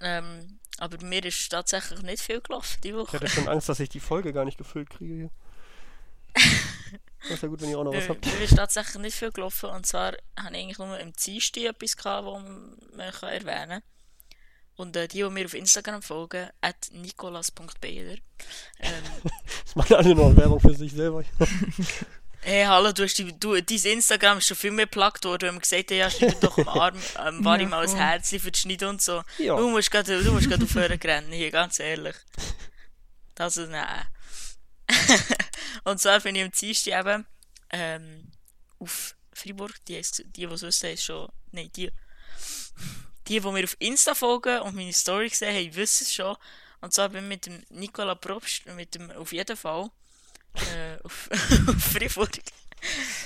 Ähm, 0.00 0.60
aber 0.78 1.04
mir 1.04 1.24
ist 1.24 1.48
tatsächlich 1.48 2.02
nicht 2.02 2.22
viel 2.22 2.40
gelaufen 2.40 2.80
die 2.82 2.90
Ich 2.90 2.94
Woche. 2.94 3.16
hatte 3.16 3.28
schon 3.28 3.48
Angst, 3.48 3.68
dass 3.68 3.80
ich 3.80 3.88
die 3.88 4.00
Folge 4.00 4.32
gar 4.32 4.44
nicht 4.44 4.58
gefüllt 4.58 4.90
kriege 4.90 5.14
hier. 5.14 5.30
Das 7.28 7.36
ist 7.36 7.42
ja 7.42 7.48
gut, 7.48 7.60
wenn 7.60 7.70
ihr 7.70 7.78
auch 7.78 7.84
noch 7.84 7.94
was 7.94 8.08
habt. 8.08 8.24
Mir 8.24 8.44
ist 8.44 8.56
tatsächlich 8.56 9.02
nicht 9.02 9.16
viel 9.16 9.30
gelaufen. 9.30 9.70
Und 9.70 9.86
zwar 9.86 10.12
habe 10.38 10.56
ich 10.56 10.62
eigentlich 10.62 10.78
nur 10.78 10.98
im 10.98 11.12
Dienstag 11.12 11.62
etwas 11.64 11.96
gehabt, 11.96 12.26
was 12.26 12.42
man 12.42 13.12
kann 13.12 13.28
erwähnen 13.28 13.68
kann. 13.68 13.82
Und 14.76 14.96
äh, 14.96 15.08
die, 15.08 15.18
die 15.18 15.30
mir 15.30 15.44
auf 15.44 15.54
Instagram 15.54 16.02
folgen, 16.02 16.48
at 16.60 16.88
nicolas.beider. 16.92 18.16
Ähm, 18.80 19.04
Das 19.64 19.76
machen 19.76 19.96
alle 19.96 20.14
noch 20.14 20.34
Werbung 20.36 20.60
für 20.60 20.74
sich 20.74 20.92
selber. 20.92 21.24
Hey, 22.40 22.64
hallo, 22.64 22.92
du 22.92 23.02
hast 23.02 23.18
die, 23.18 23.38
du, 23.38 23.60
dein 23.60 23.78
Instagram 23.78 24.38
ist 24.38 24.46
schon 24.46 24.56
viel 24.56 24.70
mehr 24.70 24.86
geplagt 24.86 25.24
worden, 25.24 25.48
wenn 25.48 25.54
man 25.56 25.60
gesagt 25.60 25.90
hat, 25.90 25.96
ja, 25.96 26.08
schreib 26.08 26.40
doch 26.40 26.56
am 26.56 26.68
Arm, 26.68 26.94
ähm, 27.26 27.44
war 27.44 27.56
Ja, 27.56 27.64
ihm 27.64 27.70
mal 27.70 27.86
ein. 27.86 27.96
Herzchen 27.96 28.38
für 28.38 28.52
die 28.52 28.58
Schneide 28.60 28.88
und 28.88 29.02
so. 29.02 29.22
Ja. 29.38 29.56
Du 29.56 29.68
musst 29.68 29.90
gerade, 29.90 30.22
du 30.22 30.32
musst 30.32 30.48
gerade 30.48 30.64
aufhören 30.64 31.00
zu 31.00 31.08
rennen, 31.08 31.32
hier, 31.32 31.50
ganz 31.50 31.80
ehrlich. 31.80 32.14
Das 33.34 33.56
ist, 33.56 33.70
nein. 33.70 34.06
Und 35.84 36.00
zwar 36.00 36.20
bin 36.20 36.34
ich 36.34 36.42
am 36.42 36.50
Dienstag 36.50 37.00
eben, 37.00 37.26
ähm, 37.70 38.30
auf 38.78 39.16
Freiburg, 39.32 39.74
die, 39.86 40.00
die, 40.00 40.24
die 40.24 40.44
es 40.44 40.62
wissen, 40.62 40.90
ist 40.90 41.04
schon, 41.04 41.28
nein, 41.52 41.70
die, 41.76 41.90
die, 43.28 43.40
die 43.40 43.40
mir 43.40 43.64
auf 43.64 43.76
Insta 43.78 44.14
folgen 44.14 44.60
und 44.60 44.74
meine 44.74 44.92
Story 44.92 45.28
gesehen 45.28 45.54
haben, 45.54 45.74
wissen 45.74 46.04
es 46.04 46.14
schon. 46.14 46.36
Und 46.80 46.92
zwar 46.92 47.08
bin 47.08 47.24
ich 47.24 47.28
mit 47.28 47.46
dem 47.46 47.64
Nicola 47.70 48.14
Probst, 48.14 48.66
mit 48.66 48.94
dem, 48.94 49.10
auf 49.10 49.32
jeden 49.32 49.56
Fall, 49.56 49.90
äh, 50.54 50.98
auf, 51.02 51.28
auf 51.68 51.84
Freiburg. 51.92 52.38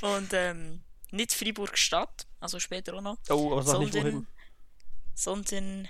Und 0.00 0.32
ähm, 0.32 0.82
nicht 1.10 1.32
Freiburg 1.32 1.76
Stadt, 1.76 2.26
also 2.40 2.58
später 2.58 2.94
auch 2.94 3.02
noch, 3.02 3.18
Oh, 3.28 3.60
sondern, 3.60 4.26
sondern 5.14 5.88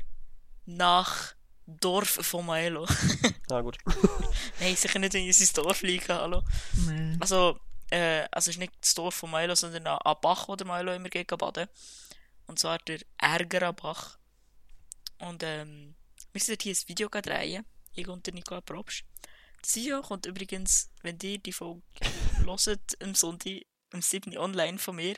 nach 0.67 1.35
Dorf 1.67 2.09
von 2.09 2.47
Maelo. 2.47 2.87
Na 3.49 3.61
gut. 3.61 3.79
Nein, 4.61 4.77
sicher 4.77 4.99
nicht 4.99 5.15
in 5.15 5.27
unser 5.27 5.63
Dorf 5.63 5.83
liegen, 5.83 6.09
hallo. 6.09 6.43
Nee. 6.87 7.17
Also, 7.21 7.59
äh, 7.91 8.27
also 8.31 8.51
es 8.51 8.57
ist 8.57 8.59
nicht 8.59 8.73
das 8.81 8.95
Dorf 8.95 9.15
von 9.15 9.31
Maelo, 9.31 9.55
sondern 9.55 9.87
ein 9.87 10.17
Bach, 10.21 10.49
wo 10.49 10.57
der 10.57 10.67
Maelo 10.67 10.93
immer 10.93 11.09
geht 11.09 11.29
baden. 11.29 11.69
Und 12.47 12.59
zwar 12.59 12.79
der 12.79 13.01
Ärgerer 13.19 13.73
Bach. 13.73 14.19
Und 15.19 15.43
ähm, 15.45 15.95
wir 16.33 16.41
sind 16.41 16.63
hier 16.63 16.75
ein 16.75 16.89
Video 16.89 17.09
drehen, 17.09 17.65
ich 17.95 18.09
und 18.09 18.27
der 18.27 18.35
Nicola 18.35 18.61
Probst. 18.61 19.05
Das 19.63 19.77
Video 19.77 20.03
kommt 20.03 20.27
übrigens, 20.27 20.91
wenn 21.03 21.19
ihr 21.23 21.39
die 21.39 21.53
Folge 21.53 21.83
hört, 22.45 23.03
am 23.03 23.15
Sonntag, 23.15 23.63
am 23.93 24.03
7. 24.03 24.37
online 24.37 24.79
von 24.79 24.97
mir. 24.97 25.17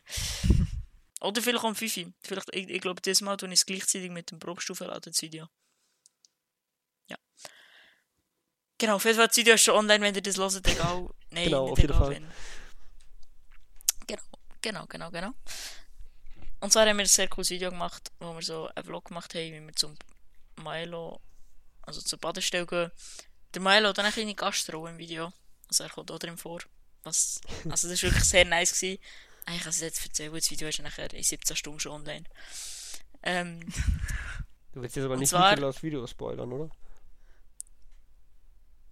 Oder 1.20 1.40
vielleicht 1.40 1.64
am 1.64 1.74
5. 1.74 2.12
Vielleicht, 2.20 2.54
ich, 2.54 2.68
ich 2.68 2.80
glaube, 2.82 3.00
dieses 3.00 3.22
Mal 3.22 3.38
tue 3.38 3.48
ich 3.48 3.54
es 3.54 3.66
gleichzeitig 3.66 4.10
mit 4.10 4.30
dem 4.30 4.38
Probst 4.38 4.70
aufladen, 4.70 5.00
das 5.06 5.22
Video. 5.22 5.48
Ja. 7.08 7.16
Genau, 8.78 8.96
auf 8.96 9.04
jeden 9.04 9.16
Fall, 9.16 9.28
das 9.28 9.36
Video 9.36 9.54
ist 9.54 9.62
schon 9.64 9.74
online, 9.76 10.04
wenn 10.04 10.14
ihr 10.14 10.22
das 10.22 10.36
hört, 10.36 10.66
egal. 10.66 11.08
Nein, 11.30 11.44
Genau, 11.44 11.68
auf 11.70 11.78
jeden 11.78 11.94
Fall. 11.94 12.10
wenn. 12.10 12.30
Genau, 14.06 14.22
genau, 14.60 14.86
genau, 14.86 15.10
genau. 15.10 15.30
Und 16.60 16.72
zwar 16.72 16.86
haben 16.86 16.96
wir 16.96 17.04
ein 17.04 17.08
sehr 17.08 17.28
cooles 17.28 17.50
Video 17.50 17.70
gemacht, 17.70 18.10
wo 18.20 18.34
wir 18.34 18.42
so 18.42 18.68
einen 18.74 18.84
Vlog 18.84 19.06
gemacht 19.06 19.34
haben, 19.34 19.52
wie 19.52 19.60
wir 19.60 19.74
zum 19.74 19.96
Milo, 20.56 21.20
also 21.82 22.00
zur 22.00 22.18
Badestelle 22.18 22.66
gehen. 22.66 22.90
Der 23.54 23.62
Milo 23.62 23.88
hat 23.90 23.98
dann 23.98 24.06
eine 24.06 24.12
kleine 24.12 24.34
Gastrolle 24.34 24.90
im 24.90 24.98
Video. 24.98 25.32
Also 25.68 25.84
er 25.84 25.90
kommt 25.90 26.10
auch 26.10 26.18
drin 26.18 26.36
vor. 26.36 26.60
Was, 27.04 27.40
also 27.68 27.88
das 27.88 28.02
war 28.02 28.10
wirklich 28.10 28.24
sehr 28.24 28.44
nice. 28.44 28.72
Gewesen. 28.72 28.98
Eigentlich 29.46 29.62
kann 29.62 29.70
ich 29.70 29.76
es 29.76 29.80
jetzt 29.82 30.04
erzählen, 30.06 30.32
das 30.34 30.50
Video 30.50 30.68
ist 30.68 30.78
nachher 30.80 31.12
in 31.12 31.22
17 31.22 31.54
Stunden 31.56 31.80
schon 31.80 31.92
online. 31.92 32.24
Ähm, 33.22 33.60
Du 34.72 34.80
willst 34.82 34.96
jetzt 34.96 35.04
aber 35.04 35.16
nicht 35.16 35.28
zwar- 35.28 35.50
Nikolas 35.50 35.82
Video 35.82 36.06
spoilern, 36.06 36.50
oder? 36.52 36.70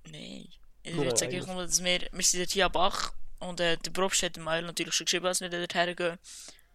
Nein. 0.05 0.49
Ich 0.83 0.95
Nur 0.95 1.05
würde 1.05 1.17
sagen, 1.17 1.33
eigenes. 1.33 1.47
nur, 1.47 1.67
dass 1.67 1.83
wir, 1.83 2.09
wir 2.11 2.25
sind 2.25 2.51
hier 2.51 2.67
am 2.67 2.73
Bach 2.73 3.13
Und 3.39 3.61
äh, 3.61 3.77
der 3.77 3.91
Probst 3.91 4.23
hat 4.23 4.37
dem 4.37 4.45
Milo 4.45 4.67
natürlich 4.67 4.95
schon 4.95 5.05
geschrieben, 5.05 5.25
dass 5.25 5.41
wir 5.41 5.49
dort 5.49 5.75
hergehen. 5.75 6.19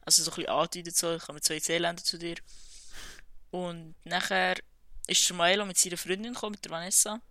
Also 0.01 0.23
so 0.23 0.31
ein 0.31 0.35
bisschen 0.35 0.49
angedeutet, 0.49 0.95
so, 0.95 1.15
ich 1.15 1.23
komme 1.23 1.35
mit 1.37 1.43
zwei 1.43 1.59
Seeländer 1.59 2.03
zu 2.03 2.17
dir. 2.17 2.37
Und 3.51 3.95
nachher 4.05 4.55
ist 5.07 5.29
der 5.29 5.35
Milo 5.35 5.65
mit 5.65 5.77
seiner 5.77 5.97
Freundin 5.97 6.33
gekommen, 6.33 6.53
mit 6.53 6.63
der 6.63 6.71
Vanessa. 6.71 7.21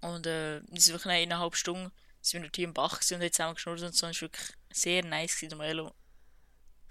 Und 0.00 0.26
äh, 0.26 0.60
wir 0.66 0.80
sind 0.80 0.94
wirklich 0.94 1.12
eineinhalb 1.12 1.56
Stunden 1.56 1.90
sind 2.24 2.42
wir 2.42 2.50
hier 2.54 2.64
im 2.64 2.74
Bach 2.74 3.00
und 3.00 3.20
haben 3.20 3.32
zusammen 3.32 3.54
geschnurrt 3.54 3.82
und 3.82 3.94
so. 3.94 4.06
Es 4.06 4.16
war 4.16 4.28
wirklich 4.28 4.56
sehr 4.72 5.04
nice, 5.04 5.36
gewesen, 5.36 5.50
den 5.50 5.58
Milo 5.58 5.94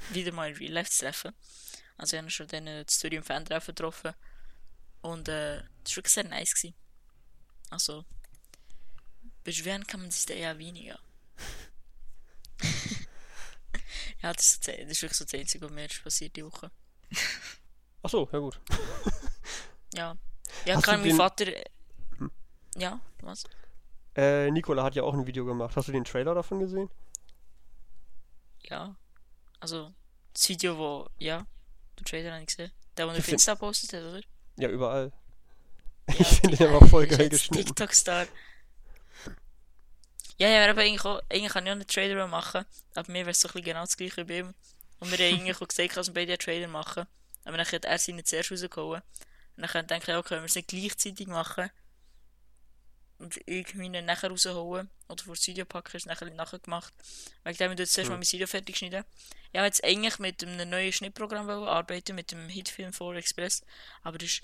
wieder 0.09 0.31
mal 0.31 0.49
in 0.49 0.57
Real 0.57 0.73
Life 0.73 0.91
zu 0.91 1.05
treffen. 1.05 1.33
Also 1.97 2.15
ich 2.15 2.17
habe 2.19 2.27
ihn 2.27 2.31
schon 2.31 2.47
dann 2.47 2.67
äh, 2.67 2.85
das 2.85 2.95
Studium 2.95 3.23
Fan 3.23 3.45
treffen 3.45 3.73
getroffen. 3.73 4.13
Und 5.01 5.27
äh, 5.27 5.63
das 5.83 5.91
war 5.91 5.97
wirklich 5.97 6.13
sehr 6.13 6.23
nice. 6.25 6.53
Gewesen. 6.53 6.75
Also, 7.73 8.05
beschweren 9.43 9.87
kann 9.87 10.01
man 10.01 10.11
sich 10.11 10.27
da 10.27 10.35
eher 10.35 10.59
weniger. 10.59 10.99
ja, 14.21 14.31
das 14.31 14.45
ist, 14.53 14.67
das 14.67 14.75
ist 14.77 15.01
wirklich 15.01 15.17
so 15.17 15.25
das 15.25 15.33
Einzige, 15.33 15.65
was 15.65 15.71
mir 15.71 15.87
passiert 16.03 16.35
die 16.35 16.45
Woche. 16.45 16.69
Ach 18.03 18.09
so, 18.09 18.29
ja 18.31 18.39
gut. 18.39 18.59
Ja. 19.95 20.15
Ja, 20.65 20.75
Hast 20.77 20.83
kann 20.85 20.95
du 20.95 21.01
mein 21.01 21.09
den- 21.09 21.17
Vater. 21.17 21.45
Ja, 22.75 22.99
was? 23.21 23.43
Äh, 24.15 24.49
Nicola 24.49 24.83
hat 24.83 24.95
ja 24.95 25.03
auch 25.03 25.13
ein 25.13 25.27
Video 25.27 25.45
gemacht. 25.45 25.75
Hast 25.75 25.87
du 25.87 25.91
den 25.91 26.03
Trailer 26.03 26.33
davon 26.33 26.59
gesehen? 26.59 26.89
Ja. 28.63 28.95
Also, 29.59 29.93
das 30.33 30.49
Video, 30.49 30.77
wo. 30.79 31.07
Ja, 31.19 31.45
den 31.99 32.05
Trailer 32.05 32.31
habe 32.33 32.41
ich 32.41 32.47
gesehen. 32.47 32.71
Der, 32.97 33.05
er 33.05 33.11
auf 33.11 33.15
find- 33.17 33.33
Insta 33.33 33.53
postet 33.53 33.93
oder? 33.93 34.21
Ja, 34.57 34.69
überall. 34.69 35.11
Ja, 36.09 36.15
ich 36.19 36.27
finde 36.27 36.57
den 36.57 36.73
aber 36.73 36.87
voll 36.87 37.07
geil 37.07 37.29
geschnitten. 37.29 37.65
TikTok-Star. 37.65 38.27
Ja, 40.37 40.49
ja, 40.49 40.69
aber 40.69 40.81
eigentlich, 40.81 41.05
auch, 41.05 41.21
eigentlich 41.29 41.53
kann 41.53 41.65
ich 41.65 41.71
auch 41.71 41.75
einen 41.75 41.87
Trader 41.87 42.27
machen, 42.27 42.65
aber 42.95 43.11
mir 43.11 43.19
wäre 43.19 43.31
es 43.31 43.39
so 43.39 43.47
ein 43.47 43.53
bisschen 43.53 43.65
genau 43.65 43.81
das 43.81 43.95
gleiche 43.95 44.17
wie 44.17 44.23
bei 44.23 44.37
ihm. 44.39 44.53
Und 44.99 45.11
wir 45.11 45.17
haben 45.17 45.35
eigentlich 45.35 45.61
auch 45.61 45.67
gesagt, 45.67 45.97
dass 45.97 46.07
wir 46.07 46.13
beide 46.13 46.33
einen 46.33 46.39
Trader 46.39 46.67
machen. 46.67 47.05
Aber 47.45 47.57
dann 47.57 47.65
hat 47.65 47.85
er 47.85 47.97
seinen 47.97 48.25
zuerst 48.25 48.51
rausgehauen. 48.51 49.01
Und 49.57 49.75
dann 49.75 49.87
denke 49.87 50.11
ich, 50.11 50.17
okay, 50.17 50.27
können 50.29 50.41
wir 50.41 50.45
es 50.45 50.55
nicht 50.55 50.69
gleichzeitig 50.69 51.27
machen. 51.27 51.69
Und 53.19 53.39
ich 53.45 53.75
meine 53.75 54.01
nachher 54.01 54.29
rausholen. 54.29 54.89
Oder 55.07 55.23
vor 55.23 55.35
das 55.35 55.45
Video 55.47 55.65
packen, 55.65 55.95
ist 55.97 56.05
nachher 56.05 56.29
nachher 56.31 56.59
gemacht. 56.59 56.93
Weil 57.43 57.51
ich 57.51 57.57
dann 57.57 57.77
jetzt 57.77 57.93
zuerst 57.93 58.09
mal 58.09 58.17
mein 58.17 58.31
Video 58.31 58.47
fertig 58.47 58.77
schneiden. 58.77 59.03
Ich 59.51 59.57
habe 59.57 59.67
jetzt 59.67 59.83
eigentlich 59.83 60.19
mit 60.19 60.43
einem 60.43 60.69
neuen 60.69 60.91
Schnittprogramm 60.91 61.49
arbeiten, 61.49 62.15
mit 62.15 62.31
dem 62.31 62.49
Hitfilm 62.49 62.91
4 62.91 63.13
Express. 63.15 63.61
Aber 64.01 64.17
das 64.17 64.29
ist 64.29 64.41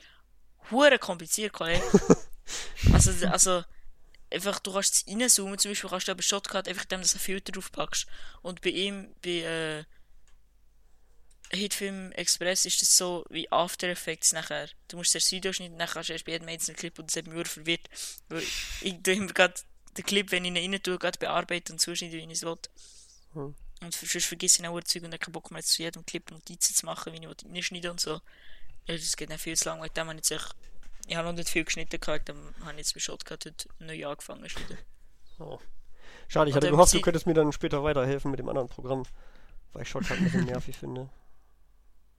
hure 0.71 0.99
kompliziert, 0.99 1.53
Kollege. 1.53 1.83
also, 2.93 3.27
also, 3.27 3.63
einfach, 4.31 4.59
du 4.59 4.73
kannst 4.73 4.95
es 4.95 5.07
reinzoomen, 5.07 5.57
zum 5.59 5.71
Beispiel 5.71 5.89
kannst 5.89 6.07
du 6.07 6.11
aber 6.11 6.21
Shotcut 6.21 6.67
einfach 6.67 6.85
dem, 6.85 7.01
dass 7.01 7.11
du 7.11 7.17
einen 7.17 7.23
Filter 7.23 7.51
draufpackst. 7.51 8.07
Und 8.41 8.61
bei 8.61 8.69
ihm, 8.69 9.13
bei 9.23 9.29
äh, 9.29 9.83
Hitfilm 11.51 12.11
Express 12.11 12.65
ist 12.65 12.81
das 12.81 12.95
so 12.95 13.25
wie 13.29 13.51
After 13.51 13.87
Effects 13.87 14.33
nachher. 14.33 14.69
Du 14.87 14.97
musst 14.97 15.15
erst 15.15 15.27
das 15.27 15.31
Video 15.31 15.51
schneiden, 15.51 15.79
dann 15.79 15.87
kannst 15.87 16.09
du 16.09 16.13
erst 16.13 16.25
bei 16.25 16.33
jedem 16.33 16.47
einzelnen 16.47 16.77
Clip 16.77 16.97
und 16.99 17.07
das 17.07 17.17
hat 17.17 17.25
mich 17.25 17.35
nur 17.35 17.45
verwirrt. 17.45 17.89
Weil 18.27 18.43
ich 18.81 19.01
tue 19.01 19.13
immer 19.13 19.33
gerade 19.33 19.55
den 19.97 20.05
Clip, 20.05 20.31
wenn 20.31 20.45
ich 20.45 20.51
ihn 20.51 20.73
rein 20.73 20.83
tue, 20.83 20.99
gerade 20.99 21.17
bearbeiten 21.17 21.73
und 21.73 21.79
zuschneiden, 21.79 22.19
wie 22.19 22.23
ich 22.23 22.31
es 22.31 22.43
will. 22.43 22.57
Hm. 23.33 23.55
Und 23.81 23.93
sonst 23.93 24.25
vergesse 24.25 24.61
ich 24.61 24.67
auch 24.67 24.79
Zeug 24.81 25.03
und 25.03 25.13
habe 25.13 25.19
keinen 25.19 25.31
Bock 25.31 25.51
mehr 25.51 25.63
zu 25.63 25.81
jedem 25.81 26.05
Clip 26.05 26.29
Notizen 26.29 26.75
zu 26.75 26.85
machen, 26.85 27.13
wie 27.13 27.25
ich 27.25 27.45
reinschneiden 27.45 27.91
und 27.91 27.99
so. 27.99 28.21
Ja, 28.89 28.95
das 28.97 29.15
geht 29.15 29.29
nicht 29.29 29.41
viel 29.41 29.55
zu 29.55 29.69
lang, 29.69 29.79
weil 29.81 29.89
dann 29.93 30.07
habe 30.09 30.19
ich 30.19 30.31
echt- 30.31 30.55
ich 31.07 31.15
habe 31.15 31.27
noch 31.27 31.35
nicht 31.35 31.49
viel 31.49 31.63
geschnitten 31.63 31.99
gehabt, 31.99 32.27
dann 32.29 32.53
habe 32.61 32.71
ich 32.73 32.77
jetzt 32.79 32.93
bei 32.93 32.99
Shotcut 32.99 33.45
heute 33.45 33.69
neu 33.79 34.05
angefangen 34.07 34.43
zu 34.43 34.49
schneiden. 34.49 34.77
Schade, 36.27 36.49
ich 36.49 36.55
hatte 36.55 36.69
gehofft, 36.69 36.93
du 36.93 37.01
könntest 37.01 37.25
mir 37.27 37.33
dann 37.33 37.51
später 37.51 37.83
weiterhelfen 37.83 38.31
mit 38.31 38.39
dem 38.39 38.49
anderen 38.49 38.67
Programm. 38.67 39.03
Weil 39.73 39.83
ich 39.83 39.89
Shotcut 39.89 40.17
ein 40.17 40.23
bisschen 40.23 40.45
nervig 40.45 40.77
finde. 40.77 41.09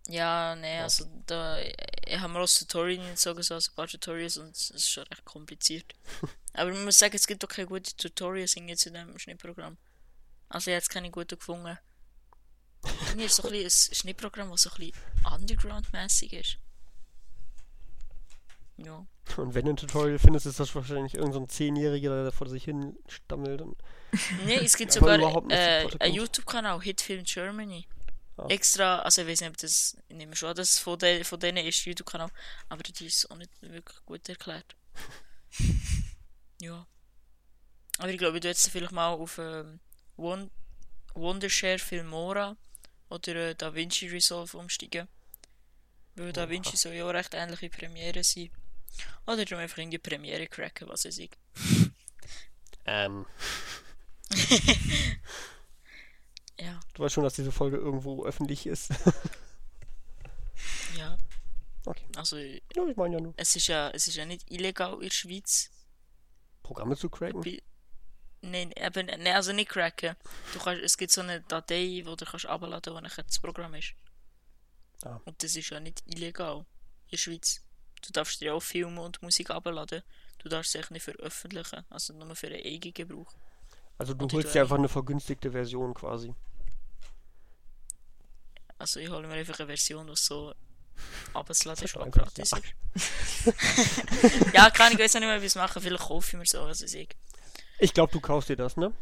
Ja, 0.09 0.55
nee, 0.57 0.79
also 0.79 1.05
da 1.27 1.59
ich 1.61 2.19
habe 2.19 2.33
mir 2.33 2.39
auch 2.39 2.45
das 2.45 2.59
Tutorial 2.59 3.05
nicht 3.05 3.19
so 3.19 3.35
gesagt, 3.35 3.53
also 3.57 3.71
ein 3.71 3.75
paar 3.77 3.87
Tutorials 3.89 4.37
und 4.39 4.57
es 4.57 4.71
ist 4.71 4.89
schon 4.89 5.05
recht 5.05 5.25
kompliziert. 5.25 5.93
Aber 6.55 6.71
man 6.73 6.85
muss 6.85 6.99
sagen, 6.99 7.15
es 7.15 7.27
gibt 7.27 7.45
auch 7.45 7.49
keine 7.49 7.69
guten 7.69 7.97
Tutorials 7.97 8.55
in 8.55 8.69
jetzt 8.69 8.87
in 8.87 8.95
diesem 8.95 9.19
Schnittprogramm. 9.19 9.77
Also 10.49 10.71
ich 10.71 10.75
habe 10.75 10.81
jetzt 10.81 10.91
keine 10.91 11.11
guten 11.11 11.39
gefunden. 11.39 11.79
Ist 13.17 13.37
so 13.37 13.43
ein, 13.43 13.51
bisschen 13.51 13.93
ein 13.93 13.95
Schnittprogramm, 13.95 14.51
das 14.51 14.63
so 14.63 14.71
ein 14.71 14.77
bisschen 14.77 14.95
underground-mäßig 15.25 16.33
ist. 16.33 16.59
Ja. 18.79 19.07
Und 19.37 19.55
wenn 19.55 19.67
du 19.67 19.73
ein 19.73 19.77
Tutorial 19.77 20.19
findest, 20.19 20.47
ist 20.47 20.59
das 20.59 20.75
wahrscheinlich 20.75 21.15
irgendein 21.15 21.35
so 21.35 21.41
ein 21.41 21.49
Zehnjähriger, 21.49 22.23
der 22.23 22.33
vor 22.33 22.49
sich 22.49 22.65
hin 22.65 22.97
stammelt. 23.07 23.63
Nee, 24.47 24.57
es 24.57 24.77
gibt 24.77 24.93
sogar 24.93 25.19
äh, 25.51 25.89
einen. 26.01 26.15
YouTube-Kanal, 26.15 26.81
Hitfilm 26.81 27.25
Germany. 27.25 27.87
Ah. 28.37 28.47
Extra, 28.49 29.01
also 29.01 29.23
ich 29.23 29.29
weiß 29.29 29.41
nicht, 29.43 29.51
ob 29.51 29.57
das, 29.59 29.97
ich 30.09 30.17
nehme 30.17 30.35
schon 30.35 30.51
an, 30.51 30.57
dass 30.57 30.71
es 30.71 30.79
von, 30.79 30.99
de, 30.99 31.23
von 31.25 31.39
denen 31.39 31.65
ist, 31.67 31.85
YouTube-Kanal, 31.85 32.31
aber 32.69 32.83
die 32.83 33.07
ist 33.07 33.31
auch 33.31 33.37
nicht 33.37 33.51
wirklich 33.61 34.05
gut 34.07 34.29
erklärt. 34.29 34.75
ja. 36.61 36.87
Aber 37.99 38.09
ich 38.09 38.19
glaube, 38.19 38.41
du 38.41 38.49
jetzt 38.49 38.69
vielleicht 38.69 38.93
mal 38.93 39.09
auf 39.09 39.39
ähm, 39.39 39.79
Won 40.17 40.51
Wondershare 41.15 41.79
Filmora 41.79 42.57
oder 43.11 43.51
äh, 43.51 43.55
DaVinci 43.55 44.09
Resolve 44.09 44.57
umsteigen. 44.57 45.07
Weil 46.17 46.33
DaVinci 46.33 46.77
soll 46.77 46.95
ja 46.95 47.05
auch 47.05 47.13
recht 47.13 47.35
ähnliche 47.35 47.69
Premiere 47.71 48.25
sein. 48.25 48.51
Oder 49.27 49.45
du 49.45 49.57
einfach 49.57 49.79
in 49.79 49.91
die 49.91 49.99
Premiere 49.99 50.47
cracken, 50.47 50.89
was 50.89 51.05
weiß 51.05 51.19
ich. 51.19 51.31
ähm, 52.87 53.27
Ja, 56.59 56.79
du 56.95 57.03
weißt 57.03 57.15
schon, 57.15 57.25
dass 57.25 57.35
diese 57.35 57.53
Folge 57.53 57.79
irgendwo 57.79 58.25
öffentlich 58.27 58.67
ist. 58.67 58.91
ja. 60.97 61.17
Okay. 61.87 62.05
Also, 62.17 62.37
ja, 62.37 62.61
ich 62.87 62.97
meine 62.97 63.15
ja 63.17 63.21
nur. 63.23 63.33
es 63.39 63.57
ist 63.57 63.67
ja, 63.69 63.89
es 63.91 64.07
ist 64.09 64.17
ja 64.17 64.27
nicht 64.27 64.51
illegal 64.51 64.95
in 64.95 65.01
der 65.09 65.11
Schweiz. 65.11 65.71
Programme 66.63 66.97
zu 66.97 67.09
cracken. 67.09 67.41
Bi- 67.41 67.63
Nein, 68.43 68.73
eben, 68.75 69.07
nein, 69.07 69.27
also 69.29 69.53
nicht 69.53 69.71
cracken. 69.71 70.17
Du 70.55 70.59
kannst, 70.61 70.83
es 70.83 70.97
gibt 70.97 71.13
so 71.13 71.21
eine 71.21 71.41
Datei, 71.43 72.03
wo 72.07 72.17
du 72.17 72.25
kannst 72.25 72.47
abladen, 72.47 72.95
wo 72.95 73.01
das 73.01 73.39
Programm 73.39 73.75
ist. 73.75 73.93
Ah. 75.05 75.21
Und 75.25 75.43
das 75.43 75.57
ist 75.57 75.71
ja 75.71 75.81
nicht 75.81 76.03
illegal 76.07 76.59
in 76.59 77.11
der 77.13 77.17
Schweiz. 77.19 77.61
Du 78.03 78.13
darfst 78.13 78.41
dir 78.41 78.55
auch 78.55 78.63
Filme 78.63 79.03
und 79.03 79.21
Musik 79.23 79.51
abladen. 79.51 80.03
Du 80.39 80.49
darfst 80.49 80.75
es 80.75 80.91
nicht 80.91 81.03
veröffentlichen, 81.03 81.85
also 81.91 82.15
nur 82.15 82.35
für 82.35 82.49
den 82.49 82.65
eigenen 82.65 82.95
Gebrauch. 82.95 83.35
Also 83.99 84.15
du 84.15 84.25
Und 84.25 84.33
holst 84.33 84.55
dir 84.55 84.63
einfach 84.63 84.79
eine 84.79 84.89
vergünstigte 84.89 85.53
Version 85.53 85.93
quasi. 85.93 86.35
Also 88.79 89.01
ich 89.01 89.11
hole 89.11 89.29
mir 89.29 89.35
einfach 89.35 89.59
eine 89.59 89.67
Version, 89.67 90.07
die 90.07 90.17
so 90.17 90.55
abzuladen 91.35 91.85
ist, 91.85 91.97
einfach- 91.97 92.11
gratis 92.11 92.53
ist. 92.53 93.45
ja, 94.55 94.71
kann 94.71 94.93
ich 94.93 94.99
weiß 94.99 95.15
nicht 95.15 95.23
mehr, 95.23 95.43
wie 95.43 95.47
es 95.47 95.55
machen. 95.55 95.83
Vielleicht 95.83 96.05
kaufe 96.05 96.29
ich 96.29 96.39
mir 96.39 96.47
so, 96.47 96.65
was 96.65 96.83
weiß 96.83 96.95
ich. 96.95 97.09
Ich 97.81 97.95
glaube, 97.95 98.13
du 98.13 98.21
kaufst 98.21 98.49
dir 98.51 98.57
das, 98.57 98.77
ne? 98.77 98.93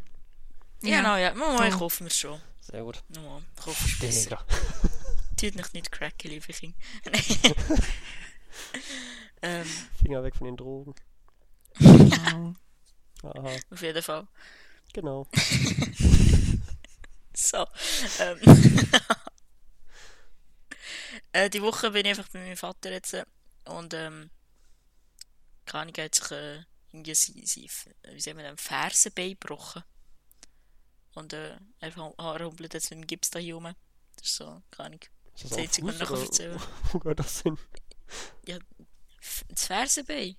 Ja, 0.82 0.98
genau, 0.98 1.16
ja. 1.16 1.34
Mal, 1.34 1.66
ich 1.66 1.72
So. 1.72 1.78
kaufe 1.80 2.04
mir 2.04 2.10
schon. 2.10 2.40
Sehr 2.60 2.82
gut. 2.82 3.02
Mal, 3.08 3.42
kaufe 3.60 3.88
ich 3.88 3.98
besser. 3.98 4.44
Tut 5.36 5.56
noch 5.56 5.72
nicht 5.72 5.90
cracken, 5.90 6.30
liebe 6.30 6.52
Kinder. 6.52 6.76
ähm, 9.42 9.66
Finger 10.00 10.22
weg 10.22 10.36
von 10.36 10.46
den 10.46 10.56
Drogen. 10.56 10.94
Genau. 11.80 12.54
Aha, 13.24 13.56
auf 13.70 13.82
jeden 13.82 14.02
Fall. 14.02 14.26
genau. 14.92 15.26
So. 17.34 17.66
Ähm, 18.20 18.38
äh, 21.32 21.50
die 21.50 21.62
Woche 21.62 21.90
bin 21.90 22.06
ich 22.06 22.10
einfach 22.18 22.28
bei 22.32 22.40
meinem 22.40 22.56
Vater 22.56 22.90
jetzt 22.92 23.14
äh, 23.14 23.24
und 23.66 23.92
ähm, 23.94 24.30
keine 25.66 25.82
Ahnung, 25.82 25.94
hat 25.98 26.14
sich 26.14 26.30
äh, 26.30 26.60
irgendwie 26.92 27.14
sein, 27.14 27.44
sein, 27.44 27.94
wie 28.14 28.20
sagen 28.20 28.38
wir, 28.38 28.48
ein 28.48 28.56
Fersenbein 28.56 29.30
gebrochen. 29.30 29.82
Und 31.14 31.32
äh, 31.32 31.56
er 31.80 31.94
humpelt 31.96 32.74
jetzt 32.74 32.90
mit 32.90 33.00
dem 33.00 33.06
Gips 33.06 33.30
da 33.30 33.38
hier 33.38 33.54
rum. 33.56 33.74
Das 34.16 34.26
ist 34.26 34.36
so, 34.36 34.62
keine 34.70 34.86
Ahnung. 34.88 35.00
Ist 35.34 35.44
das 35.44 35.58
einzige, 35.58 35.86
was 35.86 35.94
ich 35.94 36.00
nachher 36.00 36.12
oder 36.14 36.22
erzählen 36.22 36.60
wo 36.92 36.98
gehört 36.98 37.18
das 37.20 37.42
hin? 37.42 37.58
F- 39.20 39.44
Das 39.48 39.66
Fersenbein. 39.66 40.36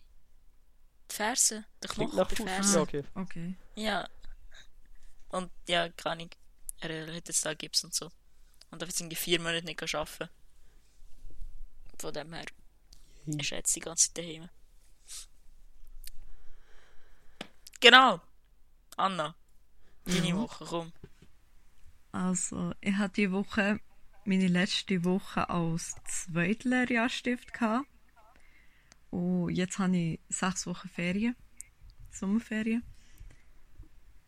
Die 1.12 1.16
Ferse. 1.16 1.66
Der 1.82 1.90
Knochen 1.90 2.16
der. 2.16 2.26
Ferse. 2.26 2.76
Ja, 2.76 2.82
okay. 2.82 3.04
Okay. 3.16 3.56
Ja. 3.76 4.10
Und 5.30 5.52
ja, 5.68 5.90
keine 5.90 6.14
Ahnung. 6.14 6.30
Er 6.82 6.90
äh, 6.90 7.16
hat 7.16 7.28
jetzt 7.28 7.46
da 7.46 7.54
Gips 7.54 7.84
und 7.84 7.94
so. 7.94 8.10
Und 8.72 8.82
darf 8.82 8.90
jetzt 8.90 9.00
irgendwie 9.02 9.16
vier 9.16 9.40
Monate 9.40 9.66
nicht 9.66 9.82
arbeiten. 9.96 10.30
Von 12.00 12.14
dem 12.14 12.34
her 12.34 12.46
ist 13.26 13.52
er 13.52 13.58
jetzt 13.58 13.76
die 13.76 13.80
ganze 13.82 14.08
Zeit 14.14 14.18
daheim. 14.20 14.50
Genau. 17.80 18.22
Anna. 18.98 19.36
Deine 20.06 20.30
Ja. 20.30 20.36
Woche, 20.36 20.66
komm. 20.66 20.92
Also, 22.12 22.74
ich 22.82 22.96
hatte 22.96 23.22
die 23.22 23.32
Woche, 23.32 23.80
meine 24.26 24.48
letzte 24.48 25.04
Woche 25.06 25.50
als 25.50 25.96
Zweitlehrjahrstift 26.06 27.54
gehabt. 27.54 27.88
Und 29.12 29.50
jetzt 29.52 29.80
habe 29.80 29.96
ich 29.98 30.20
sechs 30.30 30.68
Wochen 30.68 30.90
Ferien. 30.90 31.36
Sommerferien. 32.12 32.84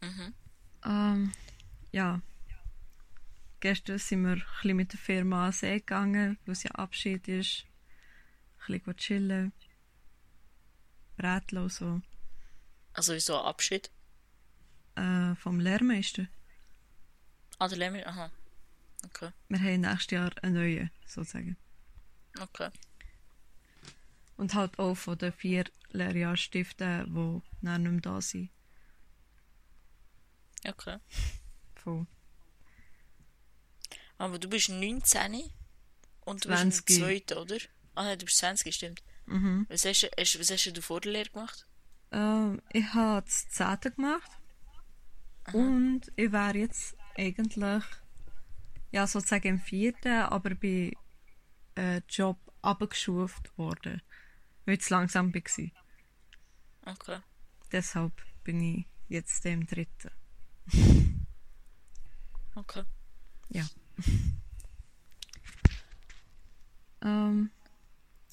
Mhm. 0.01 0.33
Ähm, 0.85 1.31
ja. 1.91 2.21
Gestern 3.59 3.99
sind 3.99 4.23
wir 4.23 4.31
ein 4.31 4.43
bisschen 4.61 4.77
mit 4.77 4.93
der 4.93 4.99
Firma 4.99 5.47
an 5.47 5.51
See 5.51 5.79
gegangen, 5.79 6.39
weil 6.45 6.53
es 6.53 6.63
ja 6.63 6.71
Abschied 6.71 7.27
ist. 7.27 7.65
Ein 8.67 8.79
bisschen 8.79 8.97
chillen. 8.97 9.53
Und 11.17 11.71
so. 11.71 12.01
Also 12.93 13.13
wieso 13.13 13.37
ein 13.37 13.45
Abschied? 13.45 13.89
Äh, 14.95 15.35
vom 15.35 15.59
Lehrmeister. 15.59 16.27
Ah, 17.59 17.67
der 17.67 17.77
Lehrer, 17.77 18.07
aha. 18.07 18.31
Okay, 19.05 19.31
Wir 19.49 19.59
haben 19.59 19.81
nächstes 19.81 20.11
Jahr 20.11 20.31
einen 20.43 20.53
neuen, 20.55 20.91
sozusagen. 21.07 21.57
okay. 22.39 22.69
Und 24.37 24.53
halt 24.53 24.77
auch 24.79 24.95
von 24.95 25.17
den 25.17 25.31
vier 25.33 25.65
Lehrjahrstiften, 25.89 27.05
die 27.13 27.41
dann 27.65 27.83
nicht 27.83 27.91
mehr 27.91 28.01
da 28.01 28.21
sind. 28.21 28.49
Okay. 30.67 30.97
Voll. 31.75 32.05
Aber 34.17 34.37
du 34.37 34.47
bist 34.49 34.69
19 34.69 35.51
und 36.25 36.45
du 36.45 36.49
20. 36.49 36.85
bist 36.85 36.99
im 36.99 37.03
zweiten, 37.05 37.37
oder? 37.37 37.57
Ah 37.95 38.03
nein, 38.03 38.19
du 38.19 38.25
bist 38.25 38.37
20, 38.37 38.73
stimmt. 38.75 39.01
Mhm. 39.25 39.65
Was 39.69 39.85
hast, 39.85 40.09
hast, 40.17 40.39
was 40.39 40.51
hast 40.51 40.71
du 40.77 40.81
vor 40.81 41.01
der 41.01 41.11
Lehre 41.13 41.29
gemacht? 41.29 41.65
Ähm, 42.11 42.61
ich 42.71 42.93
habe 42.93 43.25
das 43.25 43.49
10. 43.49 43.79
gemacht. 43.95 44.31
Und 45.53 46.11
ich 46.15 46.31
wäre 46.31 46.57
jetzt 46.57 46.95
eigentlich, 47.17 47.83
ja, 48.91 49.07
sozusagen 49.07 49.47
im 49.47 49.59
vierten, 49.59 50.21
aber 50.23 50.55
bei 50.55 50.93
äh, 51.75 52.01
Job 52.09 52.37
abgeschuft 52.61 53.57
worden. 53.57 54.01
Weil 54.65 54.79
zu 54.79 54.93
langsam 54.93 55.33
war. 55.33 55.71
Okay. 56.85 57.19
Deshalb 57.71 58.13
bin 58.43 58.61
ich 58.61 58.85
jetzt 59.07 59.45
im 59.45 59.65
dritten. 59.65 60.11
Okay. 62.53 62.83
Ja. 63.47 63.65
ähm, 67.01 67.49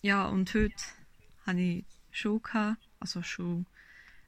ja, 0.03 0.27
und 0.27 0.53
heute 0.53 0.75
hatte 1.47 1.61
ich 1.61 1.85
Schule. 2.11 2.41
Gehabt, 2.41 2.88
also 3.01 3.23
Schule. 3.23 3.65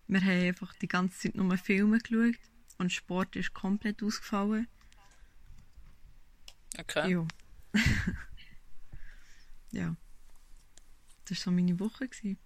Wir 0.07 0.21
haben 0.21 0.47
einfach 0.49 0.75
die 0.75 0.89
ganze 0.89 1.19
Zeit 1.19 1.35
nur 1.35 1.57
Filme 1.57 1.99
geschaut 1.99 2.41
und 2.79 2.93
Sport 2.93 3.37
ist 3.37 3.55
komplett 3.55 4.03
ausgefallen. 4.03 4.67
Okay. 6.79 7.13
Ja. 7.13 7.27
ja. 9.73 9.97
Das 11.25 11.39
war 11.39 11.45
so 11.45 11.51
meine 11.51 11.79
Woche. 11.79 12.09
Gewesen. 12.09 12.39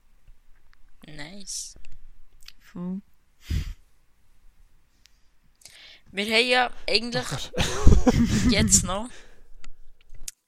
Nice. 1.06 1.78
Voll. 2.60 3.00
Wir 6.10 6.24
haben 6.26 6.48
ja 6.48 6.70
eigentlich 6.88 7.50
jetzt 8.50 8.84
noch. 8.84 9.08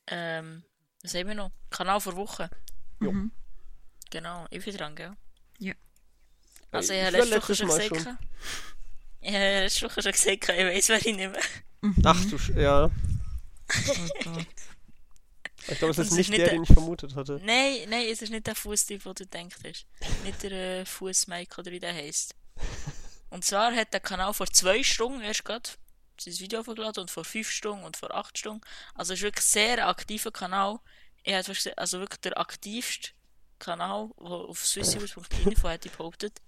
Ähm, 0.07 0.63
was 1.03 1.15
haben 1.15 1.29
wir 1.29 1.35
noch? 1.35 1.51
Kanal 1.71 2.01
vor 2.01 2.17
Woche. 2.17 2.51
Jo. 3.01 3.13
Mhm. 3.13 3.33
Genau, 4.11 4.47
ich 4.51 4.65
bin 4.65 4.77
dran, 4.77 4.97
gell? 4.97 5.17
Ja. 6.77 6.93
Also, 6.93 6.93
ich 6.93 7.03
habe 7.03 7.17
letzte 7.17 7.31
Woche 7.31 7.53
letztes 7.53 7.59
schon 7.59 7.69
Mal 7.69 7.89
gesagt. 7.89 8.03
schon. 8.03 8.19
Ich 9.21 9.35
habe 9.35 9.45
letzte 9.61 9.83
Woche 9.87 10.03
schon 10.03 10.13
gesagt, 10.13 10.43
ich 10.49 10.49
weiß, 10.49 10.89
wer 10.89 10.97
ich 10.99 11.17
nehme. 11.17 11.39
Ach 12.05 12.25
du, 12.31 12.39
Sch 12.39 12.51
ja. 12.57 12.91
Oh. 14.27 15.73
Ich 15.73 15.79
glaube, 15.79 15.91
es 15.91 15.99
ist 15.99 16.13
nicht 16.13 16.21
ist 16.21 16.29
nicht 16.29 16.39
der, 16.39 16.47
der- 16.47 16.55
den 16.55 16.63
ich 16.63 16.73
vermutet 16.73 17.17
hatte. 17.17 17.41
Nein, 17.43 17.79
nein, 17.89 18.07
es 18.09 18.23
ist 18.23 18.31
nicht 18.31 18.47
der 18.47 18.55
Fußtyp, 18.55 19.03
den 19.03 19.15
du 19.15 19.27
denkst. 19.27 19.57
Nicht 20.25 20.43
der 20.45 20.53
äh, 20.53 20.85
Fuß-Mike 20.85 21.61
oder 21.61 21.73
wie 21.73 21.81
der 21.81 21.93
heißt. 21.93 22.37
Und 23.31 23.45
zwar 23.45 23.75
hat 23.75 23.93
der 23.93 23.99
Kanal 24.01 24.33
vor 24.33 24.47
zwei 24.47 24.83
Stunden 24.85 25.21
erst 25.23 25.45
gerade 25.45 25.69
sein 26.21 26.39
Video 26.39 26.61
aufgeladen 26.61 27.01
und 27.03 27.11
vor 27.11 27.25
fünf 27.25 27.51
Stunden 27.51 27.85
und 27.85 27.97
vor 27.97 28.15
acht 28.15 28.39
Stunden. 28.39 28.61
Also 28.95 29.13
es 29.13 29.19
ist 29.19 29.25
wirklich 29.25 29.45
ein 29.45 29.49
sehr 29.77 29.89
aktiver 29.89 30.31
Kanal. 30.31 30.79
Ich 31.25 31.33
hätte 31.33 31.47
fast 31.53 31.65
gesagt, 31.65 31.79
also 31.79 31.99
wirklich 31.99 32.21
der 32.21 32.39
aktivste 32.39 33.11
Kanal, 33.59 34.11
der 34.21 34.27
auf 34.31 34.65
swissnews.info 34.65 35.69
hätte 35.69 35.89
ich 35.89 35.95
behauptet. 35.95 36.41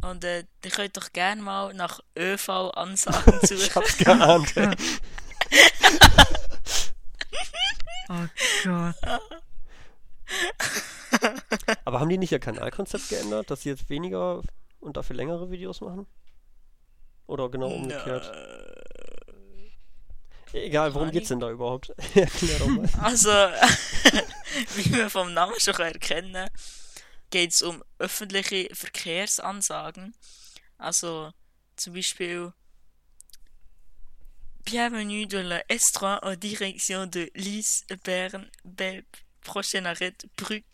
Und 0.00 0.22
äh, 0.24 0.44
ihr 0.64 0.70
könnt 0.70 0.96
doch 0.96 1.12
gerne 1.12 1.42
mal 1.42 1.74
nach 1.74 2.00
ÖV-Ansagen 2.16 3.38
Ich 3.42 3.48
suchen. 3.48 3.74
hab's 3.74 3.96
geahnt. 3.98 4.54
Oh 8.08 8.26
Gott. 8.64 8.94
Aber 11.84 12.00
haben 12.00 12.08
die 12.08 12.18
nicht 12.18 12.32
ihr 12.32 12.38
Kanalkonzept 12.38 13.08
geändert, 13.08 13.50
dass 13.50 13.62
sie 13.62 13.70
jetzt 13.70 13.90
weniger 13.90 14.42
und 14.80 14.96
dafür 14.96 15.16
längere 15.16 15.50
Videos 15.50 15.80
machen? 15.80 16.06
Oder 17.26 17.48
genau 17.50 17.68
umgekehrt? 17.68 18.30
Egal, 20.52 20.94
worum 20.94 21.10
geht's 21.10 21.28
denn 21.28 21.40
da 21.40 21.50
überhaupt? 21.50 21.90
Erklär 22.14 22.58
doch 22.58 22.68
mal. 22.68 22.88
Also, 23.02 23.28
wie 24.76 24.94
wir 24.94 25.10
vom 25.10 25.34
Namen 25.34 25.58
schon 25.60 25.74
erkennen, 25.74 26.48
geht 27.30 27.52
es 27.52 27.62
um 27.62 27.82
öffentliche 27.98 28.68
Verkehrsansagen. 28.74 30.14
Also 30.78 31.32
zum 31.76 31.94
Beispiel 31.94 32.52
Bienvenue 34.64 35.26
de 35.26 35.42
la 35.42 35.60
S3 35.68 36.22
en 36.22 36.40
direction 36.40 37.10
de 37.10 37.30
Lys, 37.34 37.84
Bern, 38.02 38.50
Belp, 38.64 39.06
prochain 39.40 39.86
arrêt 39.86 40.28
Brück. 40.36 40.64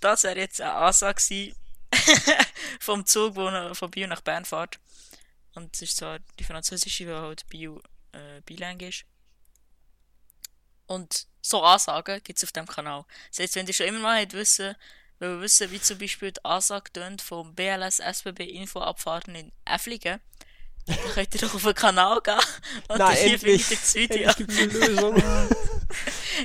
Das 0.00 0.24
wäre 0.24 0.40
jetzt 0.40 0.60
eine 0.60 0.72
Ansage 0.74 1.54
vom 2.80 3.06
Zug, 3.06 3.34
der 3.36 3.74
von 3.74 3.90
Bio 3.90 4.06
nach 4.06 4.20
Bern 4.20 4.44
fährt. 4.44 4.78
Und 5.54 5.74
es 5.74 5.82
ist 5.82 5.96
zwar 5.96 6.18
die 6.38 6.44
französische, 6.44 7.06
weil 7.06 7.22
halt 7.22 7.46
Bio 7.48 7.80
äh, 8.12 8.40
bilingue 8.42 8.88
ist. 8.88 9.04
Und 10.86 11.26
so 11.40 11.62
Ansagen 11.62 12.22
gibt 12.22 12.38
es 12.38 12.44
auf 12.44 12.52
dem 12.52 12.66
Kanal. 12.66 13.04
Das 13.30 13.38
heißt, 13.38 13.56
wenn 13.56 13.66
ihr 13.66 13.72
schon 13.72 13.86
immer 13.86 14.00
mal 14.00 14.18
wollt 14.18 14.32
wissen, 14.34 14.76
weil 15.18 15.30
wir 15.30 15.40
wissen, 15.42 15.70
wie 15.70 15.80
zum 15.80 15.98
Beispiel 15.98 16.32
die 16.32 16.44
Ansage 16.44 16.92
tönt 16.92 17.22
vom 17.22 17.54
BLS 17.54 17.98
SBB 18.00 18.40
Info 18.40 18.80
Abfahrten 18.80 19.34
in 19.34 19.52
Äfflingen, 19.64 20.20
dann 20.86 20.98
könnt 21.14 21.34
ihr 21.34 21.40
doch 21.40 21.54
auf 21.54 21.62
den 21.62 21.74
Kanal 21.74 22.20
gehen 22.20 22.34
und 22.88 22.98
Na, 22.98 23.10
hier 23.10 23.38
findet 23.38 23.70
ihr 23.70 23.76
das 23.76 23.94
Video. 23.94 25.16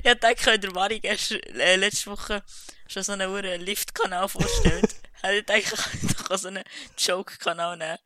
Ja, 0.04 0.16
da 0.16 0.34
könnt 0.34 0.64
ihr 0.64 0.72
Mari 0.72 1.02
äh, 1.04 1.76
letzte 1.76 2.12
Woche 2.12 2.44
schon 2.88 3.04
so 3.04 3.14
einen 3.14 3.62
Lift-Kanal 3.62 4.30
vorgestellt. 4.30 4.96
Hätte 5.22 5.54
ich 5.58 5.70
gedacht, 5.70 5.90
ich 5.94 6.00
könnte 6.02 6.16
doch 6.16 6.32
auch 6.32 6.38
so 6.38 6.48
einen 6.48 6.64
Joke-Kanal 6.98 7.78
nehmen. 7.78 7.98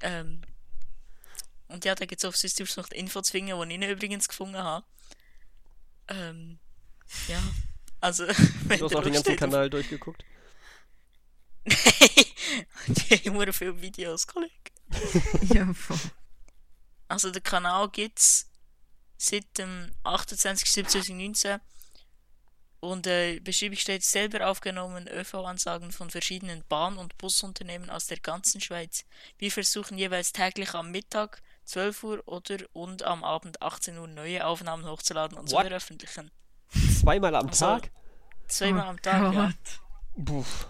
Ähm, 0.00 0.42
und 1.68 1.84
ja, 1.84 1.94
da 1.94 2.06
gibt 2.06 2.22
es 2.22 2.28
auf 2.28 2.36
Systems 2.36 2.76
noch 2.76 2.88
die 2.88 2.96
Info 2.96 3.20
zu 3.20 3.32
finden, 3.32 3.68
die 3.68 3.76
ich 3.76 3.90
übrigens 3.90 4.28
gefunden 4.28 4.58
habe. 4.58 4.84
Ähm, 6.08 6.58
ja, 7.28 7.40
also, 8.00 8.26
wenn 8.66 8.78
Du 8.78 8.84
hast 8.86 8.96
auch 8.96 9.02
den 9.02 9.12
ganzen 9.12 9.36
Kanal 9.36 9.70
durchgeguckt. 9.70 10.24
die 11.66 13.16
haben 13.16 13.24
immer 13.24 13.52
viele 13.52 13.80
Videos, 13.80 14.26
Kollege. 14.26 14.52
Ja, 15.54 15.72
voll. 15.74 15.98
Also 17.08 17.30
den 17.30 17.42
Kanal 17.42 17.88
gibt's 17.90 18.50
seit 19.16 19.58
dem 19.58 19.90
28.07.2019 20.04 21.60
und 22.80 23.06
äh, 23.06 23.34
der 23.34 23.40
Beschreibung 23.40 23.76
steht 23.76 24.04
selber 24.04 24.48
aufgenommen 24.48 25.08
ÖV-Ansagen 25.08 25.90
von 25.90 26.10
verschiedenen 26.10 26.62
Bahn- 26.68 26.96
und 26.96 27.18
Busunternehmen 27.18 27.90
aus 27.90 28.06
der 28.06 28.18
ganzen 28.20 28.60
Schweiz. 28.60 29.04
Wir 29.38 29.50
versuchen 29.50 29.98
jeweils 29.98 30.32
täglich 30.32 30.74
am 30.74 30.90
Mittag 30.92 31.42
12 31.64 32.04
Uhr 32.04 32.22
oder 32.26 32.58
und 32.72 33.02
am 33.02 33.24
Abend 33.24 33.60
18 33.60 33.98
Uhr 33.98 34.06
neue 34.06 34.46
Aufnahmen 34.46 34.86
hochzuladen 34.86 35.36
und 35.36 35.48
zu 35.48 35.56
What? 35.56 35.66
veröffentlichen. 35.66 36.30
Zweimal 37.00 37.34
am 37.34 37.48
Also, 37.48 37.66
Tag? 37.66 37.90
Zweimal 38.46 38.86
oh 38.86 38.90
am 38.90 39.02
Tag, 39.02 39.32
ja. 39.32 39.46
Gott. 39.46 40.24
Puff. 40.26 40.66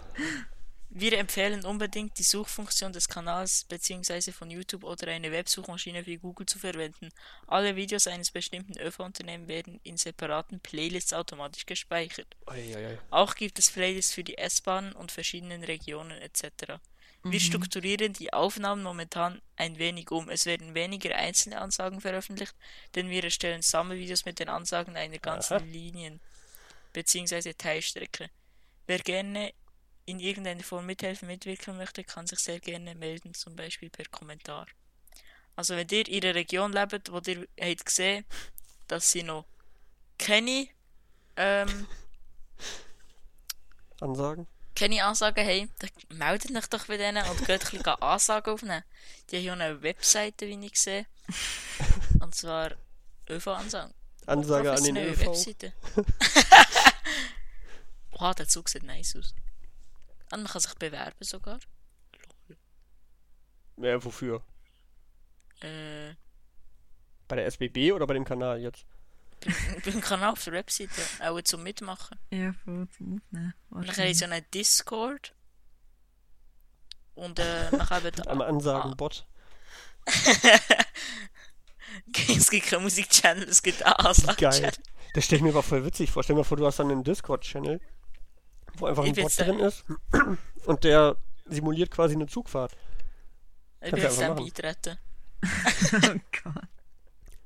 Wir 0.91 1.19
empfehlen 1.19 1.65
unbedingt 1.65 2.17
die 2.17 2.23
Suchfunktion 2.23 2.91
des 2.91 3.07
Kanals 3.07 3.63
bzw. 3.65 4.31
von 4.31 4.49
YouTube 4.49 4.83
oder 4.83 5.07
eine 5.11 5.31
Websuchmaschine 5.31 6.05
wie 6.07 6.17
Google 6.17 6.47
zu 6.47 6.57
verwenden. 6.57 7.09
Alle 7.45 7.75
Videos 7.75 8.07
eines 8.07 8.31
bestimmten 8.31 8.77
ÖV-Unternehmens 8.79 9.47
werden 9.47 9.79
in 9.83 9.97
separaten 9.97 10.59
Playlists 10.59 11.13
automatisch 11.13 11.67
gespeichert. 11.67 12.35
Eieiei. 12.47 12.97
Auch 13.11 13.35
gibt 13.35 13.59
es 13.59 13.69
Playlists 13.69 14.13
für 14.13 14.23
die 14.23 14.39
S-Bahnen 14.39 14.93
und 14.93 15.11
verschiedenen 15.11 15.63
Regionen 15.63 16.17
etc. 16.21 16.79
Wir 17.23 17.39
strukturieren 17.39 18.13
die 18.13 18.31
Aufnahmen 18.31 18.81
momentan 18.81 19.41
ein 19.57 19.77
wenig 19.77 20.09
um. 20.09 20.29
Es 20.29 20.45
werden 20.45 20.73
weniger 20.73 21.15
einzelne 21.15 21.59
Ansagen 21.59 21.99
veröffentlicht, 21.99 22.55
denn 22.95 23.09
wir 23.09 23.23
erstellen 23.23 23.61
Sammelvideos 23.61 24.23
mit 24.23 24.39
den 24.39 24.47
Ansagen 24.47 24.95
einer 24.95 25.19
ganzen 25.19 25.55
Aha. 25.55 25.63
Linien 25.65 26.21
bzw. 26.93 27.53
Teilstrecke. 27.53 28.29
Wer 28.87 28.99
gerne 28.99 29.53
in 30.05 30.19
irgendeiner 30.19 30.63
Form 30.63 30.85
mithelfen, 30.85 31.27
mitwirken 31.27 31.77
möchte, 31.77 32.03
kann 32.03 32.25
sich 32.25 32.39
sehr 32.39 32.59
gerne 32.59 32.95
melden, 32.95 33.33
zum 33.33 33.55
Beispiel 33.55 33.89
per 33.89 34.05
Kommentar. 34.05 34.65
Also 35.55 35.75
wenn 35.75 35.89
ihr 35.89 36.07
in 36.07 36.23
einer 36.23 36.35
Region 36.35 36.71
lebt, 36.71 37.11
wo 37.11 37.19
ihr 37.25 37.47
habt 37.59 37.85
gesehen, 37.85 38.25
dass 38.87 39.11
sie 39.11 39.23
noch 39.23 39.45
keine, 40.17 40.67
ähm, 41.35 41.85
Ansagen? 43.99 44.47
Keine 44.79 45.03
Ansagen 45.03 45.45
haben, 45.45 45.69
dann 45.79 46.17
meldet 46.17 46.55
euch 46.55 46.67
doch 46.67 46.85
bei 46.87 46.97
denen 46.97 47.25
und 47.29 47.39
geht 47.45 47.49
ein 47.49 47.59
bisschen 47.59 47.85
Ansagen 47.85 48.53
aufnehmen. 48.53 48.83
Die 49.29 49.35
haben 49.35 49.41
hier 49.43 49.53
eine 49.53 49.81
Webseite, 49.81 50.47
wie 50.47 50.65
ich 50.65 50.79
sehe. 50.79 51.05
Und 52.21 52.33
zwar 52.33 52.71
ÖV-Ansagen. 53.29 53.93
Ansage 54.25 54.71
an 54.71 54.83
den 54.83 54.97
ÖV. 54.97 55.25
Webseite. 55.25 55.73
Wow, 58.11 58.35
der 58.35 58.49
Zug 58.49 58.67
sieht 58.67 58.83
nice 58.83 59.15
aus. 59.15 59.33
Und 60.31 60.43
man 60.43 60.51
kann 60.51 60.59
sich 60.59 60.73
bewerben 60.75 61.15
sogar. 61.23 61.57
Ja, 63.77 64.03
wofür? 64.03 64.43
Äh, 65.61 66.15
Bei 67.29 67.37
der 67.37 67.45
SBB 67.45 67.93
oder 67.93 68.05
bei 68.05 68.13
dem 68.13 68.25
Kanal 68.25 68.59
jetzt? 68.59 68.85
Beim 69.85 70.01
Kanal 70.01 70.31
auf 70.31 70.43
der 70.43 70.53
Webseite. 70.53 71.01
Auch 71.21 71.41
zum 71.41 71.63
Mitmachen. 71.63 72.17
Ja, 72.31 72.53
voll 72.63 72.87
zum 72.95 73.15
Aufnehmen. 73.15 73.53
Und 73.69 73.97
dann 73.97 74.13
so 74.13 74.25
einen 74.25 74.45
Discord. 74.53 75.33
Und 77.15 77.39
äh, 77.39 77.69
kann 77.71 78.05
eben 78.05 78.27
Am 78.27 78.41
Ansagen-Bot. 78.41 79.25
es 82.37 82.49
gibt 82.49 82.67
keinen 82.67 82.83
Musikchannel, 82.83 83.43
es 83.43 83.61
gibt 83.61 83.83
einen 83.83 83.95
Geil. 83.95 84.05
Ansagen-Channel. 84.07 84.73
Das 85.13 85.25
stelle 85.25 85.37
ich 85.37 85.43
mir 85.43 85.49
aber 85.49 85.63
voll 85.63 85.83
witzig 85.85 86.11
vor. 86.11 86.23
Stell 86.23 86.35
dir 86.35 86.41
mal 86.41 86.43
vor, 86.45 86.57
du 86.57 86.65
hast 86.65 86.79
dann 86.79 86.91
einen 86.91 87.03
Discord-Channel, 87.03 87.81
wo 88.75 88.85
einfach 88.85 89.03
ein 89.03 89.13
Ich 89.13 89.21
Bot 89.21 89.37
drin 89.37 89.59
ist 89.59 89.83
und 90.65 90.83
der 90.83 91.17
simuliert 91.45 91.91
quasi 91.91 92.15
eine 92.15 92.27
Zugfahrt. 92.27 92.75
Ich 93.81 93.91
will 93.91 93.99
jetzt 93.99 94.19
machen. 94.19 94.35
beitreten. 94.35 94.97
oh 95.43 96.19
Gott. 96.43 96.67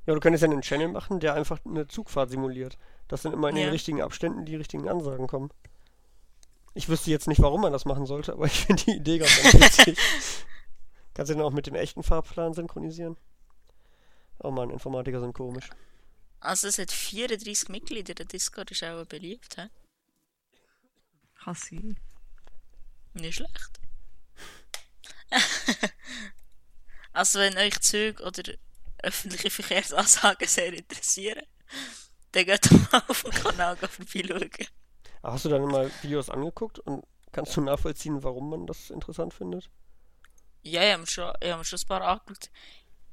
Ja, 0.06 0.14
du 0.14 0.20
könntest 0.20 0.42
ja 0.44 0.50
einen 0.50 0.62
Channel 0.62 0.90
machen, 0.90 1.20
der 1.20 1.34
einfach 1.34 1.60
eine 1.66 1.88
Zugfahrt 1.88 2.30
simuliert. 2.30 2.78
Dass 3.08 3.22
dann 3.22 3.34
immer 3.34 3.50
in 3.50 3.56
den 3.56 3.66
Ja. 3.66 3.72
richtigen 3.72 4.02
Abständen 4.02 4.46
die 4.46 4.56
richtigen 4.56 4.90
Ansagen 4.90 5.28
kommen. 5.28 5.50
Ich 6.74 6.90
wüsste 6.90 7.12
jetzt 7.12 7.28
nicht, 7.28 7.42
warum 7.42 7.62
man 7.62 7.72
das 7.72 7.86
machen 7.86 8.06
sollte, 8.06 8.34
aber 8.34 8.46
ich 8.46 8.66
finde 8.66 8.84
die 8.84 8.92
Idee 8.98 9.20
ganz, 9.20 9.32
witzig. 9.54 9.98
Kannst 11.14 11.30
du 11.30 11.36
den 11.36 11.44
auch 11.44 11.52
mit 11.52 11.68
dem 11.68 11.76
echten 11.76 12.02
Fahrplan 12.04 12.54
synchronisieren? 12.54 13.16
Oh 14.40 14.52
Mann, 14.52 14.72
Informatiker 14.72 15.20
sind 15.20 15.34
komisch. 15.34 15.70
Also 16.40 16.68
es 16.68 16.80
hat 16.80 16.92
34 16.92 17.70
Mitglieder, 17.70 18.14
der 18.16 18.26
Discord 18.26 18.72
ist 18.72 18.84
auch 18.84 19.06
beliebt. 19.06 19.56
He? 19.56 19.68
Kann 21.44 21.54
sein. 21.56 21.98
Nicht 23.14 23.36
schlecht. 23.36 23.80
also 27.14 27.40
wenn 27.40 27.58
euch 27.58 27.80
Züge 27.82 28.24
oder 28.24 28.44
öffentliche 29.04 29.50
Verkehrsansagen 29.50 30.48
sehr 30.48 30.74
interessieren, 30.74 31.44
dann 32.32 32.46
geht 32.46 32.66
doch 32.66 32.92
mal 32.92 33.04
auf 33.08 33.24
dem 33.24 33.32
Kanal 33.32 33.78
vorbeischauen. 33.78 34.50
Aber 35.22 35.34
Hast 35.34 35.46
du 35.46 35.50
dann 35.50 35.66
mal 35.66 35.92
Videos 36.02 36.30
angeguckt 36.30 36.80
und 36.80 37.06
kannst 37.32 37.56
du 37.56 37.62
nachvollziehen, 37.62 38.24
warum 38.24 38.50
man 38.50 38.66
das 38.68 38.90
interessant 38.90 39.34
findet? 39.34 39.70
Ja, 40.64 40.84
ich 40.84 40.94
habe 40.94 41.08
schon, 41.08 41.34
ich 41.42 41.52
hab 41.52 41.66
schon 41.66 41.80
ein 41.80 41.88
paar 41.88 42.02
angeschaut. 42.02 42.50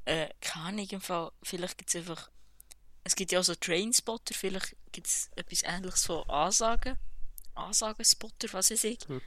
Äh, 0.04 0.28
keine 0.40 0.66
Ahnung, 0.66 0.88
im 0.90 1.00
Fall, 1.00 1.30
vielleicht 1.42 1.78
gibt 1.78 1.90
es 1.90 1.96
einfach... 1.96 2.30
Es 3.02 3.16
gibt 3.16 3.32
ja 3.32 3.40
auch 3.40 3.44
so 3.44 3.54
Trainspotter, 3.54 4.34
vielleicht 4.34 4.76
gibt 4.92 5.06
es 5.06 5.30
etwas 5.34 5.62
ähnliches 5.62 6.04
von 6.04 6.28
Ansagen. 6.28 6.96
Ansagenspotter, 7.54 8.48
was 8.52 8.70
weiß 8.70 8.84
ich. 8.84 8.98
Hm. 9.06 9.20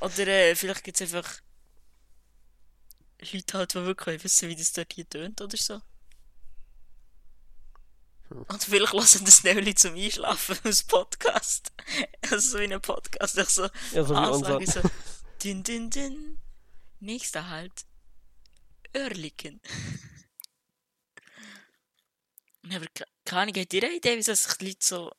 Oder 0.00 0.26
äh, 0.26 0.54
vielleicht 0.54 0.84
gibt 0.84 1.00
es 1.00 1.14
einfach 1.14 1.40
Leute 3.32 3.58
halt, 3.58 3.74
die 3.74 3.84
wirklich 3.84 4.24
wissen, 4.24 4.48
wie 4.48 4.56
das 4.56 4.72
dort 4.72 4.92
hier 4.92 5.08
tönt 5.08 5.40
oder 5.40 5.56
so. 5.56 5.80
Hm. 8.28 8.42
Und 8.42 8.62
vielleicht 8.64 8.92
hören 8.92 9.24
das 9.24 9.44
Nelly 9.44 9.74
zum 9.74 9.94
Einschlafen 9.94 10.58
aus 10.64 10.82
Podcast. 10.84 11.72
Also 12.30 12.50
so 12.50 12.58
in 12.58 12.72
einem 12.72 12.82
Podcast, 12.82 13.34
so 13.34 13.62
Ja, 13.92 14.04
so 14.04 14.14
wie 14.14 14.18
unser. 14.30 14.56
Ansage 14.56 14.66
so. 14.66 14.80
Din, 15.44 15.62
din, 15.62 15.90
din. 15.90 16.38
Nächster 16.98 17.48
Halt. 17.48 17.84
Oerlikon. 18.96 19.60
Aber 22.74 22.86
ke- 22.86 23.06
keine 23.24 23.42
Ahnung, 23.42 23.54
habt 23.56 23.72
ihr 23.74 23.84
eine 23.84 23.96
Idee, 23.96 24.16
wieso 24.16 24.34
sich 24.34 24.52
die 24.54 24.66
Leute 24.66 24.78
so... 24.84 25.12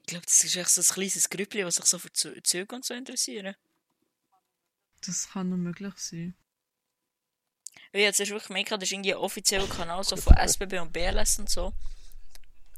Ich 0.00 0.06
glaube, 0.06 0.26
das 0.26 0.42
ist 0.42 0.56
echt 0.56 0.70
so 0.70 0.80
ein 0.80 0.84
kleines 0.94 1.30
Grüppli, 1.30 1.64
was 1.64 1.76
sich 1.76 1.84
so 1.84 1.98
für 2.00 2.08
Zü- 2.08 2.42
Züge 2.42 2.74
und 2.74 2.84
so 2.84 2.94
interessieren. 2.94 3.54
Das 5.06 5.28
kann 5.28 5.48
nur 5.50 5.58
möglich 5.58 5.94
sein. 5.98 6.34
Weil 7.94 8.00
ich 8.00 8.06
jetzt 8.06 8.18
wirklich 8.18 8.48
gemerkt, 8.48 8.72
habe, 8.72 8.80
das 8.80 8.88
ist 8.88 8.92
irgendwie 8.92 9.14
ein 9.14 9.20
offizieller 9.20 9.68
Kanal 9.68 10.02
so 10.02 10.16
von 10.16 10.36
SBB 10.48 10.80
und 10.80 10.92
BLS 10.92 11.38
und 11.38 11.48
so. 11.48 11.72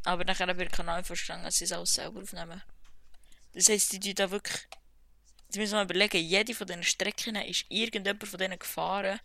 Aber 0.05 0.25
nachher 0.25 0.47
habe 0.47 0.63
ich 0.63 0.69
den 0.69 0.77
Kanal 0.77 1.03
verstanden, 1.05 1.47
dass 1.47 1.57
sie 1.57 1.65
es 1.65 1.73
alles 1.73 1.95
selber 1.95 2.21
aufnehmen. 2.21 2.63
Das 3.55 3.71
heisst, 3.71 3.95
die 3.95 3.99
tun 3.99 4.15
da 4.15 4.31
wirklich... 4.31 4.69
Jetzt 5.47 5.57
müssen 5.57 5.73
wir 5.73 5.77
mal 5.77 5.85
überlegen, 5.85 6.19
jede 6.19 6.55
von 6.55 6.67
diesen 6.67 6.83
Strecken 6.83 7.37
ist 7.37 7.65
irgendjemand 7.71 8.29
von 8.29 8.39
denen 8.39 8.59
gefahren. 8.59 9.19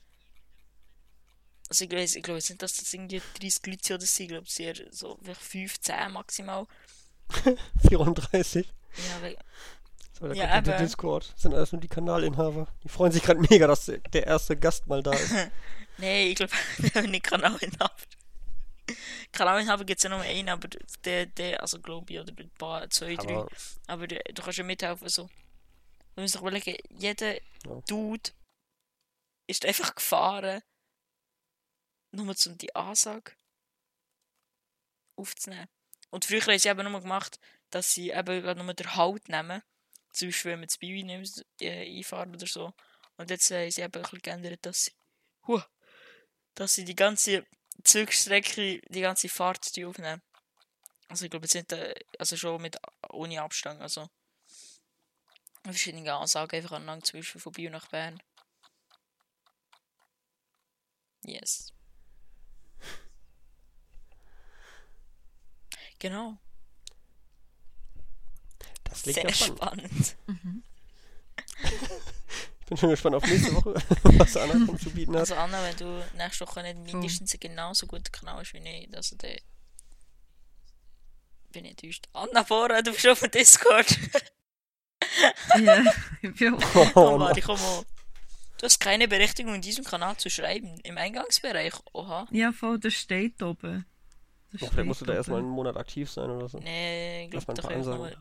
Also 1.68 1.84
ich, 1.84 1.92
weiss, 1.92 2.16
ich 2.16 2.24
glaube 2.24 2.38
jetzt 2.38 2.50
nicht, 2.50 2.62
dass 2.62 2.78
das 2.78 2.94
irgendwie 2.94 3.22
30 3.42 3.66
Leute 3.66 3.96
oder 3.96 4.06
so. 4.06 4.24
Ich 4.24 4.30
glaube, 4.30 4.46
es 4.48 4.56
sind 4.56 4.96
so 4.96 5.20
vielleicht 5.22 5.42
15 5.42 6.12
maximal. 6.14 6.68
34. 7.90 8.66
Ja, 8.66 9.22
weil, 9.22 9.38
So, 10.22 10.28
da 10.28 10.34
Ja, 10.36 10.54
kommt 10.54 10.68
der 10.68 10.76
aber- 10.76 10.84
Discord. 10.86 11.34
Das 11.34 11.42
sind 11.42 11.54
alles 11.56 11.72
nur 11.72 11.82
die 11.82 11.88
Kanalinhaber. 11.88 12.68
Die 12.84 12.90
freuen 12.90 13.12
sich 13.12 13.24
gerade 13.24 13.40
mega, 13.40 13.66
dass 13.66 13.86
der, 14.14 14.28
erste 14.28 14.56
Gast 14.56 14.86
mal 14.86 15.02
da 15.02 15.12
ist. 15.14 15.32
Nein, 15.98 16.28
ich 16.28 16.36
glaube, 16.36 16.54
wir 16.78 16.94
haben 16.94 17.10
nicht 17.12 17.24
Kanalinhaber. 17.26 17.96
Kanalinhaber 19.32 19.84
gibt 19.84 19.98
es 20.00 20.04
ja 20.04 20.10
nur 20.12 20.20
einen, 20.22 20.50
aber 20.50 20.68
der, 21.06 21.26
der 21.26 21.62
also 21.62 21.80
glaube 21.82 22.14
ich, 22.14 22.20
oder 22.20 22.34
ein 22.38 22.50
paar, 22.52 22.88
zwei, 22.92 23.16
drei. 23.16 23.34
Aber 23.36 23.50
Aber 23.88 24.08
du, 24.08 24.16
du 24.20 24.42
kannst 24.44 24.58
ja 24.60 24.64
mithelfen, 24.64 25.10
so. 25.10 25.28
Du 26.16 26.22
musst 26.22 26.36
dich 26.36 26.42
überlegen, 26.42 26.78
jeder 26.90 27.34
Ja. 27.36 27.82
Dude 27.88 28.30
ist 29.48 29.66
einfach 29.66 29.96
gefahren, 29.96 30.62
nur 32.12 32.28
um 32.28 32.58
die 32.58 32.76
Ansage 32.76 33.32
aufzunehmen. 35.16 35.68
Und 36.10 36.26
früher 36.26 36.42
haben 36.42 36.60
sie 36.60 36.70
eben 36.70 36.92
nur 36.92 37.02
gemacht, 37.02 37.40
dass 37.70 37.94
sie 37.94 38.12
eben 38.12 38.58
nur 38.66 38.74
den 38.74 38.96
Halt 38.96 39.30
nehmen. 39.30 39.64
Zum 40.12 40.28
Beispiel, 40.30 40.52
wenn 40.52 40.60
man 40.60 40.68
das 40.68 40.80
nicht 40.82 41.20
muss, 41.20 41.46
äh, 41.62 41.98
einfahren 41.98 42.36
oder 42.36 42.48
so. 42.48 42.74
Und 43.18 43.30
jetzt 43.30 43.52
haben 43.52 43.72
sie 43.72 43.82
eben 43.82 44.04
ein 44.06 44.20
geändert, 44.22 44.66
dass 44.66 44.86
sie, 44.86 44.92
huh, 45.48 45.62
dass 46.56 46.76
sie 46.76 46.86
die 46.86 46.96
ganze 46.96 47.46
Zugstrecke, 47.84 48.82
die 48.90 49.02
ganze 49.02 49.30
Fahrt 49.30 49.72
aufnehmen. 49.86 50.22
Also 51.10 51.26
ich 51.26 51.32
glaube, 51.32 51.46
jetzt 51.46 51.56
nicht, 51.56 51.72
äh, 51.74 51.96
also 52.20 52.38
schon 52.38 52.62
mit 52.62 52.78
ohne 53.10 53.42
Abstand, 53.42 53.82
also 53.82 54.10
verschiedene 55.64 56.14
Ansagen 56.14 56.58
einfach 56.58 56.74
anlang, 56.74 57.04
zum 57.04 57.20
Beispiel 57.20 57.42
von 57.42 57.54
Biel 57.54 57.70
nach 57.70 57.88
Bern. 57.88 58.22
Yes. 61.24 61.72
Genau. 66.00 66.41
Das 68.92 69.02
klingt 69.02 69.16
Sehr 69.16 69.24
ja 69.26 69.34
spannend. 69.34 69.92
spannend. 69.92 70.16
Ich 72.64 72.68
bin 72.74 72.78
schon 72.78 72.90
gespannt 72.92 73.16
auf 73.18 73.26
nächste 73.28 73.54
Woche, 73.54 73.74
was 74.18 74.38
Anna 74.38 74.54
uns 74.72 74.82
zu 74.82 74.92
bieten 74.92 75.12
hat. 75.12 75.20
Also 75.20 75.36
Anna, 75.36 75.62
wenn 75.62 75.76
du 75.76 76.06
nächste 76.16 76.48
Woche 76.48 76.64
nicht 76.64 76.94
mindestens 76.94 77.36
genauso 77.38 77.86
gut 77.86 78.14
Kanal 78.14 78.40
hast 78.40 78.54
wie 78.54 78.60
ich, 78.60 78.96
also 78.96 79.18
dann 79.18 79.36
bin 81.52 81.66
ich 81.66 81.72
enttäuscht. 81.72 82.08
Anna, 82.14 82.46
vorher, 82.46 82.82
du 82.82 82.94
bist 82.94 83.06
auf 83.08 83.20
dem 83.20 83.32
Discord. 83.32 83.88
Ja, 85.60 85.84
ich 86.22 86.34
bin 86.36 86.54
auch. 86.54 86.96
Oh, 86.96 87.18
Mann. 87.18 87.36
ich 87.36 87.44
komm 87.44 87.60
mal. 87.60 87.84
Du 88.60 88.66
hast 88.66 88.80
keine 88.80 89.08
Berechtigung 89.08 89.56
in 89.56 89.62
diesem 89.62 89.84
Kanal 89.84 90.16
zu 90.18 90.30
schreiben. 90.30 90.80
Im 90.84 90.98
Eingangsbereich. 90.98 91.74
Oha. 91.92 92.28
Ja, 92.32 92.52
voll, 92.54 92.80
das 92.80 92.94
steht 92.94 93.42
oben. 93.42 93.86
Das 94.52 94.62
Ja, 94.62 94.68
vielleicht 94.70 94.88
musst 94.88 95.02
du 95.02 95.06
da 95.06 95.16
erstmal 95.16 95.40
einen 95.40 95.50
Monat 95.50 95.76
aktiv 95.76 96.10
sein 96.10 96.30
oder 96.30 96.48
so. 96.48 96.60
Nee, 96.60 97.26
ich 97.26 97.32
glaube, 97.32 97.54
da 97.54 97.62
kann 97.62 97.82
ich 97.82 98.18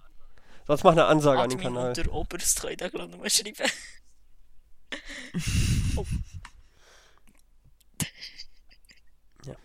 Sonst 0.71 0.85
mach 0.85 0.93
eine 0.93 1.07
Ansage 1.07 1.41
an 1.41 1.51
den 1.51 1.59
Admin 1.59 1.75
Kanal. 1.75 1.89
und 1.89 1.97
der 1.97 2.12
Oberst 2.12 2.61
können 2.61 2.77
da 2.77 2.89
gerade 2.89 3.09
nur 3.09 3.29
schreiben. 3.29 3.68
oh. 5.97 6.07
Ja. 9.47 9.57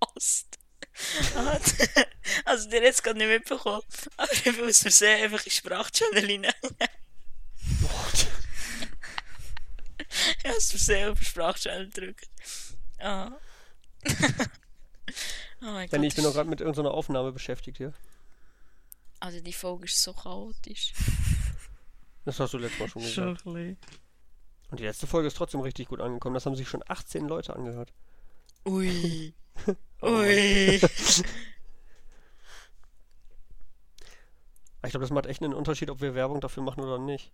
Lost. 0.00 0.58
Also, 2.46 2.70
der 2.70 2.84
es 2.84 3.02
gerade 3.02 3.18
nicht 3.18 3.28
mitbekommen. 3.28 3.82
Aber 4.16 4.32
ich 4.32 4.42
bin 4.42 4.66
aus 4.66 4.80
Versehen 4.80 5.22
einfach 5.22 5.44
in 5.44 5.52
Sprachchannel 5.52 6.24
rein. 6.24 6.46
Ich 10.38 10.44
habe 10.46 10.56
aus 10.56 10.70
Versehen 10.70 11.10
auf 11.10 11.18
den 11.18 11.26
Sprachchannel 11.26 11.90
gedrückt. 11.90 12.30
Ah. 13.00 13.32
oh 15.62 15.64
mein 15.66 15.88
Denn 15.90 16.02
Gott. 16.02 16.08
ich 16.08 16.14
bin 16.14 16.24
noch 16.24 16.32
gerade 16.32 16.48
mit 16.48 16.60
irgendeiner 16.60 16.92
Aufnahme 16.92 17.32
beschäftigt 17.32 17.78
hier. 17.78 17.92
Also, 19.20 19.40
die 19.40 19.52
Folge 19.52 19.84
ist 19.86 20.02
so 20.02 20.12
chaotisch. 20.12 20.92
Das 22.26 22.40
hast 22.40 22.54
du 22.54 22.58
letztes 22.58 22.80
Mal 22.80 22.88
schon 22.88 23.02
Schon 23.02 23.34
gesagt. 23.34 23.44
bisschen. 23.44 23.76
Und 24.70 24.80
die 24.80 24.84
letzte 24.84 25.06
Folge 25.06 25.28
ist 25.28 25.36
trotzdem 25.36 25.60
richtig 25.60 25.88
gut 25.88 26.00
angekommen. 26.00 26.32
Das 26.32 26.46
haben 26.46 26.56
sich 26.56 26.68
schon 26.68 26.82
18 26.88 27.28
Leute 27.28 27.54
angehört. 27.54 27.92
Ui. 28.66 29.34
Ui. 30.02 30.80
Ich 34.84 34.90
glaube, 34.90 35.04
das 35.04 35.10
macht 35.12 35.26
echt 35.26 35.42
einen 35.42 35.54
Unterschied, 35.54 35.88
ob 35.90 36.00
wir 36.02 36.14
Werbung 36.14 36.40
dafür 36.42 36.62
machen 36.62 36.80
oder 36.84 36.98
nicht. 36.98 37.32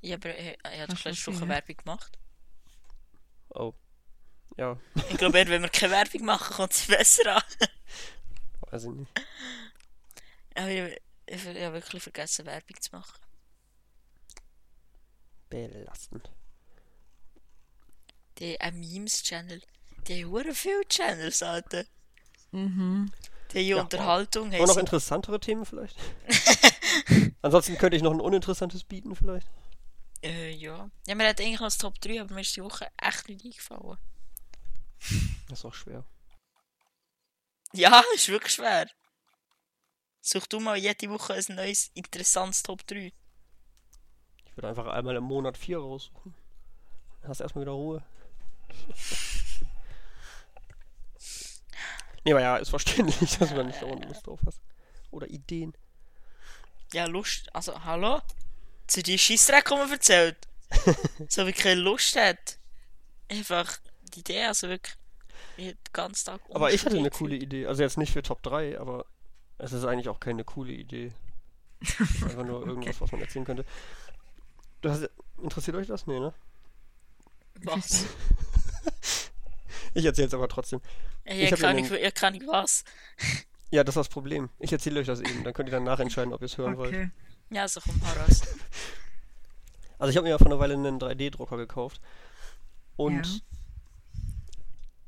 ja, 0.00 0.16
aber 0.16 0.30
er, 0.30 0.56
er 0.64 0.82
hat 0.82 0.92
doch 0.92 1.04
Woche 1.04 1.14
sehen? 1.14 1.48
Werbung 1.48 1.76
gemacht. 1.76 2.18
Oh. 3.50 3.74
Ja, 4.56 4.78
Ich 5.10 5.16
glaube, 5.18 5.38
eher, 5.38 5.48
wenn 5.48 5.62
wir 5.62 5.68
keine 5.68 5.92
Werbung 5.92 6.24
machen, 6.24 6.54
kommt 6.54 6.72
es 6.72 6.86
besser 6.86 7.36
an. 7.36 7.42
weiß 8.70 8.84
ich 8.84 8.90
nicht. 8.90 9.10
Aber 10.54 10.68
ich, 10.68 11.00
ich, 11.26 11.46
ich 11.46 11.62
habe 11.62 11.74
wirklich 11.74 12.02
vergessen, 12.02 12.46
Werbung 12.46 12.80
zu 12.80 12.90
machen. 12.92 13.20
Belastend. 15.50 16.30
Die 18.38 18.60
ein 18.60 18.78
Memes-Channel. 18.80 19.62
Die 20.06 20.24
haben 20.24 20.30
hure 20.30 20.54
viele 20.54 20.86
Channels, 20.88 21.42
Alter. 21.42 21.84
Mhm. 22.52 23.12
Die 23.52 23.60
Ja, 23.60 23.80
Unterhaltung. 23.80 24.48
Aber 24.48 24.58
haben 24.58 24.66
noch 24.66 24.76
interessantere 24.76 25.38
Themen 25.40 25.64
vielleicht? 25.64 25.96
Ansonsten 27.42 27.76
könnte 27.78 27.96
ich 27.96 28.02
noch 28.02 28.12
ein 28.12 28.20
uninteressantes 28.20 28.84
bieten 28.84 29.14
vielleicht. 29.14 29.46
Äh, 30.22 30.50
ja. 30.52 30.90
Ja, 31.06 31.14
wir 31.18 31.28
hatten 31.28 31.42
eigentlich 31.42 31.60
noch 31.60 31.66
das 31.66 31.78
Top 31.78 32.00
3, 32.00 32.20
aber 32.20 32.34
mir 32.34 32.40
ist 32.40 32.56
die 32.56 32.62
Woche 32.62 32.88
echt 33.00 33.28
nicht 33.28 33.44
eingefallen. 33.44 33.98
Das 35.48 35.58
ist 35.58 35.64
auch 35.64 35.74
schwer. 35.74 36.04
Ja, 37.72 38.02
ist 38.14 38.28
wirklich 38.28 38.54
schwer. 38.54 38.88
Such 40.20 40.46
du 40.46 40.60
mal 40.60 40.76
jede 40.76 41.10
Woche 41.10 41.34
ein 41.34 41.54
neues, 41.54 41.90
interessantes 41.94 42.62
Top 42.62 42.86
3. 42.86 43.12
Ich 44.46 44.56
würde 44.56 44.68
einfach 44.68 44.86
einmal 44.86 45.16
im 45.16 45.24
Monat 45.24 45.58
vier 45.58 45.78
raussuchen. 45.78 46.34
Dann 47.20 47.28
hast 47.28 47.40
du 47.40 47.44
erstmal 47.44 47.64
wieder 47.64 47.72
Ruhe. 47.72 48.02
nee, 52.24 52.32
aber 52.32 52.40
ja, 52.40 52.56
ist 52.56 52.70
verständlich, 52.70 53.36
dass 53.38 53.50
du 53.50 53.56
da 53.56 53.64
nicht 53.64 53.78
so 53.78 53.92
Lust 53.92 54.26
drauf 54.26 54.40
hast. 54.46 54.60
Oder 55.10 55.28
Ideen. 55.28 55.76
Ja, 56.92 57.06
Lust. 57.06 57.54
Also, 57.54 57.84
hallo? 57.84 58.22
Zu 58.86 59.02
die 59.02 59.18
Scheissdreck, 59.18 59.66
die 59.68 59.74
man 59.74 59.90
erzählt. 59.90 60.48
so 61.28 61.46
wie 61.46 61.52
keine 61.52 61.80
Lust 61.80 62.16
hat. 62.16 62.58
Einfach 63.28 63.78
die 64.14 64.20
Idee, 64.20 64.44
also 64.44 64.68
wirklich. 64.68 64.96
Ganzen 65.92 66.26
Tag 66.26 66.40
Aber 66.52 66.72
ich 66.72 66.84
hatte 66.84 66.96
eine 66.98 67.10
coole 67.10 67.36
Idee. 67.36 67.66
Also 67.66 67.82
jetzt 67.82 67.98
nicht 67.98 68.12
für 68.12 68.22
Top 68.22 68.42
3, 68.42 68.78
aber 68.80 69.06
es 69.58 69.72
ist 69.72 69.84
eigentlich 69.84 70.08
auch 70.08 70.20
keine 70.20 70.44
coole 70.44 70.72
Idee. 70.72 71.12
Einfach 71.98 72.44
nur 72.44 72.66
irgendwas, 72.66 73.00
was 73.00 73.12
man 73.12 73.20
erzählen 73.20 73.44
könnte. 73.44 73.64
Du 74.80 74.90
hast, 74.90 75.08
interessiert 75.42 75.76
euch 75.76 75.86
das? 75.86 76.06
Nee, 76.06 76.18
ne? 76.20 76.32
Was? 77.62 78.06
Ich 79.96 80.04
erzähl's 80.04 80.34
aber 80.34 80.48
trotzdem. 80.48 80.80
Ich, 81.24 81.42
Ich 81.42 81.50
kann 81.50 81.60
ja 81.60 81.72
nicht, 81.72 81.90
ich 81.90 82.14
kann 82.14 82.32
nicht 82.32 82.46
was. 82.46 82.84
Ja, 83.70 83.82
das 83.82 83.94
ist 83.94 84.00
das 84.00 84.08
Problem. 84.08 84.50
Ich 84.60 84.70
erzähle 84.72 85.00
euch 85.00 85.06
das 85.06 85.20
eben. 85.20 85.42
Dann 85.42 85.52
könnt 85.52 85.68
ihr 85.68 85.72
danach 85.72 85.98
entscheiden, 85.98 86.32
ob 86.32 86.42
ihr 86.42 86.46
es 86.46 86.58
hören 86.58 86.76
wollt. 86.76 86.94
Okay. 86.94 87.10
Ja, 87.50 87.66
so 87.66 87.80
komm 87.80 88.00
heraus. 88.02 88.42
Also 89.98 90.10
ich 90.10 90.16
habe 90.16 90.24
mir 90.24 90.30
ja 90.30 90.38
vor 90.38 90.46
einer 90.46 90.60
Weile 90.60 90.74
einen 90.74 91.00
3D-Drucker 91.00 91.56
gekauft. 91.56 92.00
Und 92.94 93.26
Ja. 93.26 93.40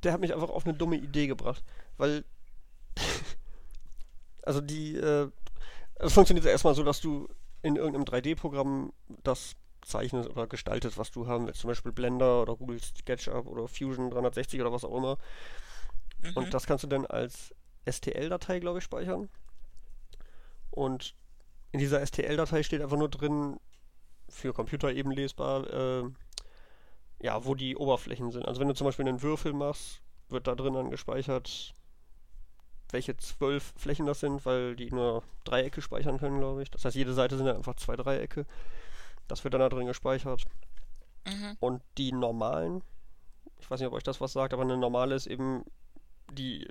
Der 0.06 0.12
hat 0.12 0.20
mich 0.20 0.32
einfach 0.32 0.48
auf 0.48 0.64
eine 0.64 0.76
dumme 0.76 0.96
Idee 0.96 1.26
gebracht. 1.26 1.62
Weil. 1.96 2.24
also 4.42 4.60
die. 4.60 4.96
Äh, 4.96 5.30
es 5.96 6.12
funktioniert 6.12 6.44
ja 6.44 6.52
erstmal 6.52 6.74
so, 6.74 6.82
dass 6.82 7.00
du 7.00 7.28
in 7.62 7.76
irgendeinem 7.76 8.04
3D-Programm 8.04 8.92
das 9.24 9.56
zeichnest 9.82 10.28
oder 10.28 10.46
gestaltest, 10.46 10.98
was 10.98 11.10
du 11.10 11.26
haben 11.26 11.46
willst. 11.46 11.60
Zum 11.60 11.68
Beispiel 11.68 11.92
Blender 11.92 12.42
oder 12.42 12.54
Google 12.56 12.80
SketchUp 12.80 13.46
oder 13.46 13.66
Fusion 13.66 14.10
360 14.10 14.60
oder 14.60 14.72
was 14.72 14.84
auch 14.84 14.96
immer. 14.96 15.18
Mhm. 16.22 16.32
Und 16.34 16.54
das 16.54 16.66
kannst 16.66 16.84
du 16.84 16.88
dann 16.88 17.06
als 17.06 17.54
STL-Datei, 17.88 18.60
glaube 18.60 18.78
ich, 18.78 18.84
speichern. 18.84 19.28
Und 20.70 21.14
in 21.72 21.80
dieser 21.80 22.04
STL-Datei 22.04 22.62
steht 22.62 22.82
einfach 22.82 22.98
nur 22.98 23.08
drin, 23.08 23.58
für 24.28 24.52
Computer 24.52 24.92
eben 24.92 25.10
lesbar, 25.10 25.66
äh, 25.72 26.04
ja, 27.20 27.44
wo 27.44 27.54
die 27.54 27.76
Oberflächen 27.76 28.30
sind. 28.30 28.46
Also 28.46 28.60
wenn 28.60 28.68
du 28.68 28.74
zum 28.74 28.86
Beispiel 28.86 29.08
einen 29.08 29.22
Würfel 29.22 29.52
machst, 29.52 30.00
wird 30.28 30.46
da 30.46 30.54
drin 30.54 30.74
dann 30.74 30.90
gespeichert, 30.90 31.74
welche 32.90 33.16
zwölf 33.16 33.72
Flächen 33.76 34.06
das 34.06 34.20
sind, 34.20 34.44
weil 34.46 34.76
die 34.76 34.90
nur 34.90 35.22
Dreiecke 35.44 35.82
speichern 35.82 36.18
können, 36.18 36.38
glaube 36.38 36.62
ich. 36.62 36.70
Das 36.70 36.84
heißt, 36.84 36.96
jede 36.96 37.14
Seite 37.14 37.36
sind 37.36 37.46
dann 37.46 37.56
einfach 37.56 37.76
zwei 37.76 37.96
Dreiecke. 37.96 38.46
Das 39.28 39.44
wird 39.44 39.54
dann 39.54 39.60
da 39.60 39.68
drin 39.68 39.86
gespeichert. 39.86 40.44
Mhm. 41.26 41.56
Und 41.58 41.82
die 41.98 42.12
normalen, 42.12 42.82
ich 43.58 43.70
weiß 43.70 43.80
nicht, 43.80 43.88
ob 43.88 43.94
euch 43.94 44.04
das 44.04 44.20
was 44.20 44.32
sagt, 44.32 44.52
aber 44.52 44.62
eine 44.62 44.76
normale 44.76 45.14
ist 45.14 45.26
eben 45.26 45.64
die, 46.30 46.68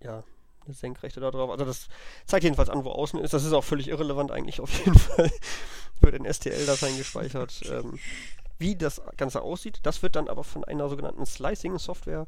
ja, 0.00 0.22
eine 0.64 0.74
Senkrechte 0.74 1.20
da 1.20 1.30
drauf. 1.30 1.50
Also 1.50 1.64
das 1.64 1.88
zeigt 2.26 2.44
jedenfalls 2.44 2.70
an, 2.70 2.84
wo 2.84 2.90
außen 2.90 3.20
ist. 3.20 3.34
Das 3.34 3.44
ist 3.44 3.52
auch 3.52 3.64
völlig 3.64 3.88
irrelevant 3.88 4.30
eigentlich 4.30 4.60
auf 4.60 4.72
jeden 4.78 4.98
Fall. 4.98 5.30
wird 6.00 6.14
in 6.14 6.32
STL-Dateien 6.32 6.96
gespeichert. 6.96 7.62
Ähm, 7.66 7.98
wie 8.58 8.76
das 8.76 9.02
Ganze 9.16 9.42
aussieht, 9.42 9.80
das 9.82 10.02
wird 10.02 10.16
dann 10.16 10.28
aber 10.28 10.44
von 10.44 10.64
einer 10.64 10.88
sogenannten 10.88 11.26
Slicing-Software 11.26 12.26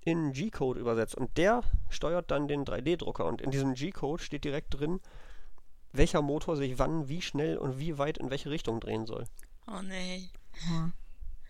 in 0.00 0.32
G-Code 0.32 0.80
übersetzt. 0.80 1.14
Und 1.14 1.36
der 1.36 1.62
steuert 1.90 2.30
dann 2.30 2.48
den 2.48 2.64
3D-Drucker. 2.64 3.26
Und 3.26 3.40
in 3.40 3.50
diesem 3.50 3.74
G-Code 3.74 4.22
steht 4.22 4.44
direkt 4.44 4.78
drin, 4.78 5.00
welcher 5.92 6.22
Motor 6.22 6.56
sich 6.56 6.78
wann, 6.78 7.08
wie 7.08 7.22
schnell 7.22 7.58
und 7.58 7.78
wie 7.78 7.98
weit 7.98 8.18
in 8.18 8.30
welche 8.30 8.50
Richtung 8.50 8.80
drehen 8.80 9.06
soll. 9.06 9.24
Oh. 9.66 9.80
Ja. 9.82 10.92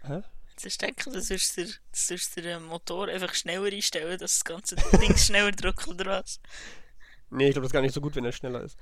Hä? 0.03 0.23
Du 0.61 0.69
gedacht, 0.69 1.07
das 1.15 1.31
ist 1.31 1.57
der, 1.57 1.67
das 1.93 2.11
ist 2.11 2.37
der 2.37 2.59
Motor 2.59 3.07
einfach 3.09 3.33
schneller 3.35 3.67
einstellen, 3.73 4.19
dass 4.19 4.41
das 4.41 4.45
ganze 4.45 4.75
Ding 4.99 5.17
schneller 5.17 5.53
drückt 5.53 5.87
oder 5.87 6.07
was? 6.07 6.41
Nee, 7.31 7.49
ich 7.49 7.53
glaube, 7.53 7.65
das 7.65 7.69
ist 7.69 7.75
gar 7.75 7.83
nicht 7.83 7.95
so 7.95 8.01
gut, 8.01 8.17
wenn 8.17 8.25
er 8.25 8.33
schneller 8.33 8.63
ist. 8.63 8.77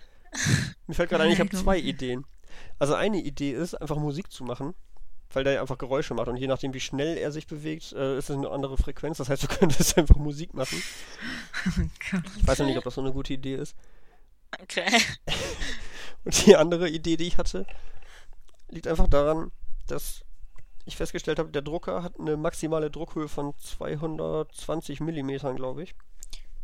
Mir 0.86 0.94
fällt 0.94 1.10
gerade 1.10 1.24
ein, 1.24 1.30
ich 1.32 1.38
Nee, 1.38 1.44
habe 1.44 1.56
zwei. 1.56 1.78
Ideen. 1.78 2.24
Also 2.78 2.94
eine 2.94 3.18
Idee 3.18 3.52
ist, 3.52 3.74
einfach 3.74 3.96
Musik 3.96 4.30
zu 4.30 4.44
machen, 4.44 4.74
weil 5.32 5.44
der 5.44 5.60
einfach 5.60 5.78
Geräusche 5.78 6.14
macht 6.14 6.28
und 6.28 6.36
je 6.36 6.46
nachdem, 6.46 6.72
wie 6.74 6.80
schnell 6.80 7.16
er 7.16 7.32
sich 7.32 7.46
bewegt, 7.46 7.92
äh, 7.92 8.18
ist 8.18 8.30
es 8.30 8.36
eine 8.36 8.50
andere 8.50 8.76
Frequenz. 8.76 9.18
Das 9.18 9.28
heißt, 9.28 9.42
du 9.42 9.48
könntest 9.58 9.96
einfach 9.98 10.16
Musik 10.16 10.54
machen. 10.54 10.82
Oh 11.66 11.80
Gott. 12.10 12.22
Ich 12.38 12.46
weiß 12.46 12.58
noch 12.60 12.66
nicht, 12.66 12.78
ob 12.78 12.84
das 12.84 12.94
so 12.94 13.00
eine 13.00 13.12
gute 13.12 13.34
Idee 13.34 13.56
ist. 13.56 13.76
Okay. 14.62 14.86
Und 16.24 16.46
die 16.46 16.56
andere 16.56 16.88
Idee, 16.88 17.16
die 17.16 17.26
ich 17.26 17.38
hatte, 17.38 17.66
liegt 18.68 18.86
einfach 18.86 19.08
daran, 19.08 19.52
dass 19.86 20.22
ich 20.84 20.96
festgestellt 20.96 21.38
habe, 21.38 21.50
der 21.50 21.62
Drucker 21.62 22.02
hat 22.02 22.18
eine 22.18 22.36
maximale 22.36 22.90
Druckhöhe 22.90 23.28
von 23.28 23.54
220 23.58 25.00
Millimetern, 25.00 25.56
glaube 25.56 25.82
ich. 25.82 25.94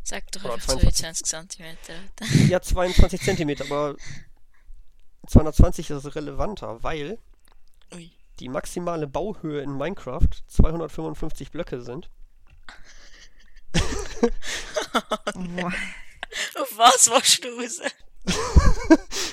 Sag 0.04 0.30
doch 0.32 0.44
einfach 0.44 0.74
22. 0.74 1.26
22 1.26 1.56
cm. 2.18 2.48
Ja, 2.48 2.60
22 2.60 3.20
Zentimeter, 3.20 3.64
aber 3.64 3.96
220 5.28 5.90
ist 5.90 6.16
relevanter, 6.16 6.82
weil 6.82 7.18
Ui. 7.94 8.10
Die 8.40 8.48
maximale 8.48 9.06
Bauhöhe 9.06 9.62
in 9.62 9.76
Minecraft 9.76 10.28
255 10.48 11.50
Blöcke 11.50 11.82
sind. 11.82 12.10
Auf 16.54 16.76
was 16.76 17.40
du 17.40 17.48
raus? 17.48 17.80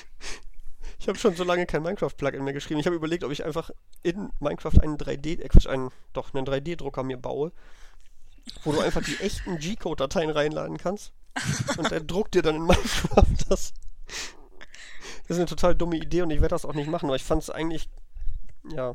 Ich 1.00 1.08
habe 1.08 1.18
schon 1.18 1.34
so 1.34 1.44
lange 1.44 1.64
kein 1.64 1.82
Minecraft-Plugin 1.82 2.44
mehr 2.44 2.52
geschrieben. 2.52 2.78
Ich 2.78 2.84
habe 2.84 2.94
überlegt, 2.94 3.24
ob 3.24 3.32
ich 3.32 3.42
einfach 3.42 3.70
in 4.02 4.30
Minecraft 4.38 4.78
einen 4.82 4.98
3D, 4.98 5.40
äh 5.40 5.48
Quatsch, 5.48 5.66
einen, 5.66 5.90
doch, 6.12 6.34
einen 6.34 6.46
3D-Drucker 6.46 7.02
mir 7.02 7.16
baue, 7.16 7.52
wo 8.64 8.72
du 8.72 8.80
einfach 8.80 9.02
die 9.02 9.16
echten 9.16 9.58
G-Code-Dateien 9.58 10.28
reinladen 10.28 10.76
kannst. 10.76 11.12
Und 11.78 11.90
der 11.90 12.00
druckt 12.00 12.34
dir 12.34 12.42
dann 12.42 12.56
in 12.56 12.62
Minecraft 12.66 13.48
das. 13.48 13.72
Das 15.26 15.36
ist 15.36 15.38
eine 15.38 15.46
total 15.46 15.74
dumme 15.74 15.96
Idee 15.96 16.20
und 16.20 16.30
ich 16.30 16.42
werde 16.42 16.54
das 16.54 16.66
auch 16.66 16.74
nicht 16.74 16.90
machen, 16.90 17.06
aber 17.06 17.16
ich 17.16 17.24
fand 17.24 17.42
es 17.42 17.48
eigentlich, 17.48 17.88
ja, 18.64 18.94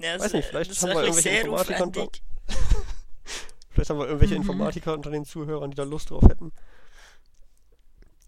Ja, 0.00 0.18
Weiß 0.20 0.32
nicht, 0.32 0.46
vielleicht 0.48 0.70
haben 0.70 0.90
ist 0.90 0.94
wir 0.94 1.02
irgendwelche 1.02 1.28
Informatiker 1.30 1.82
unter- 1.84 2.08
vielleicht 3.70 3.90
haben 3.90 3.98
wir 3.98 4.06
irgendwelche 4.06 4.34
Mhm. 4.34 4.40
Informatiker 4.42 4.94
unter 4.94 5.10
den 5.10 5.24
Zuhörern, 5.24 5.70
die 5.70 5.74
da 5.76 5.84
Lust 5.84 6.10
drauf 6.10 6.22
hätten. 6.24 6.52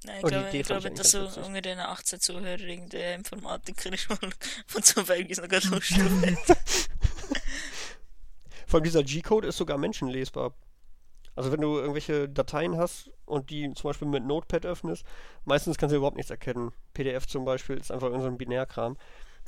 Nein, 0.04 0.18
ich 0.18 0.24
Oh, 0.24 0.28
glaube, 0.28 0.48
ich 0.56 0.66
glaube 0.66 0.90
dass 0.92 1.10
so 1.10 1.20
unter 1.42 1.60
den 1.60 1.78
18 1.80 2.20
Zuhörern 2.20 2.60
irgendein 2.60 3.18
Informatiker 3.20 3.92
ist, 3.92 4.08
der 4.22 4.30
von 4.66 4.82
zufällig 4.82 5.36
noch 5.36 5.48
gerade 5.48 5.68
Lust 5.68 5.90
drauf 5.90 6.22
hat. 6.22 6.58
Vor 8.66 8.78
allem 8.78 8.84
dieser 8.84 9.02
G-Code 9.02 9.48
ist 9.48 9.56
sogar 9.56 9.78
menschenlesbar. 9.78 10.54
Also 11.34 11.52
wenn 11.52 11.60
du 11.60 11.78
irgendwelche 11.78 12.28
Dateien 12.28 12.76
hast 12.76 13.10
und 13.24 13.50
die 13.50 13.72
zum 13.74 13.90
Beispiel 13.90 14.08
mit 14.08 14.24
Notepad 14.24 14.66
öffnest, 14.66 15.04
meistens 15.44 15.78
kannst 15.78 15.92
du 15.92 15.96
überhaupt 15.96 16.16
nichts 16.16 16.30
erkennen. 16.30 16.72
PDF 16.94 17.26
zum 17.26 17.44
Beispiel 17.44 17.76
ist 17.78 17.90
einfach 17.92 18.08
irgendein 18.08 18.32
so 18.32 18.36
Binärkram. 18.38 18.96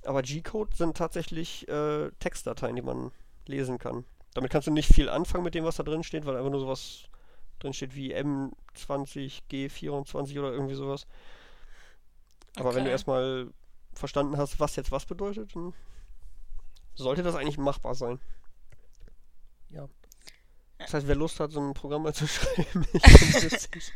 Aber 0.05 0.23
G-Code 0.23 0.75
sind 0.77 0.97
tatsächlich 0.97 1.69
äh, 1.69 2.11
Textdateien, 2.21 2.77
die 2.77 2.83
man 2.83 3.13
lesen 3.47 3.79
kann. 3.79 4.05
Damit 4.35 4.51
kannst 4.51 4.67
du 4.69 4.73
nicht 4.73 4.93
viel 4.93 5.09
anfangen 5.09 5.45
mit 5.45 5.55
dem, 5.55 5.65
was 5.65 5.77
da 5.77 5.83
drin 5.83 6.05
steht, 6.05 6.25
weil 6.27 6.37
einfach 6.37 6.51
nur 6.51 6.61
sowas 6.61 7.05
drin 7.59 7.75
steht 7.75 7.95
wie 7.95 8.15
M20, 8.15 9.43
G24 9.51 10.39
oder 10.39 10.53
irgendwie 10.53 10.75
sowas. 10.75 11.07
Aber 12.57 12.75
wenn 12.75 12.85
du 12.85 12.91
Okay. 12.91 12.93
erstmal 12.93 13.49
verstanden 13.93 14.37
hast, 14.37 14.61
was 14.61 14.77
jetzt 14.77 14.93
was 14.93 15.05
bedeutet, 15.07 15.55
dann 15.57 15.75
sollte 16.95 17.23
das 17.25 17.35
eigentlich 17.35 17.59
machbar 17.59 17.95
sein. 17.97 18.21
Ja. 19.71 19.89
Das 20.79 20.95
heißt, 20.95 21.07
wer 21.09 21.15
Lust 21.15 21.41
hat, 21.41 21.53
so 21.53 21.61
ein 21.61 21.75
Programm 21.75 22.03
mal 22.03 22.15
zu 22.15 22.27
schreiben, 22.29 22.87
ich 22.93 23.17
find's 23.19 23.43
witzig. 23.43 23.93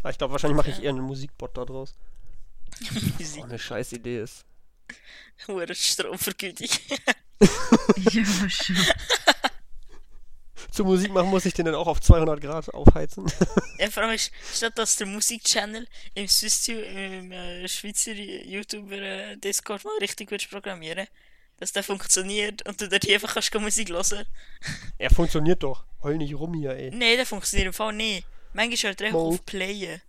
Aber 0.00 0.10
ich 0.10 0.18
glaube, 0.18 0.32
wahrscheinlich 0.32 0.56
mache 0.56 0.70
ich 0.70 0.82
eher 0.82 0.90
einen 0.90 1.00
Musikbot 1.04 1.56
da 1.56 1.64
draus. 1.64 1.96
Musik. 3.18 3.42
Oh, 3.42 3.44
eine 3.44 3.58
scheiß 3.58 3.92
Idee 3.92 4.22
ist. 4.22 4.44
Hure 5.46 5.74
Stromvergütung. 5.74 6.68
Ja, 7.96 8.24
schon. 8.48 8.76
Zur 10.70 10.86
Musik 10.86 11.12
machen 11.12 11.28
muss 11.28 11.44
ich 11.44 11.54
den 11.54 11.66
dann 11.66 11.74
auch 11.74 11.86
auf 11.86 12.00
200 12.00 12.40
Grad 12.40 12.72
aufheizen. 12.74 13.26
ja, 13.78 13.90
vor 13.90 14.02
allem 14.02 14.14
ist, 14.14 14.30
statt 14.54 14.76
dass 14.76 14.96
der 14.96 15.06
Musikchannel 15.06 15.86
im 16.14 16.28
Swiss 16.28 16.66
im 16.68 17.32
äh, 17.32 17.68
Schweizer 17.68 18.12
YouTuber 18.12 18.96
äh, 18.96 19.36
Discord 19.36 19.84
mal 19.84 19.96
richtig 20.00 20.30
gut 20.30 20.48
programmieren, 20.50 21.06
dass 21.58 21.72
der 21.72 21.82
funktioniert 21.82 22.66
und 22.66 22.80
du 22.80 22.88
dort 22.88 23.08
einfach 23.08 23.34
kannst 23.34 23.54
Musik 23.54 23.90
hören. 23.90 24.24
er 24.98 25.10
funktioniert 25.10 25.62
doch. 25.62 25.84
Heul 26.02 26.16
nicht 26.16 26.34
rum 26.34 26.54
hier, 26.54 26.72
ey. 26.72 26.90
Nee, 26.90 27.16
der 27.16 27.26
funktioniert 27.26 27.68
im 27.68 27.72
Fall 27.72 27.92
nicht. 27.92 28.26
Manchmal 28.52 28.90
hört 28.92 29.00
er 29.00 29.14
auf 29.14 29.44
Playen. 29.44 30.00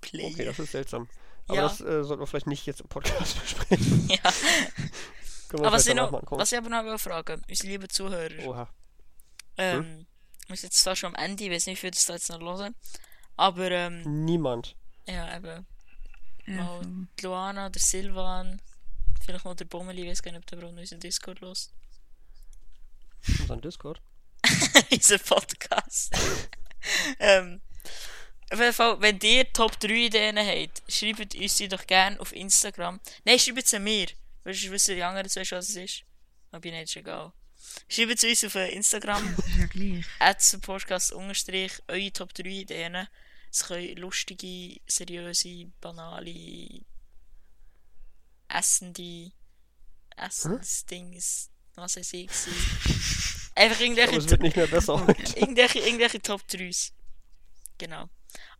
Playen. 0.00 0.32
Okay, 0.34 0.44
das 0.44 0.58
ist 0.58 0.72
seltsam. 0.72 1.08
Aber 1.46 1.56
Ja. 1.56 1.62
das 1.62 1.80
äh, 1.80 2.04
sollten 2.04 2.20
wir 2.22 2.26
vielleicht 2.26 2.46
nicht 2.46 2.66
jetzt 2.66 2.80
im 2.80 2.88
Podcast 2.88 3.40
besprechen. 3.40 4.08
ja. 4.10 4.18
Wir 5.50 5.60
Aber 5.60 5.72
was 5.72 5.86
ich, 5.86 5.94
noch, 5.94 6.12
was 6.30 6.52
ich 6.52 6.58
aber 6.58 6.68
noch 6.68 6.84
will 6.84 6.98
fragen, 6.98 7.42
unsere 7.48 7.68
lieben 7.68 7.88
Zuhörer. 7.88 8.46
Oha. 8.46 8.68
Ähm, 9.56 10.06
wir 10.46 10.56
sind 10.56 10.70
jetzt 10.70 10.82
zwar 10.82 10.94
schon 10.94 11.14
am 11.16 11.24
Ende, 11.24 11.44
ich 11.44 11.50
weiß 11.50 11.66
nicht, 11.66 11.76
wie 11.78 11.80
viel 11.80 11.90
das 11.90 12.04
da 12.04 12.12
jetzt 12.14 12.28
noch 12.28 12.40
hören. 12.40 12.74
Aber, 13.36 13.70
ähm, 13.70 14.24
Niemand. 14.24 14.76
ja, 15.06 15.36
eben. 15.36 15.66
Mal 16.46 16.80
die 17.18 17.24
Luana, 17.24 17.68
der 17.70 17.80
Silvan, 17.82 18.60
vielleicht 19.24 19.44
noch 19.44 19.54
der 19.54 19.64
Bommeli, 19.66 20.02
ich 20.04 20.08
weiß 20.10 20.22
gar 20.22 20.32
nicht, 20.32 20.38
ob 20.40 20.46
der 20.46 20.58
noch 20.60 20.68
unseren 20.78 21.00
Discord 21.00 21.40
los. 21.40 21.72
Unseren 23.40 23.60
Discord. 23.60 24.00
Unser 24.92 25.18
Podcast. 25.18 26.14
ähm, 27.18 27.60
auf 28.50 28.58
jeden 28.58 28.72
Fall, 28.72 29.00
wenn 29.00 29.18
ihr 29.22 29.52
Top 29.52 29.78
3 29.78 29.88
Ideen 30.06 30.38
habt, 30.38 30.82
schreibt 30.90 31.34
uns 31.34 31.56
die 31.56 31.68
doch 31.68 31.86
gerne 31.86 32.18
auf 32.20 32.32
Instagram. 32.34 33.00
Nein, 33.24 33.38
schreibt 33.38 33.66
sie 33.66 33.78
mir. 33.78 34.08
Weil 34.44 34.54
sonst 34.54 34.70
wissen 34.70 34.96
die 34.96 35.02
anderen 35.02 35.28
zwei 35.28 35.44
schon, 35.44 35.58
was 35.58 35.68
es 35.68 35.76
ist. 35.76 36.02
Aber 36.50 36.66
mir 36.66 36.80
nicht, 36.80 36.96
egal. 36.96 37.32
Schreibt 37.88 38.18
sie 38.18 38.30
uns 38.30 38.44
auf 38.44 38.54
Instagram. 38.54 39.36
Das 39.36 39.46
ist 39.46 39.58
ja 39.58 39.66
gleich. 39.66 40.04
at 40.18 40.62
Podcast 40.62 41.12
unterstrich 41.12 41.72
eure 41.88 42.12
Top 42.12 42.32
3 42.34 42.48
Ideen. 42.48 43.08
Es 43.50 43.66
können 43.66 43.96
lustige, 43.96 44.80
seriöse, 44.86 45.70
banale, 45.80 46.82
essende, 48.48 49.32
Essensdings, 50.18 51.50
was 51.74 51.96
weiß 51.96 52.12
ich 52.14 52.30
sein. 52.30 52.54
Einfach 53.54 53.76
Aber 53.76 53.84
irgendwelche, 53.84 54.16
es 54.16 54.30
wird 54.30 54.42
nicht 54.42 54.56
mehr 54.56 54.66
besser 54.66 55.06
irgendwelche, 55.36 55.78
irgendwelche 55.80 56.20
Top 56.20 56.42
3s. 56.50 56.92
Genau. 57.78 58.08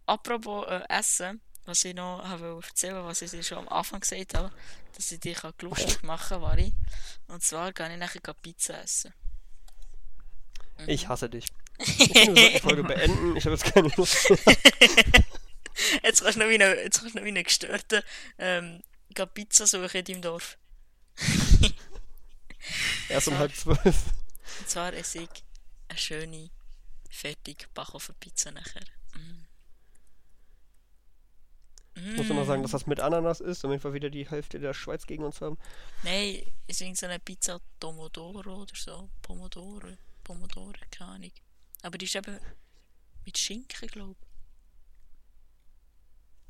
Apropos 0.08 0.66
äh, 0.66 0.80
Essen, 0.88 1.42
was 1.66 1.84
ich 1.84 1.94
noch 1.94 2.24
habe 2.24 2.58
erzählen, 2.64 3.04
was 3.04 3.20
ich 3.20 3.30
dir 3.30 3.42
schon 3.42 3.58
am 3.58 3.68
Anfang 3.68 4.00
gesagt 4.00 4.32
habe, 4.34 4.50
dass 4.94 5.12
ich 5.12 5.20
dich 5.20 5.38
lustig 5.60 6.02
machen 6.02 6.28
kann, 6.30 6.42
war 6.42 6.56
ich. 6.56 6.72
Und 7.26 7.42
zwar 7.42 7.72
gehe 7.74 7.92
ich 7.92 7.98
nachher 7.98 8.32
Pizza 8.32 8.82
essen. 8.82 9.12
Ich 10.86 11.08
hasse 11.08 11.28
dich. 11.28 11.46
Ich 11.76 12.14
sollten 12.14 12.34
die 12.34 12.58
Folge 12.62 12.84
beenden. 12.84 13.36
Ich 13.36 13.44
habe 13.44 13.54
jetzt 13.54 13.66
keine 13.66 13.88
Lust. 13.96 14.28
Jetzt 16.02 16.22
kannst 16.22 16.36
du 16.36 16.40
noch 16.40 16.48
wie 16.48 16.54
eine, 16.54 16.74
jetzt 16.74 16.98
kannst 16.98 17.14
du 17.14 17.18
noch 17.18 17.24
wie 17.24 17.28
eine 17.28 17.44
gestörte 17.44 18.04
ähm, 18.38 18.82
Pizza 19.34 19.64
suchen 19.64 19.98
in 19.98 20.04
deinem 20.04 20.22
Dorf. 20.22 20.58
Erst 23.08 23.28
um 23.28 23.38
halb 23.38 23.54
zwölf. 23.54 23.84
Und 23.84 24.68
zwar 24.68 24.92
esse 24.92 25.20
ich 25.20 25.44
eine 25.88 25.98
schöne, 25.98 26.50
fertig 27.08 27.68
Backofen-Pizza 27.74 28.50
nachher. 28.50 28.82
Mm. 29.14 29.47
Ich 32.04 32.16
muss 32.16 32.30
immer 32.30 32.44
sagen, 32.44 32.62
dass 32.62 32.72
das 32.72 32.86
mit 32.86 33.00
Ananas 33.00 33.40
ist, 33.40 33.64
damit 33.64 33.82
wir 33.84 33.92
wieder 33.92 34.10
die 34.10 34.28
Hälfte 34.28 34.58
der 34.60 34.74
Schweiz 34.74 35.06
gegen 35.06 35.24
uns 35.24 35.40
haben. 35.40 35.58
Nein, 36.02 36.42
es 36.66 36.80
ist 36.80 36.96
so 36.96 37.06
eine 37.06 37.18
Pizza 37.18 37.60
Tomodoro 37.80 38.62
oder 38.62 38.74
so. 38.74 39.08
Pomodoro. 39.22 39.88
Pomodoro, 40.24 40.72
keine 40.90 41.10
Ahnung. 41.12 41.32
Aber 41.82 41.98
die 41.98 42.04
ist 42.06 42.16
eben 42.16 42.38
mit 43.24 43.38
Schinken, 43.38 43.88
glaube 43.88 44.16
ich. 44.20 44.28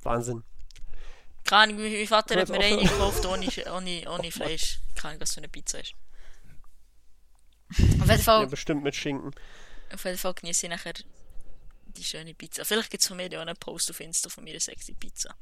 Wahnsinn. 0.04 0.44
Keine 1.44 1.74
Ahnung, 1.74 1.82
mein 1.82 2.06
Vater 2.06 2.40
hat 2.40 2.48
mir 2.50 2.60
eine 2.60 2.82
gekauft 2.82 3.24
ohne, 3.26 3.46
ohne, 3.72 4.10
ohne 4.10 4.30
Fleisch. 4.30 4.78
Keine 4.94 5.12
Ahnung, 5.12 5.20
was 5.22 5.32
für 5.34 5.38
eine 5.38 5.48
Pizza 5.48 5.80
ist. 5.80 5.94
Auf 8.00 8.08
jeden 8.08 8.08
Ja, 8.08 8.22
Fall, 8.22 8.46
bestimmt 8.46 8.82
mit 8.82 8.94
Schinken. 8.94 9.32
auf 9.92 10.04
jeden 10.04 10.18
Fall 10.18 10.34
genieße 10.34 10.66
ich 10.66 10.70
nachher 10.72 10.94
die 11.98 12.04
schöne 12.04 12.34
Pizza. 12.34 12.64
Vielleicht 12.64 12.90
gibt 12.90 13.02
es 13.02 13.08
von 13.08 13.16
mir 13.16 13.30
ja 13.30 13.38
auch 13.38 13.42
einen 13.42 13.56
Post 13.56 13.90
auf 13.90 14.00
Insta 14.00 14.30
von 14.30 14.44
meiner 14.44 14.60
sexy 14.60 14.94
Pizza. 14.94 15.34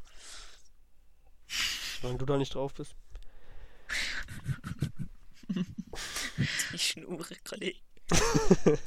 Wenn 2.02 2.18
du 2.18 2.26
da 2.26 2.36
nicht 2.36 2.54
drauf 2.54 2.74
bist. 2.74 2.94
Die 6.72 6.78
Schnur, 6.78 7.26
Kollege. 7.44 7.78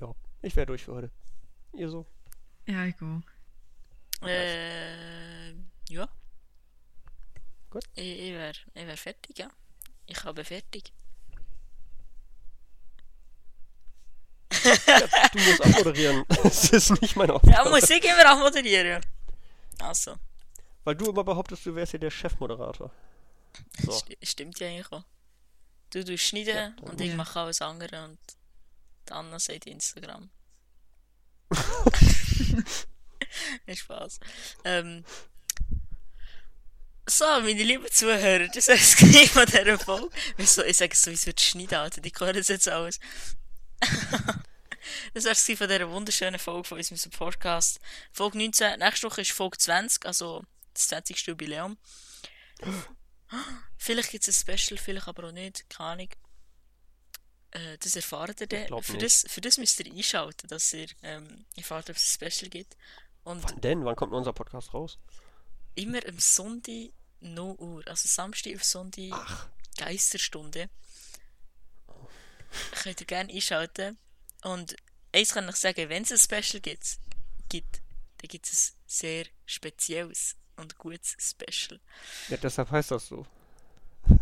Ja, 0.00 0.12
ich 0.42 0.56
wäre 0.56 0.66
durch 0.66 0.84
für 0.84 0.94
heute. 0.94 1.10
Ihr 1.72 1.88
so? 1.88 2.04
Ja, 2.66 2.84
ich 2.84 2.96
gehe. 2.96 3.22
Äh, 4.22 5.52
ja. 5.88 6.08
Gut. 7.70 7.84
Ich, 7.94 8.20
ich 8.20 8.32
wäre 8.32 8.52
ich 8.74 8.86
wär 8.86 8.96
fertig, 8.96 9.38
ja. 9.38 9.48
Ich 10.06 10.24
habe 10.24 10.44
fertig. 10.44 10.92
Du 15.32 15.38
musst 15.40 15.60
abmoderieren. 15.64 16.24
Das 16.42 16.70
ist 16.70 17.00
nicht 17.02 17.16
meine 17.16 17.32
Ja, 17.32 17.36
Aufgabe. 17.36 17.70
muss 17.70 17.88
ich 17.90 18.04
immer 18.04 18.32
auch 18.32 18.38
moderieren. 18.38 19.04
Also, 19.80 20.16
Weil 20.84 20.94
du 20.96 21.06
immer 21.10 21.24
behauptest, 21.24 21.64
du 21.66 21.74
wärst 21.74 21.90
hier 21.92 22.00
der 22.00 22.10
Chefmoderator. 22.10 22.90
So. 23.84 23.92
sti- 23.92 24.16
stimmt 24.22 24.58
ja 24.60 24.68
eigentlich 24.68 24.90
auch. 24.92 25.04
Du 25.90 26.04
tust 26.04 26.24
schneiden 26.24 26.54
Ja, 26.56 26.70
dann- 26.70 26.90
und 26.90 27.00
ich 27.00 27.08
Ja. 27.10 27.16
mache 27.16 27.38
alles 27.40 27.60
andere 27.62 28.04
und 28.04 28.18
die 29.08 29.12
Anna 29.12 29.38
sagt 29.38 29.66
Instagram. 29.66 30.30
Nicht 33.66 33.80
Spaß. 33.80 34.18
Ähm, 34.64 35.04
so, 37.08 37.24
meine 37.26 37.62
lieben 37.62 37.86
Zuhörer, 37.90 38.48
das 38.48 38.68
war 38.68 38.74
es 38.76 38.96
gewesen 38.96 39.28
von 39.28 39.44
dieser 39.46 39.78
Folge. 39.78 40.08
Wieso, 40.36 40.62
ich 40.64 40.76
sage 40.76 40.96
so, 40.96 41.10
wie 41.10 41.14
es 41.14 41.26
wird 41.26 41.40
schneiden, 41.40 41.74
Alter, 41.78 42.00
die 42.00 42.12
hören 42.18 42.36
es 42.36 42.48
jetzt 42.48 42.68
alles. 42.68 42.98
Das 45.14 45.24
war 45.24 45.32
es 45.32 45.44
von 45.44 45.68
dieser 45.68 45.90
wunderschönen 45.90 46.38
Folge 46.38 46.68
von 46.68 46.78
unserem 46.78 47.10
Podcast. 47.10 47.80
Folge 48.12 48.38
19, 48.38 48.78
nächste 48.78 49.10
Woche 49.10 49.22
ist 49.22 49.32
Folge 49.32 49.58
20, 49.58 50.06
also 50.06 50.44
das 50.72 50.88
20. 50.88 51.26
Jubiläum. 51.26 51.76
Vielleicht 53.76 54.10
gibt 54.10 54.26
es 54.26 54.46
ein 54.46 54.56
Special, 54.56 54.78
vielleicht 54.78 55.08
aber 55.08 55.28
auch 55.28 55.32
nicht, 55.32 55.68
keine 55.68 55.90
Ahnung. 55.90 56.08
Äh, 57.50 57.78
das 57.78 57.96
erfahrt 57.96 58.40
ihr 58.40 58.46
dann. 58.46 58.82
Für 58.82 58.92
nicht. 58.92 59.04
das, 59.04 59.24
für 59.28 59.40
das 59.40 59.58
müsst 59.58 59.80
ihr 59.80 59.92
einschalten, 59.92 60.46
dass 60.48 60.72
ihr 60.72 60.86
ähm, 61.02 61.44
erfahrt, 61.56 61.90
ob 61.90 61.96
es 61.96 62.18
ein 62.20 62.30
Special 62.30 62.50
gibt. 62.50 62.76
Und 63.24 63.42
Wann 63.42 63.60
denn? 63.60 63.84
Wann 63.84 63.96
kommt 63.96 64.12
unser 64.12 64.32
Podcast 64.32 64.72
raus? 64.72 64.98
immer 65.74 66.00
am 66.06 66.18
Sonntag 66.18 66.90
0 67.20 67.54
Uhr, 67.56 67.82
also 67.86 68.06
Samstag 68.06 68.54
auf 68.54 68.64
Sonntag 68.64 69.48
Geisterstunde. 69.76 70.68
Könnt 72.82 73.00
ihr 73.00 73.06
gerne 73.06 73.32
einschalten. 73.32 73.98
Und 74.44 74.76
eins 75.12 75.32
kann 75.32 75.48
ich 75.48 75.56
sagen, 75.56 75.88
wenn 75.88 76.02
es 76.02 76.12
ein 76.12 76.18
Special 76.18 76.60
gibt, 76.60 76.98
gibt 77.48 77.82
dann 78.24 78.28
gibt 78.28 78.46
es 78.46 78.70
ein 78.70 78.80
sehr 78.86 79.26
spezielles 79.44 80.36
und 80.56 80.78
gutes 80.78 81.16
Special. 81.18 81.78
Ja, 82.28 82.38
deshalb 82.38 82.70
heißt 82.70 82.90
das 82.90 83.08
so. 83.08 83.26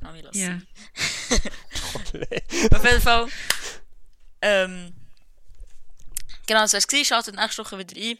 Ah, 0.00 0.14
wir 0.14 0.22
lassen 0.22 0.38
Ja. 0.38 0.60
Auf 2.76 2.84
jeden 2.84 3.00
Fall. 3.00 3.26
Ähm, 4.40 4.94
genau, 6.46 6.60
das 6.60 6.72
war's 6.72 6.86
gewesen. 6.86 7.06
Schaltet 7.06 7.34
nächste 7.34 7.64
Woche 7.64 7.78
wieder 7.78 8.00
ein. 8.00 8.16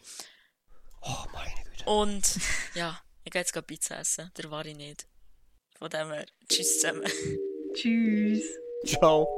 Oh, 1.03 1.25
meine 1.33 1.55
Güte. 1.71 1.85
Und 1.85 2.41
ja, 2.75 3.01
ich 3.23 3.31
gehe 3.31 3.43
jetzt 3.43 3.53
gerade 3.53 3.67
Pizza 3.67 3.97
essen. 3.97 4.33
Der 4.37 4.51
war 4.51 4.67
ich 4.67 4.77
nicht. 4.77 5.07
Von 5.79 5.89
dem 5.91 6.11
her, 6.11 6.27
tschüss 6.49 6.81
zusammen. 6.81 7.05
Tschüss. 7.75 8.43
Ciao. 8.85 9.29